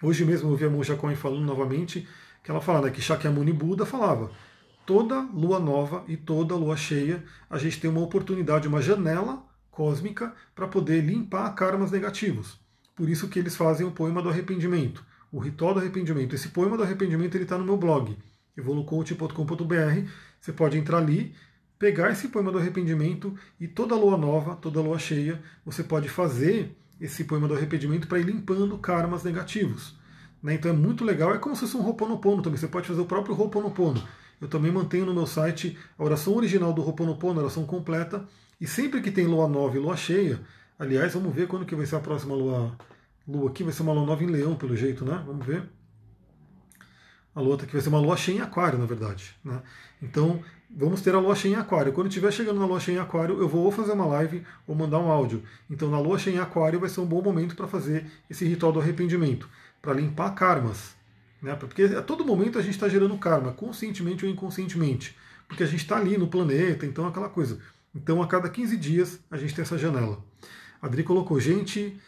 Hoje 0.03 0.25
mesmo 0.25 0.51
eu 0.51 0.57
vi 0.57 0.65
a 0.65 0.71
Monja 0.71 0.97
Coen 0.97 1.17
falando 1.17 1.45
novamente 1.45 2.09
que 2.43 2.51
ela 2.51 2.61
fala 2.61 2.83
né, 2.83 2.91
que 2.91 3.01
Shakyamuni 3.01 3.53
Buda 3.53 3.87
falava 3.87 4.31
toda 4.87 5.21
lua 5.33 5.59
nova 5.59 6.05
e 6.09 6.17
toda 6.17 6.57
lua 6.57 6.77
cheia, 6.77 7.25
a 7.49 7.59
gente 7.59 7.81
tem 7.81 7.91
uma 7.91 8.01
oportunidade, 8.01 8.69
uma 8.69 8.83
janela 8.83 9.45
cósmica 9.71 10.35
para 10.55 10.69
poder 10.69 11.01
limpar 11.01 11.55
karmas 11.55 11.91
negativos. 11.91 12.61
Por 12.95 13.09
isso 13.09 13.29
que 13.29 13.39
eles 13.39 13.57
fazem 13.57 13.87
o 13.87 13.93
poema 13.93 14.21
do 14.21 14.29
arrependimento, 14.29 15.05
o 15.31 15.39
ritual 15.39 15.75
do 15.75 15.81
arrependimento. 15.81 16.35
Esse 16.35 16.49
poema 16.49 16.77
do 16.77 16.83
arrependimento 16.83 17.35
ele 17.35 17.45
está 17.45 17.57
no 17.57 17.65
meu 17.65 17.77
blog, 17.77 18.17
evolucoach.com.br. 18.57 20.11
Você 20.41 20.53
pode 20.53 20.77
entrar 20.77 20.99
ali, 20.99 21.35
pegar 21.83 22.13
esse 22.13 22.29
poema 22.29 22.53
do 22.53 22.59
arrependimento 22.59 23.35
e 23.59 23.67
toda 23.67 23.97
lua 23.97 24.17
nova, 24.17 24.55
toda 24.55 24.81
lua 24.81 25.01
cheia, 25.01 25.43
você 25.67 25.83
pode 25.83 26.09
fazer 26.09 26.77
esse 27.01 27.25
poema 27.25 27.49
do 27.49 27.55
arrependimento 27.55 28.07
para 28.07 28.21
ir 28.21 28.27
limpando 28.27 28.79
karmas 28.79 29.25
negativos. 29.25 29.99
Né? 30.41 30.55
Então 30.55 30.71
é 30.71 30.75
muito 30.75 31.05
legal, 31.05 31.35
é 31.35 31.39
como 31.39 31.57
se 31.57 31.63
fosse 31.63 31.77
um 31.77 31.85
Ho'oponopono 31.85 32.41
também. 32.41 32.57
Você 32.57 32.69
pode 32.69 32.87
fazer 32.87 33.01
o 33.01 33.05
próprio 33.05 33.35
Ho'oponopono 33.35 34.01
eu 34.41 34.49
também 34.49 34.73
mantenho 34.73 35.07
no 35.07 35.15
meu 35.15 35.27
site 35.27 35.77
a 35.97 36.05
oração 36.05 36.35
original 36.37 36.73
do 36.73 36.83
Ho'oponopono, 36.83 37.41
a 37.41 37.43
oração 37.45 37.65
completa. 37.65 38.27
E 38.61 38.67
sempre 38.67 39.01
que 39.01 39.11
tem 39.11 39.25
lua 39.25 39.49
nova 39.49 39.77
e 39.77 39.81
lua 39.81 39.97
cheia, 39.97 40.41
aliás, 40.77 41.15
vamos 41.15 41.35
ver 41.35 41.47
quando 41.47 41.65
que 41.65 41.77
vai 41.77 41.87
ser 41.87 41.97
a 41.97 42.01
próxima 42.01 42.35
lua, 42.35 42.77
lua 43.27 43.51
aqui, 43.51 43.63
vai 43.63 43.73
ser 43.73 43.83
uma 43.83 43.93
lua 43.93 44.05
nova 44.05 44.23
em 44.23 44.27
leão, 44.27 44.57
pelo 44.57 44.77
jeito, 44.77 45.05
né? 45.05 45.23
Vamos 45.25 45.47
ver. 45.47 45.69
A 47.35 47.41
lua 47.41 47.55
aqui 47.55 47.73
vai 47.73 47.81
ser 47.81 47.89
uma 47.89 48.01
lua 48.01 48.17
cheia 48.17 48.39
em 48.39 48.41
aquário, 48.41 48.81
na 48.81 48.85
verdade. 48.85 49.33
Né? 49.45 49.63
Então, 50.03 50.43
vamos 50.75 51.03
ter 51.03 51.15
a 51.15 51.19
lua 51.19 51.35
cheia 51.35 51.55
em 51.55 51.59
aquário. 51.59 51.93
Quando 51.93 52.09
estiver 52.09 52.33
chegando 52.33 52.59
na 52.59 52.67
lua 52.67 52.81
cheia 52.81 52.97
em 52.97 53.01
aquário, 53.01 53.39
eu 53.41 53.49
vou 53.49 53.65
ou 53.65 53.71
fazer 53.71 53.93
uma 53.93 54.07
live 54.07 54.43
ou 54.67 54.75
mandar 54.75 54.99
um 54.99 55.11
áudio. 55.11 55.43
Então, 55.71 55.91
na 55.91 55.99
lua 55.99 56.19
cheia 56.19 56.37
em 56.37 56.39
aquário 56.39 56.81
vai 56.81 56.89
ser 56.89 57.01
um 57.01 57.07
bom 57.07 57.23
momento 57.23 57.55
para 57.55 57.69
fazer 57.69 58.07
esse 58.29 58.45
ritual 58.45 58.73
do 58.73 58.81
arrependimento, 58.81 59.49
para 59.81 59.93
limpar 59.93 60.31
karmas. 60.35 60.95
Né? 61.41 61.55
Porque 61.55 61.83
a 61.83 62.03
todo 62.03 62.25
momento 62.25 62.59
a 62.59 62.63
gente 62.63 62.75
está 62.75 62.89
gerando 62.89 63.17
karma, 63.19 63.53
conscientemente 63.53 64.25
ou 64.25 64.31
inconscientemente. 64.31 65.17
Porque 65.47 65.63
a 65.63 65.67
gente 65.67 65.81
está 65.81 65.97
ali 65.97 66.17
no 66.17 66.29
planeta, 66.29 66.87
então 66.87 67.07
aquela 67.07 67.29
coisa. 67.29 67.59
Então 67.95 68.23
a 68.23 68.27
cada 68.27 68.49
15 68.49 68.77
dias 68.77 69.21
a 69.31 69.37
gente 69.37 69.55
tem 69.55 69.63
essa 69.63 69.77
janela. 69.77 70.25
A 70.81 70.87
Adri 70.87 71.03
colocou, 71.03 71.39
gente, 71.39 72.01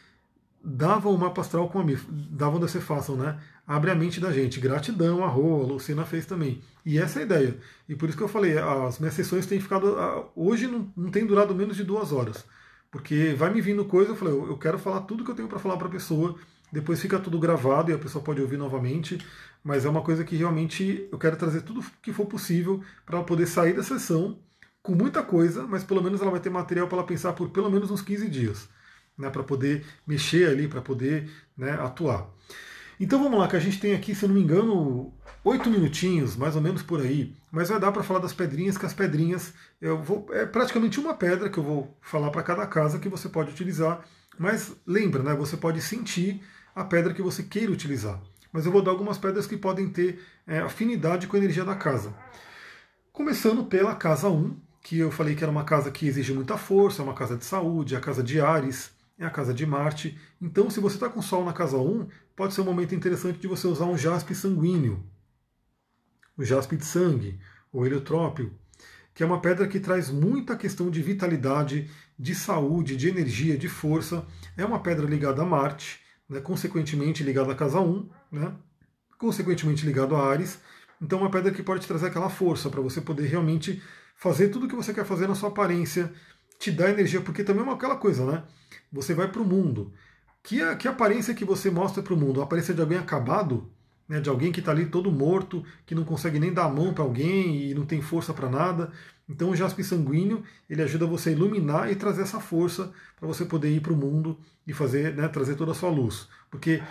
dava 0.62 1.10
o 1.10 1.18
mapa 1.18 1.42
astral 1.42 1.68
com 1.68 1.78
a 1.78 1.84
MIF, 1.84 2.06
davam 2.10 2.58
da 2.58 2.66
fácil, 2.66 3.16
né? 3.16 3.38
Abre 3.66 3.90
a 3.90 3.94
mente 3.94 4.20
da 4.20 4.32
gente. 4.32 4.60
Gratidão, 4.60 5.24
a 5.24 5.28
Rô, 5.28 5.62
a 5.62 5.66
Lucina 5.66 6.04
fez 6.04 6.26
também. 6.26 6.62
E 6.84 6.98
essa 6.98 7.20
é 7.20 7.22
a 7.22 7.26
ideia. 7.26 7.58
E 7.88 7.94
por 7.94 8.08
isso 8.08 8.18
que 8.18 8.24
eu 8.24 8.28
falei, 8.28 8.58
as 8.58 8.98
minhas 8.98 9.14
sessões 9.14 9.46
têm 9.46 9.60
ficado. 9.60 9.96
Hoje 10.36 10.66
não, 10.66 10.92
não 10.96 11.10
tem 11.10 11.26
durado 11.26 11.54
menos 11.54 11.76
de 11.76 11.84
duas 11.84 12.12
horas. 12.12 12.44
Porque 12.90 13.34
vai 13.34 13.52
me 13.52 13.60
vindo 13.60 13.84
coisa, 13.84 14.12
eu 14.12 14.16
falei, 14.16 14.34
eu 14.34 14.56
quero 14.58 14.78
falar 14.78 15.00
tudo 15.00 15.24
que 15.24 15.30
eu 15.30 15.34
tenho 15.34 15.48
para 15.48 15.58
falar 15.58 15.76
para 15.76 15.88
a 15.88 15.90
pessoa 15.90 16.36
depois 16.74 17.00
fica 17.00 17.20
tudo 17.20 17.38
gravado 17.38 17.90
e 17.90 17.94
a 17.94 17.98
pessoa 17.98 18.22
pode 18.22 18.42
ouvir 18.42 18.56
novamente, 18.56 19.24
mas 19.62 19.84
é 19.84 19.88
uma 19.88 20.02
coisa 20.02 20.24
que 20.24 20.34
realmente 20.34 21.08
eu 21.10 21.16
quero 21.16 21.36
trazer 21.36 21.62
tudo 21.62 21.84
que 22.02 22.12
for 22.12 22.26
possível 22.26 22.82
para 23.06 23.16
ela 23.16 23.24
poder 23.24 23.46
sair 23.46 23.74
da 23.74 23.82
sessão 23.84 24.40
com 24.82 24.92
muita 24.92 25.22
coisa, 25.22 25.62
mas 25.68 25.84
pelo 25.84 26.02
menos 26.02 26.20
ela 26.20 26.32
vai 26.32 26.40
ter 26.40 26.50
material 26.50 26.88
para 26.88 26.98
ela 26.98 27.06
pensar 27.06 27.32
por 27.32 27.48
pelo 27.50 27.70
menos 27.70 27.92
uns 27.92 28.02
15 28.02 28.28
dias, 28.28 28.68
né, 29.16 29.30
para 29.30 29.44
poder 29.44 29.86
mexer 30.04 30.48
ali, 30.48 30.66
para 30.66 30.82
poder 30.82 31.30
né, 31.56 31.72
atuar. 31.80 32.28
Então 32.98 33.22
vamos 33.22 33.38
lá, 33.38 33.48
que 33.48 33.56
a 33.56 33.60
gente 33.60 33.80
tem 33.80 33.94
aqui, 33.94 34.14
se 34.14 34.24
eu 34.24 34.28
não 34.28 34.36
me 34.36 34.42
engano, 34.42 35.12
oito 35.42 35.68
minutinhos, 35.68 36.36
mais 36.36 36.54
ou 36.54 36.62
menos 36.62 36.82
por 36.82 37.00
aí, 37.00 37.34
mas 37.50 37.68
vai 37.68 37.80
dar 37.80 37.90
para 37.90 38.02
falar 38.02 38.20
das 38.20 38.32
pedrinhas, 38.32 38.78
que 38.78 38.86
as 38.86 38.94
pedrinhas, 38.94 39.52
eu 39.80 40.00
vou, 40.00 40.26
é 40.30 40.46
praticamente 40.46 41.00
uma 41.00 41.14
pedra 41.14 41.50
que 41.50 41.58
eu 41.58 41.62
vou 41.62 41.96
falar 42.00 42.30
para 42.30 42.42
cada 42.42 42.66
casa 42.66 42.98
que 42.98 43.08
você 43.08 43.28
pode 43.28 43.50
utilizar, 43.50 44.04
mas 44.38 44.74
lembra, 44.86 45.22
né, 45.22 45.34
você 45.34 45.56
pode 45.56 45.80
sentir 45.80 46.40
a 46.74 46.84
pedra 46.84 47.12
que 47.12 47.22
você 47.22 47.42
queira 47.42 47.72
utilizar. 47.72 48.20
Mas 48.52 48.66
eu 48.66 48.72
vou 48.72 48.82
dar 48.82 48.92
algumas 48.92 49.18
pedras 49.18 49.46
que 49.46 49.56
podem 49.56 49.88
ter 49.88 50.20
é, 50.46 50.60
afinidade 50.60 51.26
com 51.26 51.36
a 51.36 51.38
energia 51.38 51.64
da 51.64 51.74
casa. 51.74 52.14
Começando 53.12 53.64
pela 53.64 53.94
casa 53.96 54.28
1, 54.28 54.56
que 54.80 54.98
eu 54.98 55.10
falei 55.10 55.34
que 55.34 55.42
era 55.42 55.50
uma 55.50 55.64
casa 55.64 55.90
que 55.90 56.06
exige 56.06 56.32
muita 56.32 56.56
força, 56.56 57.02
é 57.02 57.04
uma 57.04 57.14
casa 57.14 57.36
de 57.36 57.44
saúde, 57.44 57.94
é 57.94 57.98
a 57.98 58.00
casa 58.00 58.22
de 58.22 58.40
Ares, 58.40 58.93
é 59.18 59.24
a 59.24 59.30
casa 59.30 59.54
de 59.54 59.64
Marte. 59.64 60.18
Então, 60.40 60.68
se 60.68 60.80
você 60.80 60.96
está 60.96 61.08
com 61.08 61.22
Sol 61.22 61.44
na 61.44 61.52
casa 61.52 61.76
1, 61.76 62.08
pode 62.34 62.54
ser 62.54 62.60
um 62.60 62.64
momento 62.64 62.94
interessante 62.94 63.38
de 63.38 63.46
você 63.46 63.66
usar 63.66 63.86
um 63.86 63.96
jaspe 63.96 64.34
sanguíneo, 64.34 65.04
o 66.36 66.44
jaspe 66.44 66.76
de 66.76 66.84
sangue, 66.84 67.38
ou 67.72 67.86
heliotrópio, 67.86 68.52
que 69.14 69.22
é 69.22 69.26
uma 69.26 69.40
pedra 69.40 69.68
que 69.68 69.78
traz 69.78 70.10
muita 70.10 70.56
questão 70.56 70.90
de 70.90 71.00
vitalidade, 71.00 71.90
de 72.18 72.34
saúde, 72.34 72.96
de 72.96 73.08
energia, 73.08 73.56
de 73.56 73.68
força. 73.68 74.26
É 74.56 74.64
uma 74.64 74.80
pedra 74.80 75.06
ligada 75.06 75.42
a 75.42 75.44
Marte, 75.44 76.00
né, 76.28 76.40
consequentemente 76.40 77.22
ligado 77.22 77.50
à 77.50 77.54
casa 77.54 77.80
1, 77.80 78.08
né, 78.32 78.52
consequentemente 79.18 79.86
ligado 79.86 80.16
a 80.16 80.28
Ares. 80.28 80.58
Então, 81.00 81.20
uma 81.20 81.30
pedra 81.30 81.52
que 81.52 81.62
pode 81.62 81.86
trazer 81.86 82.06
aquela 82.06 82.28
força 82.28 82.68
para 82.68 82.80
você 82.80 83.00
poder 83.00 83.26
realmente 83.26 83.80
fazer 84.16 84.48
tudo 84.48 84.66
o 84.66 84.68
que 84.68 84.76
você 84.76 84.92
quer 84.92 85.04
fazer 85.04 85.28
na 85.28 85.34
sua 85.34 85.48
aparência, 85.48 86.12
te 86.58 86.70
dar 86.70 86.90
energia, 86.90 87.20
porque 87.20 87.44
também 87.44 87.62
é 87.62 87.64
uma, 87.64 87.74
aquela 87.74 87.96
coisa, 87.96 88.24
né? 88.24 88.42
Você 88.92 89.14
vai 89.14 89.28
para 89.28 89.42
o 89.42 89.44
mundo. 89.44 89.92
Que, 90.42 90.62
a, 90.62 90.76
que 90.76 90.86
aparência 90.88 91.34
que 91.34 91.44
você 91.44 91.70
mostra 91.70 92.02
para 92.02 92.14
o 92.14 92.16
mundo? 92.16 92.40
A 92.40 92.44
aparência 92.44 92.74
de 92.74 92.80
alguém 92.80 92.98
acabado? 92.98 93.70
né, 94.08 94.20
de 94.20 94.28
alguém 94.28 94.52
que 94.52 94.60
está 94.60 94.72
ali 94.72 94.86
todo 94.86 95.10
morto, 95.10 95.64
que 95.86 95.94
não 95.94 96.04
consegue 96.04 96.38
nem 96.38 96.52
dar 96.52 96.64
a 96.64 96.68
mão 96.68 96.92
para 96.92 97.04
alguém 97.04 97.70
e 97.70 97.74
não 97.74 97.86
tem 97.86 98.00
força 98.00 98.32
para 98.32 98.48
nada. 98.48 98.92
Então 99.28 99.50
o 99.50 99.56
jaspe 99.56 99.82
sanguíneo 99.82 100.42
ele 100.68 100.82
ajuda 100.82 101.06
você 101.06 101.30
a 101.30 101.32
iluminar 101.32 101.90
e 101.90 101.96
trazer 101.96 102.22
essa 102.22 102.40
força 102.40 102.92
para 103.18 103.26
você 103.26 103.44
poder 103.44 103.70
ir 103.70 103.80
para 103.80 103.92
o 103.92 103.96
mundo 103.96 104.38
e 104.66 104.72
fazer, 104.72 105.14
né, 105.14 105.28
trazer 105.28 105.56
toda 105.56 105.72
a 105.72 105.74
sua 105.74 105.90
luz. 105.90 106.28
Porque 106.50 106.82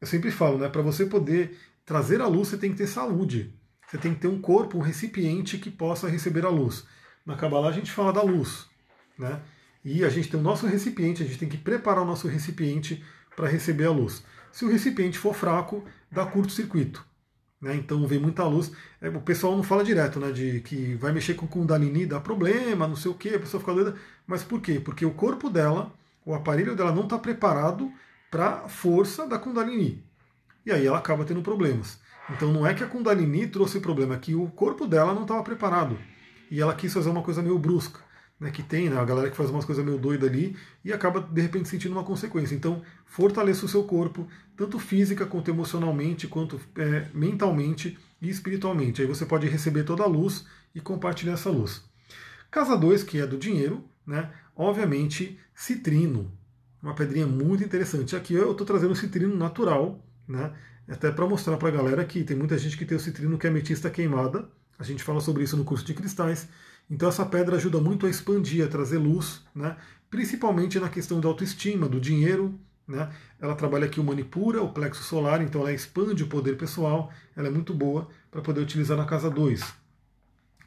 eu 0.00 0.06
sempre 0.06 0.30
falo, 0.30 0.58
né, 0.58 0.68
para 0.68 0.82
você 0.82 1.04
poder 1.04 1.56
trazer 1.84 2.20
a 2.20 2.26
luz, 2.26 2.48
você 2.48 2.56
tem 2.56 2.70
que 2.70 2.78
ter 2.78 2.86
saúde. 2.86 3.54
Você 3.86 3.98
tem 3.98 4.14
que 4.14 4.20
ter 4.20 4.28
um 4.28 4.40
corpo, 4.40 4.78
um 4.78 4.82
recipiente 4.82 5.58
que 5.58 5.70
possa 5.70 6.08
receber 6.08 6.44
a 6.44 6.50
luz. 6.50 6.86
Na 7.24 7.36
Kabbalah 7.36 7.68
a 7.68 7.72
gente 7.72 7.90
fala 7.90 8.12
da 8.12 8.22
luz, 8.22 8.66
né? 9.18 9.40
E 9.84 10.04
a 10.04 10.08
gente 10.08 10.28
tem 10.28 10.38
o 10.38 10.42
nosso 10.42 10.66
recipiente, 10.66 11.22
a 11.22 11.26
gente 11.26 11.38
tem 11.38 11.48
que 11.48 11.56
preparar 11.56 12.02
o 12.02 12.06
nosso 12.06 12.28
recipiente 12.28 13.02
para 13.34 13.48
receber 13.48 13.86
a 13.86 13.90
luz. 13.90 14.22
Se 14.52 14.64
o 14.64 14.70
recipiente 14.70 15.18
for 15.18 15.34
fraco, 15.34 15.84
dá 16.10 16.26
curto-circuito. 16.26 17.04
Né? 17.60 17.74
Então 17.74 18.06
vem 18.06 18.18
muita 18.18 18.44
luz. 18.44 18.70
É, 19.00 19.08
o 19.08 19.20
pessoal 19.20 19.56
não 19.56 19.62
fala 19.62 19.84
direto, 19.84 20.20
né? 20.20 20.30
De 20.30 20.60
que 20.60 20.94
vai 20.96 21.12
mexer 21.12 21.34
com 21.34 21.46
Kundalini, 21.46 22.06
dá 22.06 22.20
problema, 22.20 22.86
não 22.86 22.96
sei 22.96 23.10
o 23.10 23.14
que, 23.14 23.34
a 23.34 23.38
pessoa 23.38 23.60
fica 23.60 23.74
doida. 23.74 23.96
Mas 24.26 24.42
por 24.42 24.60
quê? 24.60 24.80
Porque 24.80 25.04
o 25.04 25.12
corpo 25.12 25.48
dela, 25.48 25.92
o 26.24 26.34
aparelho 26.34 26.76
dela 26.76 26.92
não 26.92 27.04
está 27.04 27.18
preparado 27.18 27.90
para 28.30 28.64
a 28.64 28.68
força 28.68 29.26
da 29.26 29.38
Kundalini. 29.38 30.04
E 30.66 30.70
aí 30.70 30.86
ela 30.86 30.98
acaba 30.98 31.24
tendo 31.24 31.42
problemas. 31.42 31.98
Então 32.30 32.52
não 32.52 32.66
é 32.66 32.74
que 32.74 32.84
a 32.84 32.86
Kundalini 32.86 33.46
trouxe 33.46 33.80
problema, 33.80 34.14
é 34.14 34.18
que 34.18 34.34
o 34.34 34.48
corpo 34.48 34.86
dela 34.86 35.14
não 35.14 35.22
estava 35.22 35.42
preparado. 35.42 35.98
E 36.50 36.60
ela 36.60 36.74
quis 36.74 36.92
fazer 36.92 37.08
uma 37.08 37.22
coisa 37.22 37.42
meio 37.42 37.58
brusca 37.58 38.00
né, 38.40 38.50
que 38.50 38.62
tem, 38.62 38.88
né, 38.88 38.98
a 38.98 39.04
galera 39.04 39.30
que 39.30 39.36
faz 39.36 39.50
umas 39.50 39.64
coisas 39.64 39.84
meio 39.84 39.98
doidas 39.98 40.28
ali 40.28 40.56
e 40.84 40.92
acaba 40.92 41.20
de 41.20 41.40
repente 41.40 41.68
sentindo 41.68 41.92
uma 41.92 42.04
consequência. 42.04 42.54
Então, 42.54 42.82
fortaleça 43.04 43.66
o 43.66 43.68
seu 43.68 43.84
corpo, 43.84 44.28
tanto 44.56 44.78
física 44.78 45.26
quanto 45.26 45.50
emocionalmente, 45.50 46.28
quanto 46.28 46.60
é, 46.76 47.06
mentalmente 47.12 47.98
e 48.20 48.28
espiritualmente. 48.28 49.02
Aí 49.02 49.08
você 49.08 49.26
pode 49.26 49.48
receber 49.48 49.84
toda 49.84 50.04
a 50.04 50.06
luz 50.06 50.46
e 50.74 50.80
compartilhar 50.80 51.32
essa 51.32 51.50
luz. 51.50 51.82
Casa 52.50 52.76
2, 52.76 53.02
que 53.02 53.20
é 53.20 53.26
do 53.26 53.36
dinheiro, 53.36 53.84
né, 54.06 54.30
obviamente, 54.54 55.38
citrino. 55.54 56.32
Uma 56.80 56.94
pedrinha 56.94 57.26
muito 57.26 57.64
interessante. 57.64 58.14
Aqui 58.14 58.34
eu 58.34 58.52
estou 58.52 58.66
trazendo 58.66 58.94
citrino 58.94 59.36
natural, 59.36 60.04
né, 60.26 60.52
até 60.88 61.10
para 61.10 61.26
mostrar 61.26 61.56
para 61.56 61.68
a 61.68 61.72
galera 61.72 62.04
que 62.04 62.22
tem 62.22 62.36
muita 62.36 62.56
gente 62.56 62.76
que 62.76 62.84
tem 62.84 62.96
o 62.96 63.00
citrino 63.00 63.36
que 63.36 63.46
é 63.46 63.50
ametista 63.50 63.90
queimada. 63.90 64.48
A 64.78 64.84
gente 64.84 65.02
fala 65.02 65.20
sobre 65.20 65.42
isso 65.42 65.56
no 65.56 65.64
curso 65.64 65.84
de 65.84 65.92
cristais. 65.92 66.48
Então 66.90 67.08
essa 67.08 67.26
pedra 67.26 67.56
ajuda 67.56 67.80
muito 67.80 68.06
a 68.06 68.10
expandir, 68.10 68.64
a 68.64 68.68
trazer 68.68 68.98
luz, 68.98 69.42
né? 69.54 69.76
principalmente 70.10 70.80
na 70.80 70.88
questão 70.88 71.20
da 71.20 71.28
autoestima, 71.28 71.88
do 71.88 72.00
dinheiro. 72.00 72.58
Né? 72.86 73.10
Ela 73.38 73.54
trabalha 73.54 73.84
aqui 73.84 74.00
o 74.00 74.04
manipura, 74.04 74.62
o 74.62 74.72
plexo 74.72 75.02
solar, 75.02 75.42
então 75.42 75.60
ela 75.60 75.72
expande 75.72 76.24
o 76.24 76.28
poder 76.28 76.56
pessoal, 76.56 77.12
ela 77.36 77.48
é 77.48 77.50
muito 77.50 77.74
boa 77.74 78.08
para 78.30 78.40
poder 78.40 78.62
utilizar 78.62 78.96
na 78.96 79.04
casa 79.04 79.30
2. 79.30 79.62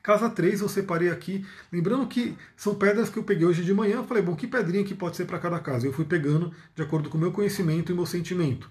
Casa 0.04 0.30
3 0.30 0.62
eu 0.62 0.70
separei 0.70 1.10
aqui, 1.10 1.46
lembrando 1.72 2.08
que 2.08 2.36
são 2.56 2.74
pedras 2.76 3.10
que 3.10 3.18
eu 3.18 3.24
peguei 3.24 3.46
hoje 3.46 3.64
de 3.64 3.74
manhã, 3.74 4.04
falei, 4.04 4.22
bom, 4.22 4.36
que 4.36 4.48
pedrinha 4.48 4.84
que 4.84 4.96
pode 4.96 5.16
ser 5.16 5.26
para 5.26 5.40
cada 5.40 5.60
casa? 5.60 5.86
Eu 5.86 5.94
fui 5.94 6.06
pegando 6.06 6.52
de 6.76 6.82
acordo 6.82 7.10
com 7.10 7.18
o 7.18 7.22
meu 7.22 7.32
conhecimento 7.32 7.92
e 7.92 7.96
meu 7.96 8.06
sentimento. 8.06 8.70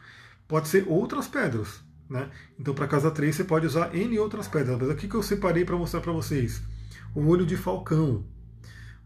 Pode 0.49 0.69
ser 0.69 0.85
outras 0.89 1.29
pedras, 1.29 1.81
né? 2.09 2.29
Então 2.59 2.75
para 2.75 2.89
casa 2.89 3.11
3 3.11 3.35
você 3.35 3.45
pode 3.45 3.67
usar 3.67 3.95
N 3.95 4.19
outras 4.19 4.49
pedras, 4.49 4.77
mas 4.79 4.91
aqui 4.91 5.09
que 5.09 5.15
eu 5.15 5.23
separei 5.23 5.65
para 5.65 5.77
mostrar 5.77 6.01
para 6.01 6.13
vocês 6.13 6.61
o 7.15 7.27
olho 7.27 7.45
de 7.45 7.57
falcão, 7.57 8.25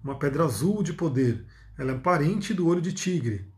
uma 0.03 0.19
pedra 0.19 0.45
azul 0.45 0.83
de 0.83 0.93
poder. 0.93 1.47
Ela 1.79 1.93
é 1.93 1.99
parente 1.99 2.53
do 2.53 2.67
olho 2.67 2.81
de 2.81 2.93
tigre. 2.93 3.51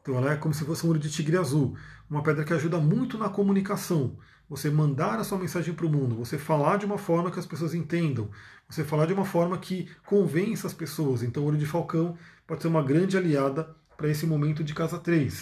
Então 0.00 0.16
ela 0.16 0.32
é 0.32 0.36
como 0.36 0.54
se 0.54 0.64
fosse 0.64 0.86
um 0.86 0.90
olho 0.90 0.98
de 0.98 1.10
tigre 1.10 1.36
azul. 1.36 1.76
Uma 2.08 2.22
pedra 2.22 2.44
que 2.44 2.52
ajuda 2.52 2.78
muito 2.78 3.18
na 3.18 3.28
comunicação. 3.28 4.16
Você 4.48 4.70
mandar 4.70 5.18
a 5.18 5.24
sua 5.24 5.38
mensagem 5.38 5.72
para 5.72 5.86
o 5.86 5.90
mundo, 5.90 6.16
você 6.16 6.36
falar 6.36 6.76
de 6.76 6.84
uma 6.84 6.98
forma 6.98 7.30
que 7.30 7.38
as 7.38 7.46
pessoas 7.46 7.72
entendam, 7.72 8.30
você 8.68 8.84
falar 8.84 9.06
de 9.06 9.14
uma 9.14 9.24
forma 9.24 9.56
que 9.56 9.88
convença 10.04 10.66
as 10.66 10.74
pessoas. 10.74 11.22
Então 11.22 11.42
o 11.42 11.46
olho 11.46 11.58
de 11.58 11.66
falcão 11.66 12.16
pode 12.46 12.62
ser 12.62 12.68
uma 12.68 12.82
grande 12.82 13.16
aliada 13.16 13.74
para 13.96 14.08
esse 14.08 14.26
momento 14.26 14.64
de 14.64 14.74
casa 14.74 14.98
3. 14.98 15.40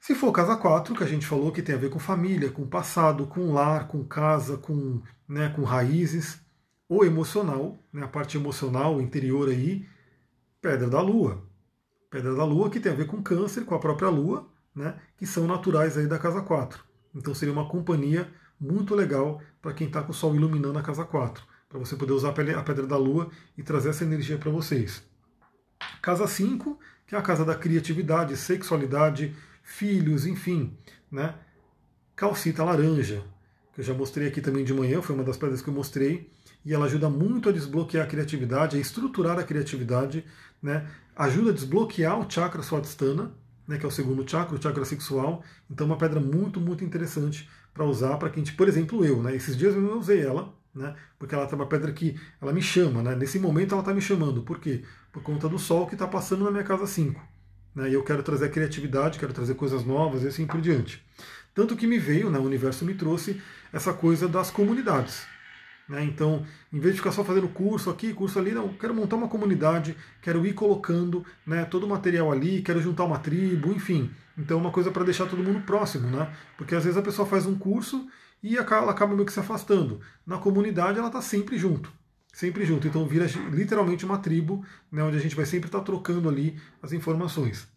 Se 0.00 0.14
for 0.16 0.32
casa 0.32 0.56
4, 0.56 0.96
que 0.96 1.04
a 1.04 1.06
gente 1.06 1.26
falou 1.26 1.52
que 1.52 1.62
tem 1.62 1.74
a 1.74 1.78
ver 1.78 1.90
com 1.90 1.98
família, 1.98 2.50
com 2.50 2.66
passado, 2.66 3.26
com 3.26 3.52
lar, 3.52 3.86
com 3.86 4.02
casa, 4.04 4.56
com, 4.56 5.00
né, 5.28 5.48
com 5.50 5.62
raízes, 5.62 6.40
o 6.94 7.04
emocional, 7.06 7.82
né, 7.90 8.02
a 8.02 8.08
parte 8.08 8.36
emocional 8.36 9.00
interior 9.00 9.48
aí, 9.48 9.86
pedra 10.60 10.90
da 10.90 11.00
lua. 11.00 11.42
Pedra 12.10 12.34
da 12.34 12.44
lua 12.44 12.68
que 12.68 12.78
tem 12.78 12.92
a 12.92 12.94
ver 12.94 13.06
com 13.06 13.22
câncer, 13.22 13.64
com 13.64 13.74
a 13.74 13.78
própria 13.78 14.10
lua, 14.10 14.46
né, 14.74 15.00
que 15.16 15.24
são 15.24 15.46
naturais 15.46 15.96
aí 15.96 16.06
da 16.06 16.18
casa 16.18 16.42
4. 16.42 16.84
Então 17.14 17.34
seria 17.34 17.52
uma 17.52 17.66
companhia 17.66 18.30
muito 18.60 18.94
legal 18.94 19.40
para 19.62 19.72
quem 19.72 19.86
está 19.86 20.02
com 20.02 20.12
o 20.12 20.14
sol 20.14 20.36
iluminando 20.36 20.78
a 20.78 20.82
casa 20.82 21.02
4, 21.02 21.42
para 21.66 21.78
você 21.78 21.96
poder 21.96 22.12
usar 22.12 22.28
a 22.28 22.62
pedra 22.62 22.86
da 22.86 22.98
lua 22.98 23.30
e 23.56 23.62
trazer 23.62 23.88
essa 23.88 24.04
energia 24.04 24.36
para 24.36 24.50
vocês. 24.50 25.02
Casa 26.02 26.26
5, 26.26 26.78
que 27.06 27.14
é 27.14 27.18
a 27.18 27.22
casa 27.22 27.42
da 27.42 27.54
criatividade, 27.54 28.36
sexualidade, 28.36 29.34
filhos, 29.62 30.26
enfim, 30.26 30.76
né? 31.10 31.34
Calcita 32.14 32.62
laranja, 32.62 33.24
que 33.72 33.80
eu 33.80 33.84
já 33.84 33.94
mostrei 33.94 34.28
aqui 34.28 34.42
também 34.42 34.62
de 34.62 34.74
manhã, 34.74 35.00
foi 35.00 35.14
uma 35.14 35.24
das 35.24 35.38
pedras 35.38 35.62
que 35.62 35.68
eu 35.68 35.74
mostrei 35.74 36.30
e 36.64 36.72
ela 36.72 36.86
ajuda 36.86 37.08
muito 37.08 37.48
a 37.48 37.52
desbloquear 37.52 38.04
a 38.04 38.08
criatividade, 38.08 38.76
a 38.76 38.80
estruturar 38.80 39.38
a 39.38 39.42
criatividade, 39.42 40.24
né? 40.62 40.86
ajuda 41.16 41.50
a 41.50 41.54
desbloquear 41.54 42.18
o 42.18 42.30
chakra 42.30 42.62
swadhisthana, 42.62 43.32
né, 43.66 43.78
que 43.78 43.84
é 43.84 43.88
o 43.88 43.92
segundo 43.92 44.28
chakra, 44.28 44.56
o 44.56 44.62
chakra 44.62 44.84
sexual. 44.84 45.42
Então, 45.70 45.86
uma 45.86 45.96
pedra 45.96 46.20
muito, 46.20 46.60
muito 46.60 46.84
interessante 46.84 47.48
para 47.72 47.84
usar 47.84 48.16
para 48.18 48.30
quem, 48.30 48.44
por 48.44 48.68
exemplo, 48.68 49.04
eu. 49.04 49.22
Né, 49.22 49.34
esses 49.36 49.56
dias 49.56 49.74
eu 49.74 49.80
não 49.80 49.98
usei 49.98 50.20
ela, 50.20 50.54
né, 50.74 50.94
porque 51.18 51.34
ela 51.34 51.48
é 51.50 51.54
uma 51.54 51.66
pedra 51.66 51.92
que 51.92 52.18
ela 52.40 52.52
me 52.52 52.62
chama. 52.62 53.02
Né, 53.02 53.14
nesse 53.14 53.38
momento 53.38 53.72
ela 53.72 53.82
está 53.82 53.94
me 53.94 54.00
chamando. 54.00 54.42
Por 54.42 54.58
quê? 54.58 54.82
Por 55.12 55.22
conta 55.22 55.48
do 55.48 55.58
sol 55.58 55.86
que 55.86 55.94
está 55.94 56.06
passando 56.06 56.44
na 56.44 56.50
minha 56.50 56.64
casa 56.64 56.86
5. 56.86 57.20
Né, 57.74 57.90
e 57.90 57.94
eu 57.94 58.02
quero 58.02 58.22
trazer 58.22 58.50
criatividade, 58.50 59.18
quero 59.18 59.32
trazer 59.32 59.54
coisas 59.54 59.84
novas 59.84 60.22
e 60.22 60.28
assim 60.28 60.46
por 60.46 60.60
diante. 60.60 61.04
Tanto 61.54 61.76
que 61.76 61.86
me 61.86 61.98
veio, 61.98 62.30
né, 62.30 62.38
o 62.38 62.42
universo 62.42 62.84
me 62.84 62.94
trouxe 62.94 63.40
essa 63.72 63.92
coisa 63.92 64.26
das 64.26 64.50
comunidades. 64.50 65.26
Né? 65.92 66.02
Então, 66.04 66.42
em 66.72 66.80
vez 66.80 66.94
de 66.94 67.00
ficar 67.02 67.12
só 67.12 67.22
fazendo 67.22 67.46
curso 67.48 67.90
aqui, 67.90 68.14
curso 68.14 68.38
ali, 68.38 68.52
não, 68.52 68.70
quero 68.70 68.94
montar 68.94 69.16
uma 69.16 69.28
comunidade, 69.28 69.94
quero 70.22 70.46
ir 70.46 70.54
colocando 70.54 71.22
né, 71.46 71.66
todo 71.66 71.84
o 71.84 71.88
material 71.88 72.32
ali, 72.32 72.62
quero 72.62 72.80
juntar 72.80 73.04
uma 73.04 73.18
tribo, 73.18 73.70
enfim. 73.70 74.10
Então, 74.38 74.58
uma 74.58 74.70
coisa 74.70 74.90
para 74.90 75.04
deixar 75.04 75.26
todo 75.26 75.42
mundo 75.42 75.60
próximo, 75.66 76.08
né? 76.08 76.34
Porque 76.56 76.74
às 76.74 76.84
vezes 76.84 76.98
a 76.98 77.02
pessoa 77.02 77.28
faz 77.28 77.44
um 77.44 77.58
curso 77.58 78.08
e 78.42 78.56
ela 78.56 78.90
acaba 78.90 79.12
meio 79.12 79.26
que 79.26 79.32
se 79.34 79.40
afastando. 79.40 80.00
Na 80.26 80.38
comunidade, 80.38 80.98
ela 80.98 81.08
está 81.08 81.20
sempre 81.20 81.58
junto. 81.58 81.92
Sempre 82.32 82.64
junto. 82.64 82.88
Então, 82.88 83.06
vira 83.06 83.26
literalmente 83.50 84.06
uma 84.06 84.16
tribo, 84.16 84.64
né, 84.90 85.02
onde 85.02 85.18
a 85.18 85.20
gente 85.20 85.36
vai 85.36 85.44
sempre 85.44 85.68
estar 85.68 85.80
tá 85.80 85.84
trocando 85.84 86.26
ali 86.26 86.58
as 86.82 86.94
informações. 86.94 87.68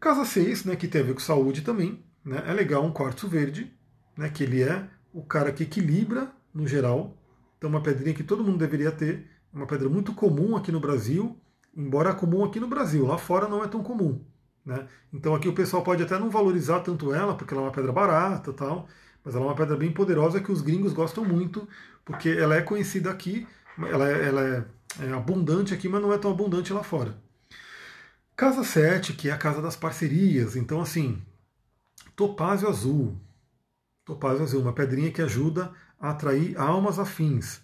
Casa 0.00 0.24
6, 0.24 0.64
né, 0.64 0.74
que 0.74 0.88
tem 0.88 1.02
a 1.02 1.04
ver 1.04 1.12
com 1.12 1.20
saúde 1.20 1.60
também. 1.60 2.02
Né, 2.24 2.42
é 2.46 2.54
legal 2.54 2.82
um 2.82 2.90
quartzo 2.90 3.28
verde, 3.28 3.70
né, 4.16 4.30
que 4.30 4.42
ele 4.42 4.62
é 4.62 4.88
o 5.12 5.22
cara 5.22 5.52
que 5.52 5.64
equilibra 5.64 6.32
no 6.54 6.66
geral. 6.66 7.14
Então, 7.66 7.74
uma 7.74 7.82
pedrinha 7.82 8.14
que 8.14 8.22
todo 8.22 8.44
mundo 8.44 8.58
deveria 8.58 8.92
ter, 8.92 9.26
uma 9.52 9.66
pedra 9.66 9.88
muito 9.88 10.14
comum 10.14 10.54
aqui 10.54 10.70
no 10.70 10.78
Brasil, 10.78 11.36
embora 11.76 12.14
comum 12.14 12.44
aqui 12.44 12.60
no 12.60 12.68
Brasil, 12.68 13.04
lá 13.04 13.18
fora 13.18 13.48
não 13.48 13.64
é 13.64 13.66
tão 13.66 13.82
comum. 13.82 14.24
Né? 14.64 14.86
Então, 15.12 15.34
aqui 15.34 15.48
o 15.48 15.52
pessoal 15.52 15.82
pode 15.82 16.00
até 16.00 16.16
não 16.16 16.30
valorizar 16.30 16.78
tanto 16.78 17.12
ela, 17.12 17.34
porque 17.34 17.52
ela 17.52 17.64
é 17.64 17.66
uma 17.66 17.72
pedra 17.72 17.90
barata 17.90 18.52
tal, 18.52 18.88
mas 19.24 19.34
ela 19.34 19.46
é 19.46 19.48
uma 19.48 19.54
pedra 19.56 19.76
bem 19.76 19.90
poderosa 19.90 20.40
que 20.40 20.52
os 20.52 20.62
gringos 20.62 20.92
gostam 20.92 21.24
muito, 21.24 21.68
porque 22.04 22.28
ela 22.28 22.54
é 22.54 22.62
conhecida 22.62 23.10
aqui, 23.10 23.48
ela 23.78 24.08
é, 24.08 24.28
ela 24.28 24.42
é, 24.44 24.64
é 25.04 25.12
abundante 25.12 25.74
aqui, 25.74 25.88
mas 25.88 26.00
não 26.00 26.12
é 26.12 26.18
tão 26.18 26.30
abundante 26.30 26.72
lá 26.72 26.84
fora. 26.84 27.16
Casa 28.36 28.62
7, 28.62 29.12
que 29.14 29.28
é 29.28 29.32
a 29.32 29.38
casa 29.38 29.60
das 29.60 29.74
parcerias. 29.74 30.54
Então, 30.54 30.80
assim, 30.80 31.20
topázio 32.14 32.68
azul. 32.68 33.16
Topázio 34.04 34.44
azul, 34.44 34.62
uma 34.62 34.72
pedrinha 34.72 35.10
que 35.10 35.20
ajuda 35.20 35.72
a 36.00 36.10
atrair 36.10 36.58
almas 36.58 36.98
afins. 36.98 37.60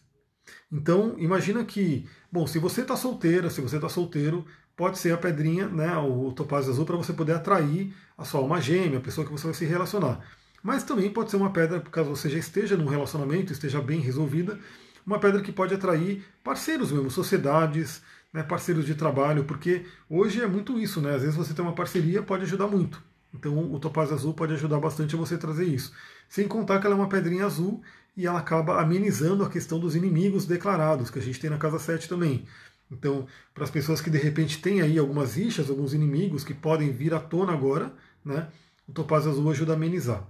Então, 0.70 1.14
imagina 1.18 1.64
que, 1.64 2.09
bom, 2.30 2.47
se 2.47 2.59
você 2.59 2.83
está 2.83 2.97
solteira, 2.97 3.51
se 3.51 3.61
você 3.61 3.76
está 3.76 3.89
solteiro, 3.89 4.45
pode 4.76 4.99
ser 4.99 5.12
a 5.12 5.18
pedrinha, 5.18 5.68
né, 5.68 5.97
o 5.99 6.33
topázio 6.33 6.72
azul, 6.72 6.87
para 6.87 6.97
você 6.97 7.12
poder 7.12 7.35
atrair 7.35 7.95
a 8.16 8.24
sua 8.24 8.41
alma 8.41 8.61
gêmea, 8.61 8.99
a 8.99 9.03
pessoa 9.03 9.26
que 9.26 9.33
você 9.33 9.45
vai 9.45 9.55
se 9.55 9.64
relacionar. 9.64 10.20
Mas 10.62 10.85
também 10.85 11.11
pode 11.11 11.30
ser 11.30 11.37
uma 11.37 11.51
pedra, 11.51 11.80
caso 11.80 12.11
você 12.11 12.30
já 12.30 12.39
esteja 12.39 12.76
num 12.76 12.87
relacionamento, 12.87 13.53
esteja 13.53 13.80
bem 13.80 14.01
resolvida, 14.01 14.59
uma 15.05 15.18
pedra 15.18 15.43
que 15.43 15.53
pode 15.53 15.74
atrair 15.74 16.24
parceiros 16.43 16.93
mesmo, 16.93 17.11
sociedades, 17.11 18.03
né, 18.33 18.43
parceiros 18.43 18.87
de 18.87 18.95
trabalho, 18.95 19.45
porque 19.45 19.85
hoje 20.09 20.41
é 20.41 20.47
muito 20.47 20.78
isso, 20.78 21.01
né? 21.01 21.14
Às 21.14 21.22
vezes 21.22 21.37
você 21.37 21.53
tem 21.53 21.64
uma 21.64 21.74
parceria, 21.74 22.22
pode 22.22 22.45
ajudar 22.45 22.66
muito. 22.66 23.03
Então 23.35 23.72
o 23.72 23.78
topázio 23.78 24.14
azul 24.14 24.35
pode 24.35 24.53
ajudar 24.55 24.78
bastante 24.78 25.14
a 25.14 25.18
você 25.18 25.37
trazer 25.37 25.64
isso. 25.64 25.93
Sem 26.28 26.47
contar 26.47 26.80
que 26.80 26.87
ela 26.87 26.95
é 26.95 26.99
uma 26.99 27.09
pedrinha 27.09 27.47
azul 27.47 27.83
e 28.17 28.27
ela 28.27 28.39
acaba 28.39 28.81
amenizando 28.81 29.45
a 29.45 29.51
questão 29.51 29.79
dos 29.79 29.97
inimigos 29.97 30.47
declarados, 30.47 31.11
que 31.11 31.19
a 31.19 31.23
gente 31.23 31.41
tem 31.41 31.51
na 31.51 31.59
casa 31.59 31.79
7 31.79 32.09
também. 32.09 32.47
Então, 32.91 33.27
para 33.55 33.65
as 33.65 33.71
pessoas 33.71 34.01
que 34.01 34.11
de 34.11 34.19
repente 34.19 34.61
têm 34.61 34.83
aí 34.83 34.99
algumas 34.99 35.35
rixas, 35.35 35.71
alguns 35.71 35.95
inimigos 35.95 36.45
que 36.45 36.53
podem 36.53 36.93
vir 36.93 37.15
à 37.15 37.21
tona 37.21 37.53
agora, 37.53 37.93
né, 38.25 38.49
o 38.87 38.93
topázio 38.93 39.31
azul 39.31 39.51
ajuda 39.51 39.73
a 39.73 39.77
amenizar. 39.77 40.27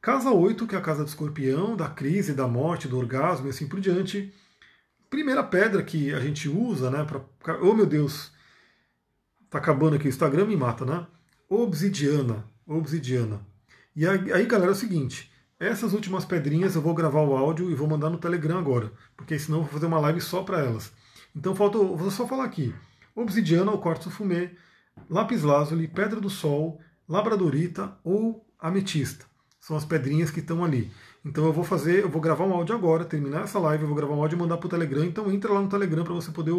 Casa 0.00 0.30
8, 0.30 0.66
que 0.66 0.74
é 0.74 0.78
a 0.78 0.82
casa 0.82 1.04
do 1.04 1.08
escorpião, 1.08 1.76
da 1.76 1.88
crise, 1.88 2.34
da 2.34 2.46
morte, 2.46 2.88
do 2.88 2.98
orgasmo 2.98 3.46
e 3.46 3.50
assim 3.50 3.66
por 3.66 3.80
diante. 3.80 4.34
Primeira 5.08 5.42
pedra 5.42 5.82
que 5.82 6.12
a 6.12 6.20
gente 6.20 6.48
usa, 6.48 6.90
né? 6.90 7.04
Pra... 7.04 7.58
Oh 7.62 7.72
meu 7.72 7.86
Deus! 7.86 8.32
Tá 9.48 9.58
acabando 9.58 9.96
aqui, 9.96 10.06
o 10.06 10.08
Instagram 10.08 10.46
me 10.46 10.56
mata, 10.56 10.84
né? 10.84 11.06
Obsidiana. 11.48 12.44
Obsidiana. 12.66 13.40
E 13.94 14.06
aí, 14.06 14.44
galera, 14.44 14.72
é 14.72 14.74
o 14.74 14.76
seguinte. 14.76 15.30
Essas 15.58 15.92
últimas 15.92 16.24
pedrinhas 16.24 16.74
eu 16.74 16.82
vou 16.82 16.94
gravar 16.94 17.22
o 17.22 17.36
áudio 17.36 17.70
e 17.70 17.74
vou 17.74 17.86
mandar 17.86 18.10
no 18.10 18.18
Telegram 18.18 18.58
agora, 18.58 18.92
porque 19.16 19.38
senão 19.38 19.58
eu 19.58 19.62
vou 19.62 19.72
fazer 19.72 19.86
uma 19.86 20.00
live 20.00 20.20
só 20.20 20.42
para 20.42 20.58
elas. 20.58 20.92
Então 21.34 21.54
falta, 21.54 21.78
vou 21.78 22.10
só 22.10 22.26
falar 22.26 22.44
aqui. 22.44 22.74
Obsidiana 23.14 23.70
ou 23.70 23.80
quartzo 23.80 24.10
fumê, 24.10 24.50
lápis 25.08 25.42
lazuli, 25.42 25.86
pedra 25.86 26.20
do 26.20 26.28
sol, 26.28 26.80
labradorita 27.08 27.96
ou 28.02 28.44
ametista. 28.58 29.26
São 29.60 29.76
as 29.76 29.84
pedrinhas 29.84 30.30
que 30.30 30.40
estão 30.40 30.64
ali. 30.64 30.90
Então 31.24 31.46
eu 31.46 31.52
vou 31.52 31.64
fazer, 31.64 32.02
eu 32.02 32.10
vou 32.10 32.20
gravar 32.20 32.44
um 32.44 32.52
áudio 32.52 32.74
agora, 32.74 33.04
terminar 33.04 33.44
essa 33.44 33.58
live, 33.58 33.84
eu 33.84 33.88
vou 33.88 33.96
gravar 33.96 34.14
um 34.14 34.20
áudio 34.20 34.36
e 34.36 34.38
mandar 34.38 34.58
para 34.58 34.66
o 34.66 34.70
Telegram. 34.70 35.04
Então 35.04 35.32
entra 35.32 35.52
lá 35.52 35.62
no 35.62 35.68
Telegram 35.68 36.04
para 36.04 36.12
você 36.12 36.30
poder 36.30 36.52